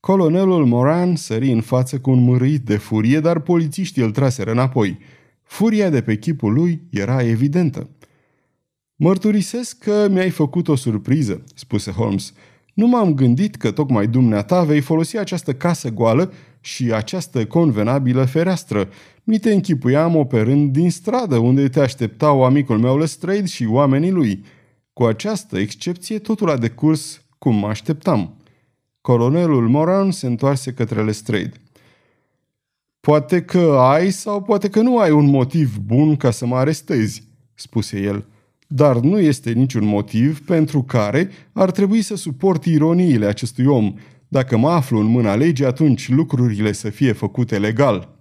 Colonelul 0.00 0.66
Moran 0.66 1.16
sări 1.16 1.52
în 1.52 1.60
față 1.60 1.98
cu 1.98 2.10
un 2.10 2.22
mârâit 2.22 2.64
de 2.64 2.76
furie, 2.76 3.20
dar 3.20 3.40
polițiștii 3.40 4.02
îl 4.02 4.10
traseră 4.10 4.50
înapoi. 4.50 4.98
Furia 5.42 5.90
de 5.90 6.02
pe 6.02 6.16
chipul 6.16 6.52
lui 6.52 6.82
era 6.90 7.22
evidentă. 7.22 7.88
Mărturisesc 8.96 9.78
că 9.78 10.08
mi-ai 10.10 10.30
făcut 10.30 10.68
o 10.68 10.74
surpriză, 10.74 11.44
spuse 11.54 11.90
Holmes. 11.90 12.32
Nu 12.74 12.86
m-am 12.86 13.14
gândit 13.14 13.56
că 13.56 13.70
tocmai 13.70 14.06
dumneata 14.06 14.62
vei 14.62 14.80
folosi 14.80 15.18
această 15.18 15.52
casă 15.52 15.90
goală 15.90 16.32
și 16.60 16.92
această 16.92 17.46
convenabilă 17.46 18.24
fereastră. 18.24 18.88
Mi 19.24 19.38
te 19.38 19.52
închipuiam 19.52 20.16
operând 20.16 20.72
din 20.72 20.90
stradă, 20.90 21.36
unde 21.36 21.68
te 21.68 21.80
așteptau 21.80 22.44
amicul 22.44 22.78
meu 22.78 22.98
Lestrade 22.98 23.46
și 23.46 23.66
oamenii 23.66 24.10
lui. 24.10 24.44
Cu 24.92 25.04
această 25.04 25.58
excepție, 25.58 26.18
totul 26.18 26.50
a 26.50 26.56
decurs 26.56 27.22
cum 27.38 27.54
mă 27.54 27.66
așteptam. 27.66 28.36
Colonelul 29.00 29.68
Moran 29.68 30.10
se 30.10 30.26
întoarse 30.26 30.72
către 30.72 31.04
Lestrade. 31.04 31.52
Poate 33.00 33.42
că 33.42 33.76
ai 33.78 34.10
sau 34.10 34.42
poate 34.42 34.68
că 34.68 34.80
nu 34.80 34.98
ai 34.98 35.10
un 35.10 35.24
motiv 35.24 35.78
bun 35.78 36.16
ca 36.16 36.30
să 36.30 36.46
mă 36.46 36.56
arestezi, 36.56 37.22
spuse 37.54 38.00
el 38.00 38.24
dar 38.74 39.00
nu 39.00 39.20
este 39.20 39.52
niciun 39.52 39.84
motiv 39.84 40.44
pentru 40.44 40.82
care 40.82 41.30
ar 41.52 41.70
trebui 41.70 42.02
să 42.02 42.16
suport 42.16 42.64
ironiile 42.64 43.26
acestui 43.26 43.66
om. 43.66 43.94
Dacă 44.28 44.56
mă 44.56 44.70
aflu 44.70 44.98
în 44.98 45.06
mâna 45.06 45.34
legii, 45.34 45.64
atunci 45.64 46.08
lucrurile 46.08 46.72
să 46.72 46.90
fie 46.90 47.12
făcute 47.12 47.58
legal. 47.58 48.18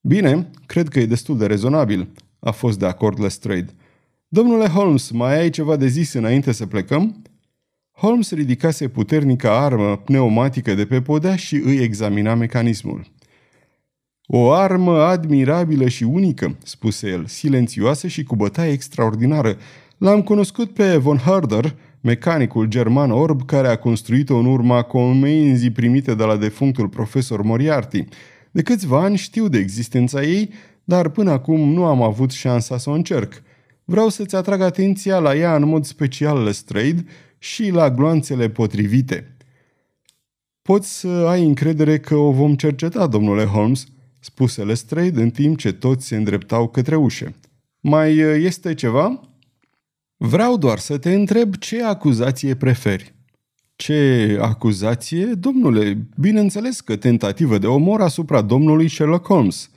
Bine, 0.00 0.50
cred 0.66 0.88
că 0.88 0.98
e 0.98 1.06
destul 1.06 1.38
de 1.38 1.46
rezonabil, 1.46 2.08
a 2.38 2.50
fost 2.50 2.78
de 2.78 2.86
acord 2.86 3.20
Lestrade. 3.20 3.74
Domnule 4.28 4.66
Holmes, 4.66 5.10
mai 5.10 5.38
ai 5.38 5.50
ceva 5.50 5.76
de 5.76 5.86
zis 5.86 6.12
înainte 6.12 6.52
să 6.52 6.66
plecăm? 6.66 7.22
Holmes 7.90 8.30
ridicase 8.30 8.88
puternica 8.88 9.64
armă 9.64 9.96
pneumatică 9.96 10.74
de 10.74 10.86
pe 10.86 11.00
podea 11.02 11.36
și 11.36 11.56
îi 11.56 11.76
examina 11.76 12.34
mecanismul. 12.34 13.06
O 14.34 14.52
armă 14.52 15.02
admirabilă 15.02 15.88
și 15.88 16.04
unică, 16.04 16.56
spuse 16.62 17.08
el, 17.08 17.26
silențioasă 17.26 18.06
și 18.06 18.22
cu 18.22 18.36
bătaie 18.36 18.72
extraordinară. 18.72 19.56
L-am 19.98 20.22
cunoscut 20.22 20.70
pe 20.70 20.96
von 20.96 21.16
Herder, 21.16 21.74
mecanicul 22.00 22.66
german 22.66 23.10
orb 23.10 23.44
care 23.46 23.68
a 23.68 23.76
construit-o 23.76 24.36
în 24.36 24.46
urma 24.46 24.82
comenzii 24.82 25.70
primite 25.70 26.14
de 26.14 26.24
la 26.24 26.36
defunctul 26.36 26.88
profesor 26.88 27.42
Moriarty. 27.42 28.04
De 28.50 28.62
câțiva 28.62 29.02
ani 29.02 29.16
știu 29.16 29.48
de 29.48 29.58
existența 29.58 30.22
ei, 30.22 30.50
dar 30.84 31.08
până 31.08 31.30
acum 31.30 31.72
nu 31.72 31.84
am 31.84 32.02
avut 32.02 32.30
șansa 32.30 32.78
să 32.78 32.90
o 32.90 32.92
încerc. 32.92 33.42
Vreau 33.84 34.08
să-ți 34.08 34.36
atrag 34.36 34.60
atenția 34.60 35.18
la 35.18 35.36
ea 35.36 35.56
în 35.56 35.68
mod 35.68 35.84
special 35.84 36.42
Lestrade 36.42 37.04
și 37.38 37.70
la 37.70 37.90
gloanțele 37.90 38.48
potrivite. 38.48 39.36
Poți 40.62 40.98
să 40.98 41.08
ai 41.08 41.44
încredere 41.46 41.98
că 41.98 42.14
o 42.14 42.30
vom 42.30 42.54
cerceta, 42.54 43.06
domnule 43.06 43.44
Holmes, 43.44 43.86
spuse 44.24 44.64
Lestrade 44.64 45.22
în 45.22 45.30
timp 45.30 45.58
ce 45.58 45.72
toți 45.72 46.06
se 46.06 46.16
îndreptau 46.16 46.68
către 46.68 46.96
ușe. 46.96 47.34
Mai 47.80 48.16
este 48.16 48.74
ceva? 48.74 49.20
Vreau 50.16 50.56
doar 50.56 50.78
să 50.78 50.98
te 50.98 51.14
întreb 51.14 51.54
ce 51.54 51.84
acuzație 51.84 52.54
preferi. 52.54 53.14
Ce 53.76 54.38
acuzație? 54.40 55.24
Domnule, 55.24 56.06
bineînțeles 56.16 56.80
că 56.80 56.96
tentativă 56.96 57.58
de 57.58 57.66
omor 57.66 58.00
asupra 58.00 58.42
domnului 58.42 58.88
Sherlock 58.88 59.26
Holmes. 59.26 59.70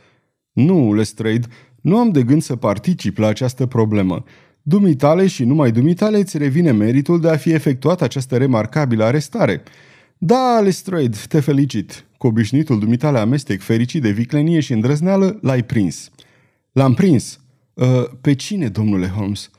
Nu, 0.52 0.94
Lestrade, 0.94 1.48
nu 1.82 1.98
am 1.98 2.12
de 2.12 2.24
gând 2.24 2.42
să 2.42 2.56
particip 2.56 3.18
la 3.18 3.28
această 3.28 3.66
problemă. 3.66 4.24
Dumitale 4.62 5.28
și 5.28 5.44
numai 5.44 5.72
dumitale 5.72 6.18
îți 6.18 6.38
revine 6.38 6.72
meritul 6.72 7.20
de 7.20 7.30
a 7.30 7.38
fi 7.38 7.52
efectuat 7.52 8.02
această 8.02 8.38
remarcabilă 8.38 9.04
arestare. 9.04 9.64
Da, 10.18 10.60
Lestrade, 10.64 11.18
te 11.28 11.40
felicit. 11.40 12.05
Cu 12.18 12.28
obișnuitul 12.28 12.80
dumitale 12.80 13.20
amestec 13.20 13.62
fericit 13.62 14.02
de 14.02 14.10
viclenie 14.10 14.60
și 14.60 14.74
îndrăzneală, 14.74 15.38
l-ai 15.42 15.64
prins. 15.64 16.12
L-am 16.72 16.94
prins. 16.94 17.40
Uh, 17.74 18.04
pe 18.22 18.34
cine, 18.34 18.68
domnule 18.68 19.08
Holmes? 19.08 19.50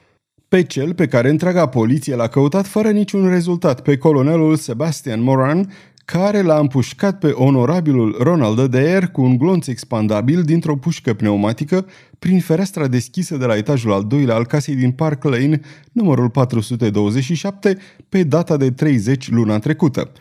Pe 0.49 0.63
cel 0.63 0.95
pe 0.95 1.07
care 1.07 1.29
întreaga 1.29 1.67
poliție 1.67 2.15
l-a 2.15 2.29
căutat 2.29 2.67
fără 2.67 2.91
niciun 2.91 3.29
rezultat, 3.29 3.83
pe 3.83 3.97
colonelul 3.97 4.57
Sebastian 4.57 5.23
Moran, 5.23 5.73
care 6.07 6.43
l-a 6.43 6.59
împușcat 6.59 7.19
pe 7.19 7.31
onorabilul 7.31 8.17
Ronald 8.21 8.59
Adair 8.59 9.07
cu 9.07 9.23
un 9.23 9.37
glonț 9.39 9.67
expandabil 9.67 10.43
dintr-o 10.43 10.77
pușcă 10.77 11.15
pneumatică 11.15 11.87
prin 12.19 12.41
fereastra 12.41 12.87
deschisă 12.87 13.37
de 13.37 13.45
la 13.45 13.57
etajul 13.57 13.93
al 13.93 14.05
doilea 14.05 14.35
al 14.35 14.47
casei 14.47 14.75
din 14.75 14.91
Park 14.91 15.25
Lane, 15.25 15.61
numărul 15.93 16.31
427, 16.31 17.79
pe 18.09 18.23
data 18.23 18.57
de 18.57 18.71
30 18.71 19.31
luna 19.31 19.59
trecută. 19.59 20.13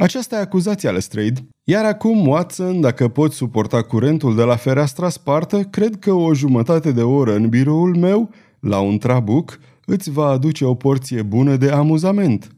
Aceasta 0.00 0.36
e 0.36 0.40
acuzația 0.40 0.90
Lestrade. 0.90 1.48
Iar 1.64 1.84
acum, 1.84 2.26
Watson, 2.26 2.80
dacă 2.80 3.08
poți 3.08 3.36
suporta 3.36 3.82
curentul 3.82 4.36
de 4.36 4.42
la 4.42 4.56
fereastra 4.56 5.08
spartă, 5.08 5.62
cred 5.62 5.98
că 5.98 6.12
o 6.12 6.34
jumătate 6.34 6.92
de 6.92 7.02
oră 7.02 7.34
în 7.34 7.48
biroul 7.48 7.96
meu 7.96 8.30
la 8.60 8.80
un 8.80 8.98
trabuc 8.98 9.58
îți 9.86 10.10
va 10.10 10.26
aduce 10.26 10.64
o 10.64 10.74
porție 10.74 11.22
bună 11.22 11.56
de 11.56 11.70
amuzament. 11.70 12.54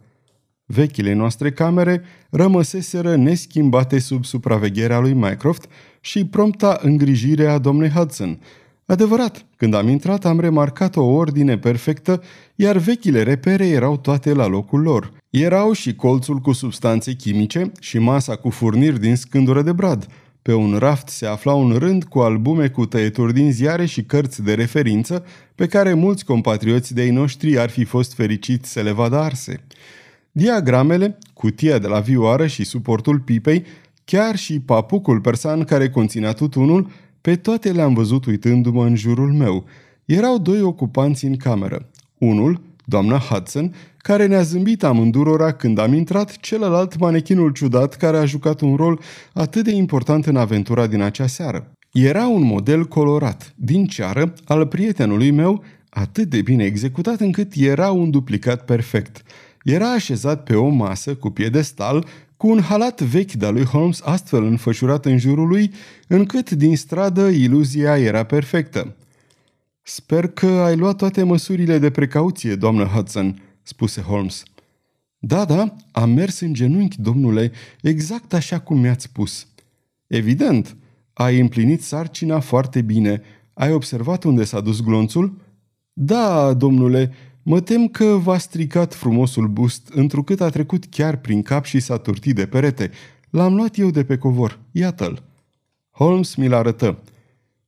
Vechile 0.64 1.12
noastre 1.12 1.50
camere 1.50 2.02
rămăseseră 2.30 3.16
neschimbate 3.16 3.98
sub 3.98 4.24
supravegherea 4.24 4.98
lui 4.98 5.12
Mycroft 5.12 5.66
și 6.00 6.26
prompta 6.26 6.78
îngrijire 6.82 7.46
a 7.46 7.58
domnului 7.58 7.90
Hudson. 7.90 8.38
Adevărat, 8.92 9.44
când 9.56 9.74
am 9.74 9.88
intrat 9.88 10.24
am 10.24 10.40
remarcat 10.40 10.96
o 10.96 11.04
ordine 11.04 11.58
perfectă, 11.58 12.22
iar 12.54 12.76
vechile 12.76 13.22
repere 13.22 13.68
erau 13.68 13.96
toate 13.96 14.32
la 14.32 14.46
locul 14.46 14.80
lor. 14.80 15.12
Erau 15.30 15.72
și 15.72 15.94
colțul 15.94 16.38
cu 16.38 16.52
substanțe 16.52 17.12
chimice 17.12 17.72
și 17.80 17.98
masa 17.98 18.36
cu 18.36 18.50
furniri 18.50 19.00
din 19.00 19.16
scândură 19.16 19.62
de 19.62 19.72
brad. 19.72 20.06
Pe 20.42 20.54
un 20.54 20.76
raft 20.78 21.08
se 21.08 21.26
afla 21.26 21.52
un 21.52 21.76
rând 21.78 22.04
cu 22.04 22.18
albume 22.18 22.68
cu 22.68 22.86
tăieturi 22.86 23.32
din 23.32 23.52
ziare 23.52 23.86
și 23.86 24.02
cărți 24.02 24.42
de 24.42 24.54
referință 24.54 25.24
pe 25.54 25.66
care 25.66 25.92
mulți 25.92 26.24
compatrioți 26.24 26.94
de-ai 26.94 27.10
noștri 27.10 27.58
ar 27.58 27.70
fi 27.70 27.84
fost 27.84 28.14
fericiți 28.14 28.72
să 28.72 28.80
le 28.80 28.90
vadă 28.90 29.16
arse. 29.16 29.64
Diagramele, 30.32 31.18
cutia 31.32 31.78
de 31.78 31.86
la 31.86 32.00
vioară 32.00 32.46
și 32.46 32.64
suportul 32.64 33.18
pipei, 33.18 33.64
chiar 34.04 34.36
și 34.36 34.60
papucul 34.60 35.20
persan 35.20 35.64
care 35.64 35.90
conținea 35.90 36.32
tutunul, 36.32 36.90
pe 37.22 37.36
toate 37.36 37.72
le-am 37.72 37.94
văzut 37.94 38.24
uitându-mă 38.24 38.84
în 38.84 38.96
jurul 38.96 39.32
meu. 39.32 39.64
Erau 40.04 40.38
doi 40.38 40.60
ocupanți 40.60 41.24
în 41.24 41.36
cameră. 41.36 41.88
Unul, 42.18 42.60
doamna 42.84 43.18
Hudson, 43.18 43.74
care 43.96 44.26
ne-a 44.26 44.42
zâmbit 44.42 44.82
amândurora 44.82 45.52
când 45.52 45.78
am 45.78 45.92
intrat, 45.92 46.36
celălalt 46.36 46.98
manechinul 46.98 47.52
ciudat 47.52 47.96
care 47.96 48.16
a 48.16 48.24
jucat 48.24 48.60
un 48.60 48.76
rol 48.76 49.00
atât 49.32 49.64
de 49.64 49.70
important 49.70 50.26
în 50.26 50.36
aventura 50.36 50.86
din 50.86 51.00
acea 51.00 51.26
seară. 51.26 51.72
Era 51.92 52.26
un 52.26 52.42
model 52.42 52.84
colorat, 52.84 53.54
din 53.56 53.86
ceară, 53.86 54.32
al 54.44 54.66
prietenului 54.66 55.30
meu, 55.30 55.64
atât 55.88 56.28
de 56.28 56.42
bine 56.42 56.64
executat 56.64 57.20
încât 57.20 57.52
era 57.54 57.90
un 57.90 58.10
duplicat 58.10 58.64
perfect. 58.64 59.22
Era 59.62 59.92
așezat 59.92 60.42
pe 60.42 60.54
o 60.54 60.68
masă 60.68 61.14
cu 61.14 61.30
piedestal, 61.30 62.06
cu 62.42 62.48
un 62.48 62.60
halat 62.60 63.00
vechi 63.00 63.32
de 63.32 63.48
lui 63.48 63.64
Holmes 63.64 64.00
astfel 64.04 64.44
înfășurat 64.44 65.06
în 65.06 65.18
jurul 65.18 65.48
lui, 65.48 65.72
încât 66.08 66.50
din 66.50 66.76
stradă 66.76 67.28
iluzia 67.28 67.98
era 67.98 68.22
perfectă. 68.22 68.96
Sper 69.82 70.26
că 70.26 70.46
ai 70.46 70.76
luat 70.76 70.96
toate 70.96 71.22
măsurile 71.22 71.78
de 71.78 71.90
precauție, 71.90 72.54
doamnă 72.54 72.84
Hudson," 72.84 73.42
spuse 73.62 74.00
Holmes. 74.00 74.42
Da, 75.18 75.44
da, 75.44 75.76
am 75.92 76.10
mers 76.10 76.40
în 76.40 76.52
genunchi, 76.52 77.00
domnule, 77.00 77.52
exact 77.82 78.32
așa 78.34 78.58
cum 78.58 78.78
mi-ați 78.78 79.04
spus. 79.04 79.46
Evident, 80.06 80.76
ai 81.12 81.40
împlinit 81.40 81.82
sarcina 81.82 82.40
foarte 82.40 82.80
bine. 82.80 83.22
Ai 83.54 83.72
observat 83.72 84.24
unde 84.24 84.44
s-a 84.44 84.60
dus 84.60 84.80
glonțul? 84.80 85.40
Da, 85.92 86.54
domnule, 86.54 87.12
mă 87.42 87.60
tem 87.60 87.88
că 87.88 88.04
v-a 88.04 88.38
stricat 88.38 88.94
frumosul 88.94 89.48
bust, 89.48 89.88
întrucât 89.94 90.40
a 90.40 90.50
trecut 90.50 90.84
chiar 90.84 91.16
prin 91.16 91.42
cap 91.42 91.64
și 91.64 91.80
s-a 91.80 91.96
turtit 91.96 92.34
de 92.34 92.46
perete. 92.46 92.90
L-am 93.30 93.54
luat 93.54 93.78
eu 93.78 93.90
de 93.90 94.04
pe 94.04 94.16
covor. 94.16 94.58
Iată-l. 94.70 95.22
Holmes 95.90 96.34
mi-l 96.34 96.54
arătă. 96.54 96.98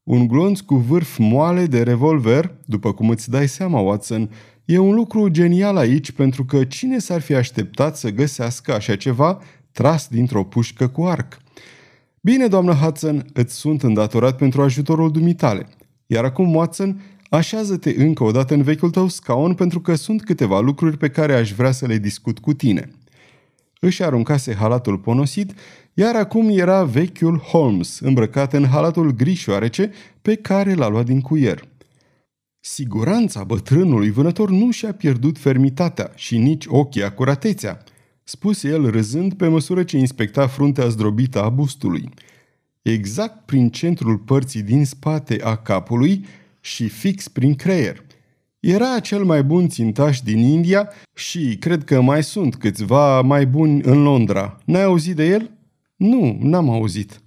Un 0.03 0.27
glonț 0.27 0.61
cu 0.61 0.75
vârf 0.75 1.19
moale 1.19 1.67
de 1.67 1.83
revolver, 1.83 2.55
după 2.65 2.93
cum 2.93 3.09
îți 3.09 3.31
dai 3.31 3.49
seama, 3.49 3.81
Watson, 3.81 4.31
e 4.65 4.79
un 4.79 4.95
lucru 4.95 5.29
genial 5.29 5.77
aici 5.77 6.13
pentru 6.13 6.45
că 6.45 6.65
cine 6.65 6.99
s-ar 6.99 7.21
fi 7.21 7.35
așteptat 7.35 7.97
să 7.97 8.11
găsească 8.11 8.75
așa 8.75 8.97
ceva 8.97 9.39
tras 9.73 10.09
dintr-o 10.09 10.45
pușcă 10.45 10.89
cu 10.89 11.05
arc? 11.05 11.39
Bine, 12.21 12.47
doamnă 12.47 12.73
Hudson, 12.73 13.25
îți 13.33 13.55
sunt 13.55 13.83
îndatorat 13.83 14.37
pentru 14.37 14.63
ajutorul 14.63 15.11
dumitale. 15.11 15.67
Iar 16.07 16.25
acum, 16.25 16.55
Watson, 16.55 17.01
așează-te 17.35 17.95
încă 17.97 18.25
o 18.25 18.31
dată 18.31 18.55
în 18.55 18.63
vechiul 18.63 18.91
tău 18.91 19.09
scaun 19.09 19.55
pentru 19.55 19.81
că 19.81 19.95
sunt 19.95 20.25
câteva 20.25 20.61
lucruri 20.61 20.97
pe 20.97 21.09
care 21.09 21.35
aș 21.35 21.53
vrea 21.53 21.73
să 21.73 21.87
le 21.87 21.99
discut 21.99 22.39
cu 22.39 22.53
tine. 22.53 22.91
Își 23.81 24.03
aruncase 24.03 24.55
halatul 24.55 24.99
ponosit 24.99 25.53
iar 25.95 26.17
acum 26.17 26.49
era 26.49 26.85
vechiul 26.85 27.39
Holmes, 27.39 27.99
îmbrăcat 27.99 28.53
în 28.53 28.67
halatul 28.67 29.11
grișoarece 29.11 29.91
pe 30.23 30.35
care 30.35 30.75
l-a 30.75 30.89
luat 30.89 31.05
din 31.05 31.21
cuier. 31.21 31.69
Siguranța 32.61 33.45
bătrânului 33.45 34.11
vânător 34.11 34.51
nu 34.51 34.71
și-a 34.71 34.93
pierdut 34.93 35.39
fermitatea 35.39 36.13
și 36.15 36.39
nici 36.39 36.65
ochii 36.67 37.03
acuratețea, 37.03 37.83
spuse 38.25 38.69
el 38.69 38.91
râzând 38.91 39.35
pe 39.35 39.49
măsură 39.49 39.83
ce 39.83 39.99
inspecta 39.99 40.47
fruntea 40.47 40.89
zdrobită 40.89 41.43
a 41.43 41.49
bustului. 41.49 42.09
Exact 42.83 43.45
prin 43.45 43.71
centrul 43.71 44.19
părții 44.19 44.63
din 44.63 44.85
spate 44.85 45.41
a 45.43 45.57
capului 45.57 46.27
și 46.65 46.89
fix 46.89 47.29
prin 47.29 47.55
creier. 47.55 48.05
Era 48.61 49.01
cel 49.01 49.25
mai 49.25 49.43
bun 49.43 49.69
țintaș 49.69 50.21
din 50.21 50.39
India 50.39 50.89
și 51.15 51.57
cred 51.61 51.85
că 51.85 52.01
mai 52.01 52.23
sunt 52.23 52.57
câțiva 52.57 53.21
mai 53.21 53.47
buni 53.47 53.83
în 53.83 54.03
Londra. 54.03 54.59
N-ai 54.65 54.83
auzit 54.83 55.17
de 55.17 55.27
el? 55.27 55.51
Nu, 55.97 56.39
n-am 56.41 56.69
auzit. 56.71 57.21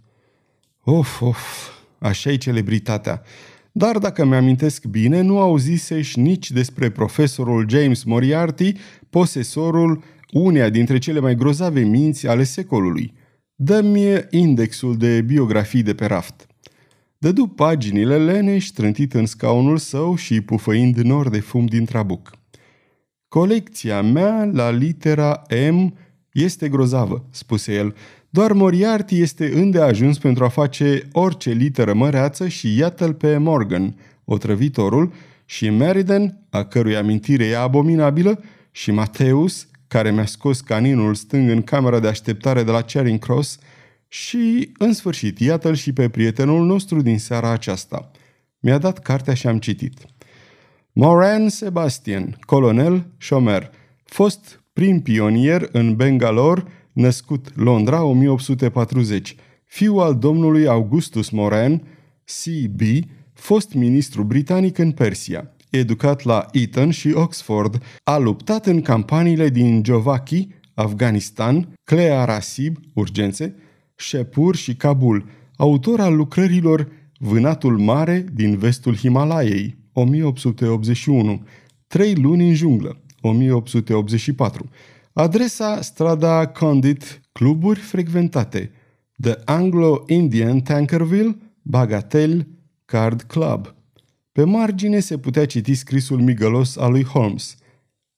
Of, 0.83 1.21
of, 1.21 1.69
așa 1.99 2.31
e 2.31 2.35
celebritatea. 2.35 3.21
Dar 3.71 3.97
dacă 3.97 4.25
mi-amintesc 4.25 4.85
bine, 4.85 5.21
nu 5.21 5.39
auzisești 5.39 6.19
nici 6.19 6.51
despre 6.51 6.89
profesorul 6.89 7.69
James 7.69 8.03
Moriarty, 8.03 8.73
posesorul 9.09 10.03
uneia 10.31 10.69
dintre 10.69 10.97
cele 10.97 11.19
mai 11.19 11.35
grozave 11.35 11.81
minți 11.81 12.27
ale 12.27 12.43
secolului. 12.43 13.13
Dă-mi 13.55 14.25
indexul 14.29 14.97
de 14.97 15.21
biografii 15.21 15.83
de 15.83 15.93
pe 15.93 16.05
raft. 16.05 16.47
Dădu 17.19 17.47
paginile 17.47 18.17
leneș, 18.17 18.67
trântit 18.67 19.13
în 19.13 19.25
scaunul 19.25 19.77
său 19.77 20.15
și 20.15 20.41
pufăind 20.41 20.97
nor 20.97 21.29
de 21.29 21.39
fum 21.39 21.65
din 21.65 21.85
trabuc. 21.85 22.31
Colecția 23.27 24.01
mea 24.01 24.49
la 24.53 24.69
litera 24.69 25.41
M 25.71 25.93
este 26.31 26.69
grozavă, 26.69 27.25
spuse 27.31 27.73
el, 27.73 27.95
doar 28.29 28.51
Moriarty 28.51 29.21
este 29.21 29.51
îndeajuns 29.53 30.17
pentru 30.17 30.43
a 30.43 30.47
face 30.47 31.07
orice 31.11 31.51
literă 31.51 31.93
măreață 31.93 32.47
și 32.47 32.77
iată-l 32.77 33.13
pe 33.13 33.37
Morgan, 33.37 33.95
otrăvitorul, 34.25 35.13
și 35.45 35.69
Meriden, 35.69 36.37
a 36.49 36.63
cărui 36.63 36.95
amintire 36.95 37.45
e 37.45 37.57
abominabilă, 37.57 38.43
și 38.71 38.91
Mateus, 38.91 39.67
care 39.87 40.11
mi-a 40.11 40.25
scos 40.25 40.61
caninul 40.61 41.15
stâng 41.15 41.49
în 41.49 41.61
camera 41.61 41.99
de 41.99 42.07
așteptare 42.07 42.63
de 42.63 42.71
la 42.71 42.81
Charing 42.81 43.19
Cross, 43.19 43.59
și, 44.07 44.71
în 44.77 44.93
sfârșit, 44.93 45.39
iată-l 45.39 45.75
și 45.75 45.93
pe 45.93 46.09
prietenul 46.09 46.65
nostru 46.65 47.01
din 47.01 47.19
seara 47.19 47.49
aceasta. 47.49 48.11
Mi-a 48.59 48.77
dat 48.77 48.99
cartea 48.99 49.33
și 49.33 49.47
am 49.47 49.59
citit. 49.59 50.05
Moran 50.93 51.49
Sebastian, 51.49 52.37
colonel, 52.45 53.05
șomer, 53.17 53.71
fost 54.05 54.61
prim 54.73 55.01
pionier 55.01 55.69
în 55.71 55.95
Bangalore, 55.95 56.63
născut 56.93 57.51
Londra 57.55 58.03
1840, 58.03 59.35
fiu 59.65 59.97
al 59.97 60.17
domnului 60.17 60.67
Augustus 60.67 61.29
Moran, 61.29 61.81
C.B., 62.23 62.81
fost 63.33 63.73
ministru 63.73 64.23
britanic 64.23 64.77
în 64.77 64.91
Persia. 64.91 65.51
Educat 65.69 66.23
la 66.23 66.45
Eton 66.51 66.91
și 66.91 67.11
Oxford, 67.13 67.83
a 68.03 68.17
luptat 68.17 68.65
în 68.65 68.81
campaniile 68.81 69.49
din 69.49 69.81
Jovaki, 69.85 70.47
Afganistan, 70.73 71.73
Clea 71.83 72.25
Rasib, 72.25 72.77
urgențe, 72.93 73.55
Shepur 73.99 74.55
și 74.55 74.75
Kabul, 74.75 75.25
autor 75.55 75.99
al 75.99 76.15
lucrărilor 76.15 76.87
Vânatul 77.17 77.77
Mare 77.77 78.25
din 78.33 78.57
vestul 78.57 78.95
Himalaiei, 78.95 79.77
1881, 79.93 81.43
Trei 81.87 82.15
luni 82.15 82.47
în 82.47 82.53
junglă, 82.53 83.01
1884, 83.21 84.69
Adresa 85.13 85.81
strada 85.81 86.47
Condit, 86.47 87.21
cluburi 87.31 87.79
frecventate. 87.79 88.71
The 89.21 89.35
Anglo-Indian 89.45 90.61
Tankerville, 90.61 91.37
Bagatelle, 91.61 92.47
Card 92.85 93.21
Club. 93.21 93.75
Pe 94.31 94.43
margine 94.43 94.99
se 94.99 95.17
putea 95.17 95.45
citi 95.45 95.73
scrisul 95.73 96.21
migălos 96.21 96.77
al 96.77 96.91
lui 96.91 97.03
Holmes, 97.03 97.57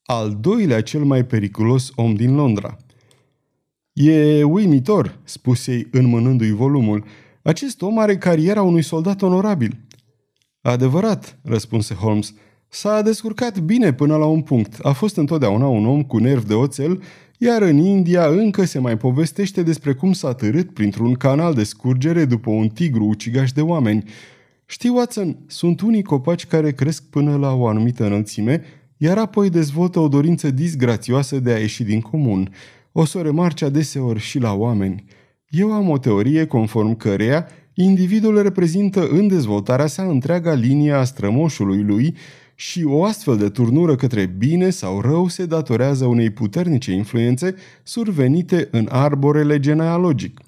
al 0.03 0.37
doilea 0.39 0.81
cel 0.81 1.03
mai 1.03 1.25
periculos 1.25 1.91
om 1.95 2.13
din 2.13 2.35
Londra. 2.35 2.77
E 3.93 4.43
uimitor, 4.43 5.19
spuse 5.23 5.71
ei 5.71 5.87
înmânându-i 5.91 6.51
volumul. 6.51 7.05
Acest 7.41 7.81
om 7.81 7.99
are 7.99 8.17
cariera 8.17 8.61
unui 8.61 8.81
soldat 8.81 9.21
onorabil. 9.21 9.79
Adevărat, 10.61 11.39
răspunse 11.43 11.93
Holmes, 11.93 12.33
S-a 12.71 13.01
descurcat 13.01 13.59
bine 13.59 13.93
până 13.93 14.15
la 14.15 14.25
un 14.25 14.41
punct. 14.41 14.79
A 14.85 14.91
fost 14.91 15.17
întotdeauna 15.17 15.67
un 15.67 15.85
om 15.85 16.03
cu 16.03 16.17
nerv 16.17 16.43
de 16.43 16.53
oțel, 16.53 17.01
iar 17.37 17.61
în 17.61 17.77
India 17.77 18.27
încă 18.27 18.65
se 18.65 18.79
mai 18.79 18.97
povestește 18.97 19.63
despre 19.63 19.93
cum 19.93 20.13
s-a 20.13 20.33
târât 20.33 20.73
printr-un 20.73 21.13
canal 21.13 21.53
de 21.53 21.63
scurgere 21.63 22.25
după 22.25 22.49
un 22.49 22.67
tigru 22.67 23.05
ucigaș 23.05 23.51
de 23.51 23.61
oameni. 23.61 24.03
Știi, 24.65 24.89
Watson, 24.89 25.37
sunt 25.47 25.81
unii 25.81 26.03
copaci 26.03 26.45
care 26.45 26.71
cresc 26.71 27.03
până 27.03 27.37
la 27.37 27.53
o 27.53 27.67
anumită 27.67 28.05
înălțime, 28.05 28.63
iar 28.97 29.17
apoi 29.17 29.49
dezvoltă 29.49 29.99
o 29.99 30.07
dorință 30.07 30.51
disgrațioasă 30.51 31.39
de 31.39 31.51
a 31.51 31.57
ieși 31.57 31.83
din 31.83 32.01
comun. 32.01 32.53
O 32.91 33.05
să 33.05 33.17
o 33.17 33.21
remarci 33.21 33.61
adeseori 33.61 34.19
și 34.19 34.39
la 34.39 34.53
oameni. 34.53 35.03
Eu 35.47 35.71
am 35.71 35.89
o 35.89 35.97
teorie 35.97 36.45
conform 36.45 36.97
căreia 36.97 37.47
individul 37.73 38.41
reprezintă 38.41 39.07
în 39.07 39.27
dezvoltarea 39.27 39.87
sa 39.87 40.03
întreaga 40.03 40.53
linie 40.53 40.91
a 40.91 41.03
strămoșului 41.03 41.83
lui 41.83 42.15
și 42.55 42.83
o 42.83 43.03
astfel 43.03 43.37
de 43.37 43.49
turnură 43.49 43.95
către 43.95 44.25
bine 44.25 44.69
sau 44.69 45.01
rău 45.01 45.27
se 45.27 45.45
datorează 45.45 46.05
unei 46.05 46.29
puternice 46.29 46.91
influențe 46.91 47.55
survenite 47.83 48.67
în 48.71 48.87
arborele 48.91 49.59
genealogic. 49.59 50.39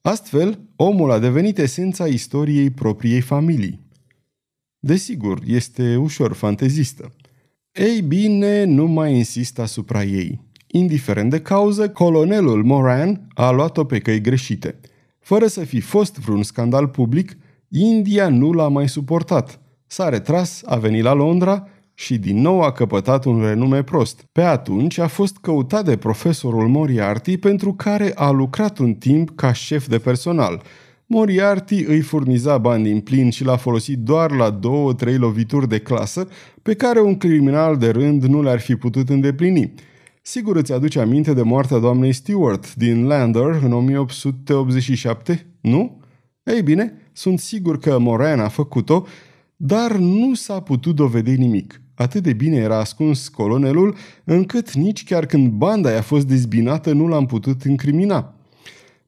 Astfel, 0.00 0.58
omul 0.76 1.10
a 1.10 1.18
devenit 1.18 1.58
esența 1.58 2.06
istoriei 2.06 2.70
propriei 2.70 3.20
familii. 3.20 3.80
Desigur, 4.78 5.40
este 5.46 5.96
ușor 5.96 6.32
fantezistă. 6.32 7.12
Ei 7.72 8.00
bine, 8.00 8.64
nu 8.64 8.86
mai 8.86 9.16
insist 9.16 9.58
asupra 9.58 10.04
ei. 10.04 10.43
Indiferent 10.76 11.30
de 11.30 11.40
cauză, 11.40 11.88
colonelul 11.88 12.64
Moran 12.64 13.26
a 13.34 13.50
luat-o 13.50 13.84
pe 13.84 13.98
căi 13.98 14.20
greșite. 14.20 14.80
Fără 15.20 15.46
să 15.46 15.60
fi 15.60 15.80
fost 15.80 16.18
vreun 16.18 16.42
scandal 16.42 16.88
public, 16.88 17.36
India 17.68 18.28
nu 18.28 18.52
l-a 18.52 18.68
mai 18.68 18.88
suportat. 18.88 19.60
S-a 19.86 20.08
retras, 20.08 20.62
a 20.64 20.76
venit 20.76 21.02
la 21.02 21.12
Londra 21.12 21.68
și 21.94 22.18
din 22.18 22.40
nou 22.40 22.62
a 22.62 22.72
căpătat 22.72 23.24
un 23.24 23.40
renume 23.40 23.82
prost. 23.82 24.24
Pe 24.32 24.42
atunci 24.42 24.98
a 24.98 25.06
fost 25.06 25.36
căutat 25.36 25.84
de 25.84 25.96
profesorul 25.96 26.68
Moriarty 26.68 27.36
pentru 27.36 27.72
care 27.72 28.12
a 28.14 28.30
lucrat 28.30 28.78
un 28.78 28.94
timp 28.94 29.30
ca 29.34 29.52
șef 29.52 29.88
de 29.88 29.98
personal. 29.98 30.62
Moriarty 31.06 31.84
îi 31.84 32.00
furniza 32.00 32.58
bani 32.58 32.84
din 32.84 33.00
plin 33.00 33.30
și 33.30 33.44
l-a 33.44 33.56
folosit 33.56 33.98
doar 33.98 34.30
la 34.30 34.50
două-trei 34.50 35.16
lovituri 35.16 35.68
de 35.68 35.78
clasă 35.78 36.28
pe 36.62 36.74
care 36.74 37.00
un 37.00 37.16
criminal 37.16 37.76
de 37.76 37.88
rând 37.88 38.24
nu 38.24 38.42
le-ar 38.42 38.60
fi 38.60 38.76
putut 38.76 39.08
îndeplini. 39.08 39.74
Sigur 40.26 40.56
îți 40.56 40.72
aduce 40.72 41.00
aminte 41.00 41.32
de 41.32 41.42
moartea 41.42 41.78
doamnei 41.78 42.12
Stewart 42.12 42.74
din 42.74 43.06
Lander 43.06 43.60
în 43.62 43.72
1887, 43.72 45.46
nu? 45.60 46.00
Ei 46.44 46.62
bine, 46.62 46.92
sunt 47.12 47.38
sigur 47.38 47.78
că 47.78 47.98
Moran 47.98 48.40
a 48.40 48.48
făcut-o, 48.48 49.06
dar 49.56 49.96
nu 49.96 50.34
s-a 50.34 50.60
putut 50.60 50.94
dovedi 50.94 51.36
nimic. 51.36 51.80
Atât 51.94 52.22
de 52.22 52.32
bine 52.32 52.56
era 52.56 52.78
ascuns 52.78 53.28
colonelul, 53.28 53.96
încât 54.24 54.72
nici 54.72 55.04
chiar 55.04 55.26
când 55.26 55.50
banda 55.50 55.90
i-a 55.90 56.02
fost 56.02 56.26
dezbinată 56.26 56.92
nu 56.92 57.06
l-am 57.06 57.26
putut 57.26 57.64
incrimina. 57.64 58.34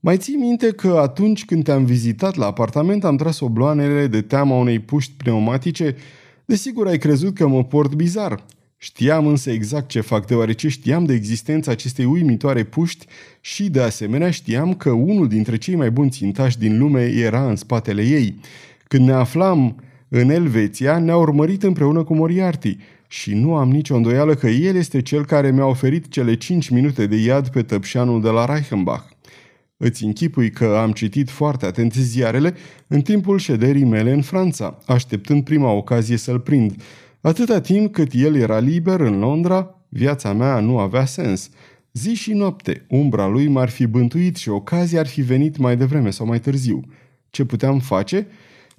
Mai 0.00 0.16
ții 0.16 0.36
minte 0.36 0.70
că 0.70 0.98
atunci 1.02 1.44
când 1.44 1.64
te-am 1.64 1.84
vizitat 1.84 2.34
la 2.34 2.46
apartament 2.46 3.04
am 3.04 3.16
tras 3.16 3.40
obloanele 3.40 4.06
de 4.06 4.22
teama 4.22 4.56
unei 4.56 4.78
puști 4.78 5.12
pneumatice? 5.16 5.96
Desigur 6.44 6.86
ai 6.86 6.98
crezut 6.98 7.34
că 7.34 7.46
mă 7.46 7.64
port 7.64 7.94
bizar. 7.94 8.44
Știam 8.86 9.26
însă 9.26 9.50
exact 9.50 9.88
ce 9.88 10.00
fac, 10.00 10.26
deoarece 10.26 10.68
știam 10.68 11.04
de 11.04 11.14
existența 11.14 11.70
acestei 11.70 12.04
uimitoare 12.04 12.64
puști 12.64 13.06
și, 13.40 13.70
de 13.70 13.80
asemenea, 13.80 14.30
știam 14.30 14.74
că 14.74 14.90
unul 14.90 15.28
dintre 15.28 15.56
cei 15.56 15.74
mai 15.74 15.90
buni 15.90 16.10
țintași 16.10 16.58
din 16.58 16.78
lume 16.78 17.04
era 17.04 17.48
în 17.48 17.56
spatele 17.56 18.02
ei. 18.02 18.40
Când 18.88 19.06
ne 19.06 19.12
aflam 19.12 19.82
în 20.08 20.30
Elveția, 20.30 20.98
ne-a 20.98 21.16
urmărit 21.16 21.62
împreună 21.62 22.04
cu 22.04 22.14
Moriarty 22.14 22.76
și 23.08 23.34
nu 23.34 23.54
am 23.54 23.70
nicio 23.70 23.96
îndoială 23.96 24.34
că 24.34 24.48
el 24.48 24.76
este 24.76 25.02
cel 25.02 25.24
care 25.24 25.50
mi-a 25.50 25.66
oferit 25.66 26.08
cele 26.08 26.34
5 26.36 26.68
minute 26.68 27.06
de 27.06 27.16
iad 27.16 27.48
pe 27.48 27.62
tăpșanul 27.62 28.22
de 28.22 28.28
la 28.28 28.44
Reichenbach. 28.44 29.04
Îți 29.76 30.04
închipui 30.04 30.50
că 30.50 30.78
am 30.82 30.92
citit 30.92 31.30
foarte 31.30 31.66
atent 31.66 31.92
ziarele 31.92 32.54
în 32.86 33.00
timpul 33.00 33.38
șederii 33.38 33.84
mele 33.84 34.12
în 34.12 34.22
Franța, 34.22 34.78
așteptând 34.86 35.44
prima 35.44 35.70
ocazie 35.70 36.16
să-l 36.16 36.40
prind. 36.40 36.82
Atâta 37.26 37.60
timp 37.60 37.92
cât 37.92 38.12
el 38.12 38.36
era 38.36 38.58
liber 38.58 39.00
în 39.00 39.18
Londra, 39.18 39.74
viața 39.88 40.32
mea 40.32 40.60
nu 40.60 40.78
avea 40.78 41.04
sens. 41.04 41.50
Zi 41.92 42.14
și 42.14 42.32
noapte, 42.32 42.86
umbra 42.88 43.26
lui 43.26 43.48
m-ar 43.48 43.68
fi 43.68 43.86
bântuit 43.86 44.36
și 44.36 44.48
ocazia 44.48 45.00
ar 45.00 45.06
fi 45.06 45.20
venit 45.20 45.56
mai 45.56 45.76
devreme 45.76 46.10
sau 46.10 46.26
mai 46.26 46.40
târziu. 46.40 46.80
Ce 47.30 47.44
puteam 47.44 47.78
face? 47.78 48.26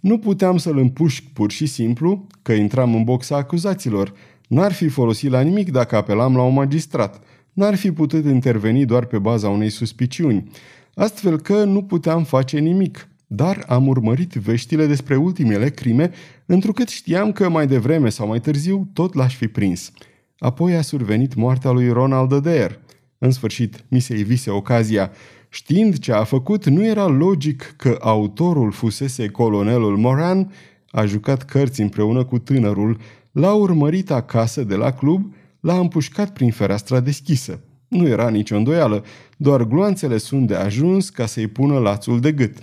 Nu 0.02 0.18
puteam 0.18 0.58
să-l 0.58 0.78
împușc 0.78 1.24
pur 1.34 1.52
și 1.52 1.66
simplu, 1.66 2.28
că 2.42 2.52
intram 2.52 2.96
în 2.96 3.04
boxa 3.04 3.36
acuzaților. 3.36 4.14
N-ar 4.48 4.72
fi 4.72 4.88
folosit 4.88 5.30
la 5.30 5.42
nimic 5.42 5.72
dacă 5.72 5.96
apelam 5.96 6.36
la 6.36 6.42
un 6.42 6.54
magistrat. 6.54 7.22
N-ar 7.54 7.76
fi 7.76 7.92
putut 7.92 8.26
interveni 8.26 8.86
doar 8.86 9.06
pe 9.06 9.18
baza 9.18 9.50
unei 9.50 9.70
suspiciuni. 9.70 10.50
Astfel 10.94 11.40
că 11.40 11.64
nu 11.64 11.84
puteam 11.84 12.24
face 12.24 12.60
nimic. 12.60 13.08
Dar 13.28 13.64
am 13.68 13.88
urmărit 13.88 14.34
veștile 14.34 14.86
despre 14.86 15.16
ultimele 15.16 15.70
crime, 15.70 16.12
întrucât 16.48 16.90
știam 16.90 17.32
că 17.32 17.50
mai 17.50 17.68
devreme 17.68 18.10
sau 18.10 18.28
mai 18.28 18.40
târziu 18.40 18.90
tot 18.94 19.14
l-aș 19.14 19.36
fi 19.36 19.48
prins. 19.48 19.92
Apoi 20.40 20.76
a 20.76 20.82
survenit 20.82 21.36
moartea 21.36 21.72
lui 21.72 21.90
Ronald 21.90 22.32
Adair. 22.32 22.80
În 23.18 23.32
sfârșit, 23.32 23.84
mi 23.88 24.00
se 24.00 24.18
ivise 24.18 24.50
ocazia. 24.50 25.12
Știind 25.50 25.98
ce 25.98 26.12
a 26.12 26.24
făcut, 26.24 26.66
nu 26.66 26.86
era 26.86 27.06
logic 27.06 27.74
că 27.78 27.98
autorul 28.02 28.72
fusese 28.72 29.28
colonelul 29.28 29.98
Moran, 29.98 30.54
a 30.92 31.06
jucat 31.06 31.44
cărți 31.44 31.82
împreună 31.82 32.24
cu 32.24 32.40
tânărul, 32.40 32.98
l-a 33.32 33.54
urmărit 33.54 34.12
acasă 34.12 34.64
de 34.64 34.76
la 34.76 34.92
club, 34.92 35.34
l-a 35.60 35.80
împușcat 35.80 36.34
prin 36.34 36.52
fereastra 36.52 37.00
deschisă. 37.00 37.60
Nu 37.88 38.08
era 38.08 38.30
nicio 38.30 38.56
îndoială, 38.56 39.04
doar 39.38 39.64
gloanțele 39.64 40.18
sunt 40.18 40.48
de 40.48 40.56
ajuns 40.56 41.10
ca 41.10 41.26
să-i 41.26 41.48
pună 41.48 41.80
lațul 41.80 42.20
de 42.20 42.32
gât. 42.32 42.58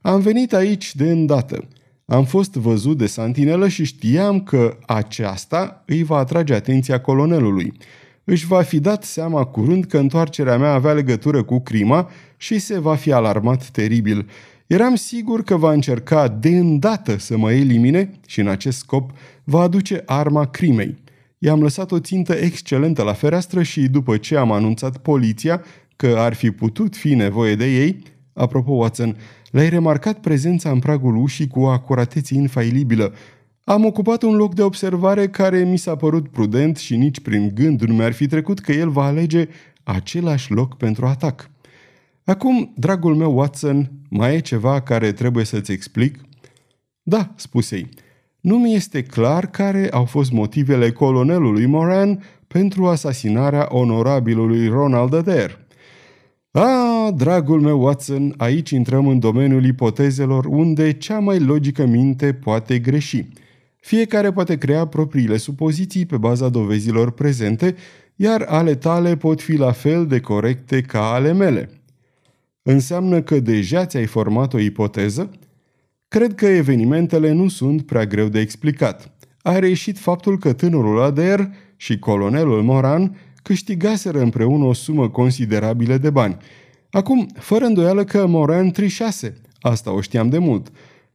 Am 0.00 0.20
venit 0.20 0.52
aici 0.52 0.94
de 0.94 1.10
îndată. 1.10 1.68
Am 2.12 2.24
fost 2.24 2.54
văzut 2.54 2.98
de 2.98 3.06
santinelă 3.06 3.68
și 3.68 3.84
știam 3.84 4.40
că 4.40 4.76
aceasta 4.86 5.82
îi 5.86 6.02
va 6.02 6.16
atrage 6.16 6.54
atenția 6.54 7.00
colonelului. 7.00 7.72
Își 8.24 8.46
va 8.46 8.62
fi 8.62 8.80
dat 8.80 9.04
seama 9.04 9.44
curând 9.44 9.84
că 9.84 9.98
întoarcerea 9.98 10.58
mea 10.58 10.72
avea 10.72 10.92
legătură 10.92 11.42
cu 11.42 11.60
crima 11.60 12.10
și 12.36 12.58
se 12.58 12.78
va 12.78 12.94
fi 12.94 13.12
alarmat 13.12 13.68
teribil. 13.68 14.28
Eram 14.66 14.94
sigur 14.94 15.42
că 15.42 15.56
va 15.56 15.72
încerca 15.72 16.28
de 16.28 16.48
îndată 16.48 17.18
să 17.18 17.36
mă 17.36 17.52
elimine 17.52 18.10
și 18.26 18.40
în 18.40 18.48
acest 18.48 18.78
scop 18.78 19.10
va 19.44 19.60
aduce 19.60 20.02
arma 20.06 20.46
crimei. 20.46 20.98
I-am 21.38 21.62
lăsat 21.62 21.92
o 21.92 21.98
țintă 21.98 22.32
excelentă 22.32 23.02
la 23.02 23.12
fereastră 23.12 23.62
și 23.62 23.80
după 23.80 24.16
ce 24.16 24.36
am 24.36 24.52
anunțat 24.52 24.96
poliția 24.96 25.62
că 25.96 26.14
ar 26.18 26.34
fi 26.34 26.50
putut 26.50 26.96
fi 26.96 27.14
nevoie 27.14 27.54
de 27.54 27.66
ei, 27.66 28.02
apropo 28.32 28.72
Watson, 28.72 29.16
L-ai 29.52 29.68
remarcat 29.68 30.18
prezența 30.18 30.70
în 30.70 30.78
pragul 30.78 31.16
ușii 31.16 31.48
cu 31.48 31.60
o 31.60 31.66
acuratețe 31.66 32.34
infailibilă. 32.34 33.14
Am 33.64 33.84
ocupat 33.84 34.22
un 34.22 34.36
loc 34.36 34.54
de 34.54 34.62
observare 34.62 35.28
care 35.28 35.64
mi 35.64 35.76
s-a 35.76 35.96
părut 35.96 36.28
prudent 36.28 36.76
și 36.76 36.96
nici 36.96 37.20
prin 37.20 37.50
gând 37.54 37.80
nu 37.82 37.94
mi-ar 37.94 38.12
fi 38.12 38.26
trecut 38.26 38.58
că 38.58 38.72
el 38.72 38.90
va 38.90 39.04
alege 39.04 39.48
același 39.82 40.52
loc 40.52 40.76
pentru 40.76 41.06
atac. 41.06 41.50
Acum, 42.24 42.72
dragul 42.76 43.14
meu 43.14 43.36
Watson, 43.36 43.90
mai 44.08 44.34
e 44.34 44.40
ceva 44.40 44.80
care 44.80 45.12
trebuie 45.12 45.44
să-ți 45.44 45.72
explic? 45.72 46.18
Da, 47.02 47.32
spuse 47.36 47.76
ei. 47.76 47.88
Nu 48.40 48.58
mi 48.58 48.74
este 48.74 49.02
clar 49.02 49.46
care 49.46 49.88
au 49.90 50.04
fost 50.04 50.30
motivele 50.30 50.90
colonelului 50.90 51.66
Moran 51.66 52.22
pentru 52.46 52.86
asasinarea 52.86 53.66
onorabilului 53.70 54.68
Ronald 54.68 55.14
Adair. 55.14 55.58
Ah, 56.54 57.08
dragul 57.14 57.60
meu 57.60 57.82
Watson, 57.82 58.34
aici 58.36 58.70
intrăm 58.70 59.06
în 59.06 59.18
domeniul 59.18 59.64
ipotezelor 59.64 60.44
unde 60.44 60.92
cea 60.92 61.18
mai 61.18 61.40
logică 61.40 61.86
minte 61.86 62.32
poate 62.32 62.78
greși. 62.78 63.28
Fiecare 63.80 64.32
poate 64.32 64.58
crea 64.58 64.86
propriile 64.86 65.36
supoziții 65.36 66.06
pe 66.06 66.16
baza 66.16 66.48
dovezilor 66.48 67.10
prezente, 67.10 67.74
iar 68.16 68.42
ale 68.48 68.74
tale 68.74 69.16
pot 69.16 69.40
fi 69.40 69.56
la 69.56 69.72
fel 69.72 70.06
de 70.06 70.20
corecte 70.20 70.80
ca 70.80 71.12
ale 71.12 71.32
mele. 71.32 71.70
Înseamnă 72.62 73.22
că 73.22 73.40
deja 73.40 73.86
ți-ai 73.86 74.06
format 74.06 74.54
o 74.54 74.58
ipoteză? 74.58 75.30
Cred 76.08 76.34
că 76.34 76.46
evenimentele 76.46 77.32
nu 77.32 77.48
sunt 77.48 77.82
prea 77.82 78.06
greu 78.06 78.28
de 78.28 78.40
explicat. 78.40 79.12
A 79.42 79.58
reieșit 79.58 79.98
faptul 79.98 80.38
că 80.38 80.52
tânărul 80.52 81.02
Ader 81.02 81.50
și 81.76 81.98
colonelul 81.98 82.62
Moran 82.62 83.16
câștigaseră 83.42 84.20
împreună 84.20 84.64
o 84.64 84.72
sumă 84.72 85.08
considerabilă 85.08 85.96
de 85.96 86.10
bani. 86.10 86.36
Acum, 86.90 87.28
fără 87.38 87.64
îndoială 87.64 88.04
că 88.04 88.26
Moran 88.26 88.70
trișase, 88.70 89.40
asta 89.60 89.92
o 89.92 90.00
știam 90.00 90.28
de 90.28 90.38
mult. 90.38 90.68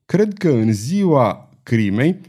Cred 0.06 0.34
că 0.34 0.50
în 0.50 0.74
ziua 0.74 1.50
crimei, 1.64 2.20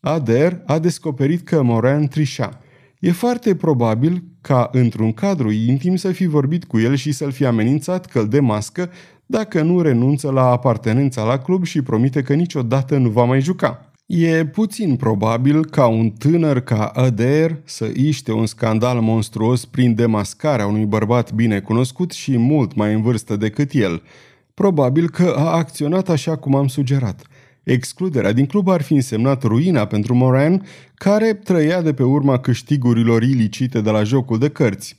Ader 0.00 0.62
a 0.66 0.78
descoperit 0.78 1.42
că 1.42 1.62
Moran 1.62 2.06
trișa. 2.08 2.60
E 2.98 3.12
foarte 3.12 3.54
probabil 3.54 4.22
ca 4.40 4.68
într-un 4.72 5.12
cadru 5.12 5.50
intim 5.50 5.96
să 5.96 6.12
fi 6.12 6.26
vorbit 6.26 6.64
cu 6.64 6.78
el 6.78 6.94
și 6.94 7.12
să-l 7.12 7.30
fi 7.30 7.44
amenințat 7.44 8.06
că 8.06 8.18
îl 8.18 8.28
demască 8.28 8.90
dacă 9.26 9.62
nu 9.62 9.80
renunță 9.80 10.30
la 10.30 10.50
apartenența 10.50 11.24
la 11.24 11.38
club 11.38 11.64
și 11.64 11.82
promite 11.82 12.22
că 12.22 12.34
niciodată 12.34 12.96
nu 12.96 13.08
va 13.08 13.24
mai 13.24 13.40
juca. 13.40 13.90
E 14.06 14.46
puțin 14.46 14.96
probabil 14.96 15.64
ca 15.64 15.86
un 15.86 16.10
tânăr 16.10 16.60
ca 16.60 16.84
Adair 16.84 17.56
să 17.64 17.90
iște 17.94 18.32
un 18.32 18.46
scandal 18.46 19.00
monstruos 19.00 19.64
prin 19.64 19.94
demascarea 19.94 20.66
unui 20.66 20.84
bărbat 20.84 21.32
bine 21.32 21.60
cunoscut 21.60 22.12
și 22.12 22.36
mult 22.36 22.74
mai 22.74 22.94
în 22.94 23.02
vârstă 23.02 23.36
decât 23.36 23.72
el. 23.72 24.02
Probabil 24.54 25.10
că 25.10 25.34
a 25.36 25.56
acționat 25.56 26.08
așa 26.08 26.36
cum 26.36 26.54
am 26.54 26.66
sugerat. 26.66 27.22
Excluderea 27.62 28.32
din 28.32 28.46
club 28.46 28.68
ar 28.68 28.82
fi 28.82 28.94
însemnat 28.94 29.42
ruina 29.42 29.86
pentru 29.86 30.14
Moran, 30.14 30.66
care 30.94 31.32
trăia 31.32 31.82
de 31.82 31.92
pe 31.94 32.02
urma 32.02 32.38
câștigurilor 32.38 33.22
ilicite 33.22 33.80
de 33.80 33.90
la 33.90 34.02
jocul 34.02 34.38
de 34.38 34.48
cărți. 34.48 34.96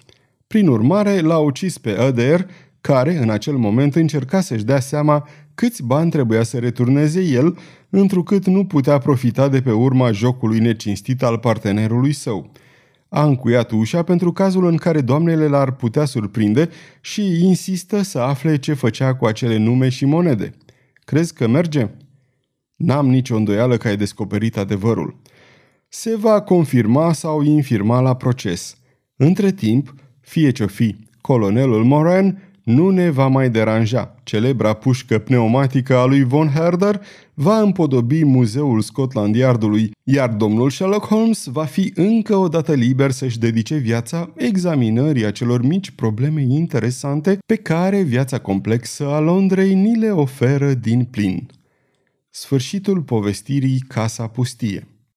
Prin 0.47 0.67
urmare, 0.67 1.19
l-a 1.19 1.37
ucis 1.37 1.77
pe 1.77 1.89
Adair, 1.89 2.47
care 2.81 3.17
în 3.17 3.29
acel 3.29 3.55
moment 3.55 3.95
încerca 3.95 4.41
să-și 4.41 4.63
dea 4.63 4.79
seama 4.79 5.27
câți 5.57 5.83
bani 5.83 6.09
trebuia 6.09 6.43
să 6.43 6.57
returneze 6.57 7.21
el, 7.21 7.57
întrucât 7.89 8.45
nu 8.45 8.65
putea 8.65 8.97
profita 8.97 9.47
de 9.47 9.61
pe 9.61 9.71
urma 9.71 10.11
jocului 10.11 10.59
necinstit 10.59 11.23
al 11.23 11.37
partenerului 11.37 12.13
său. 12.13 12.51
A 13.09 13.23
încuiat 13.25 13.71
ușa 13.71 14.03
pentru 14.03 14.31
cazul 14.31 14.65
în 14.65 14.75
care 14.75 15.01
doamnele 15.01 15.47
l-ar 15.47 15.71
putea 15.71 16.05
surprinde 16.05 16.69
și 17.01 17.43
insistă 17.45 18.01
să 18.01 18.19
afle 18.19 18.57
ce 18.57 18.73
făcea 18.73 19.15
cu 19.15 19.25
acele 19.25 19.57
nume 19.57 19.89
și 19.89 20.05
monede. 20.05 20.53
Crezi 20.93 21.33
că 21.33 21.47
merge? 21.47 21.89
N-am 22.75 23.09
nicio 23.09 23.35
îndoială 23.35 23.77
că 23.77 23.87
ai 23.87 23.97
descoperit 23.97 24.57
adevărul. 24.57 25.21
Se 25.87 26.15
va 26.15 26.41
confirma 26.41 27.13
sau 27.13 27.41
infirma 27.41 27.99
la 27.99 28.15
proces. 28.15 28.77
Între 29.15 29.51
timp, 29.51 29.93
fie 30.19 30.51
ce-o 30.51 30.67
fi, 30.67 30.95
colonelul 31.21 31.83
Moran 31.83 32.46
nu 32.67 32.89
ne 32.89 33.09
va 33.09 33.27
mai 33.27 33.49
deranja. 33.49 34.15
Celebra 34.23 34.73
pușcă 34.73 35.17
pneumatică 35.17 35.95
a 35.97 36.05
lui 36.05 36.23
Von 36.23 36.47
Herder 36.47 37.01
va 37.33 37.59
împodobi 37.59 38.23
muzeul 38.23 38.81
Scotland 38.81 39.35
Yardului, 39.35 39.91
iar 40.03 40.29
domnul 40.29 40.69
Sherlock 40.69 41.05
Holmes 41.05 41.45
va 41.45 41.65
fi 41.65 41.91
încă 41.95 42.35
o 42.35 42.47
dată 42.47 42.73
liber 42.73 43.11
să-și 43.11 43.39
dedice 43.39 43.75
viața 43.75 44.33
examinării 44.35 45.25
acelor 45.25 45.61
mici 45.61 45.91
probleme 45.91 46.41
interesante 46.41 47.37
pe 47.45 47.55
care 47.55 48.01
viața 48.01 48.37
complexă 48.37 49.07
a 49.07 49.19
Londrei 49.19 49.73
ni 49.73 49.97
le 49.97 50.09
oferă 50.09 50.73
din 50.73 51.03
plin. 51.03 51.47
Sfârșitul 52.29 53.01
povestirii 53.01 53.83
Casa 53.87 54.27
Pustie 54.27 54.87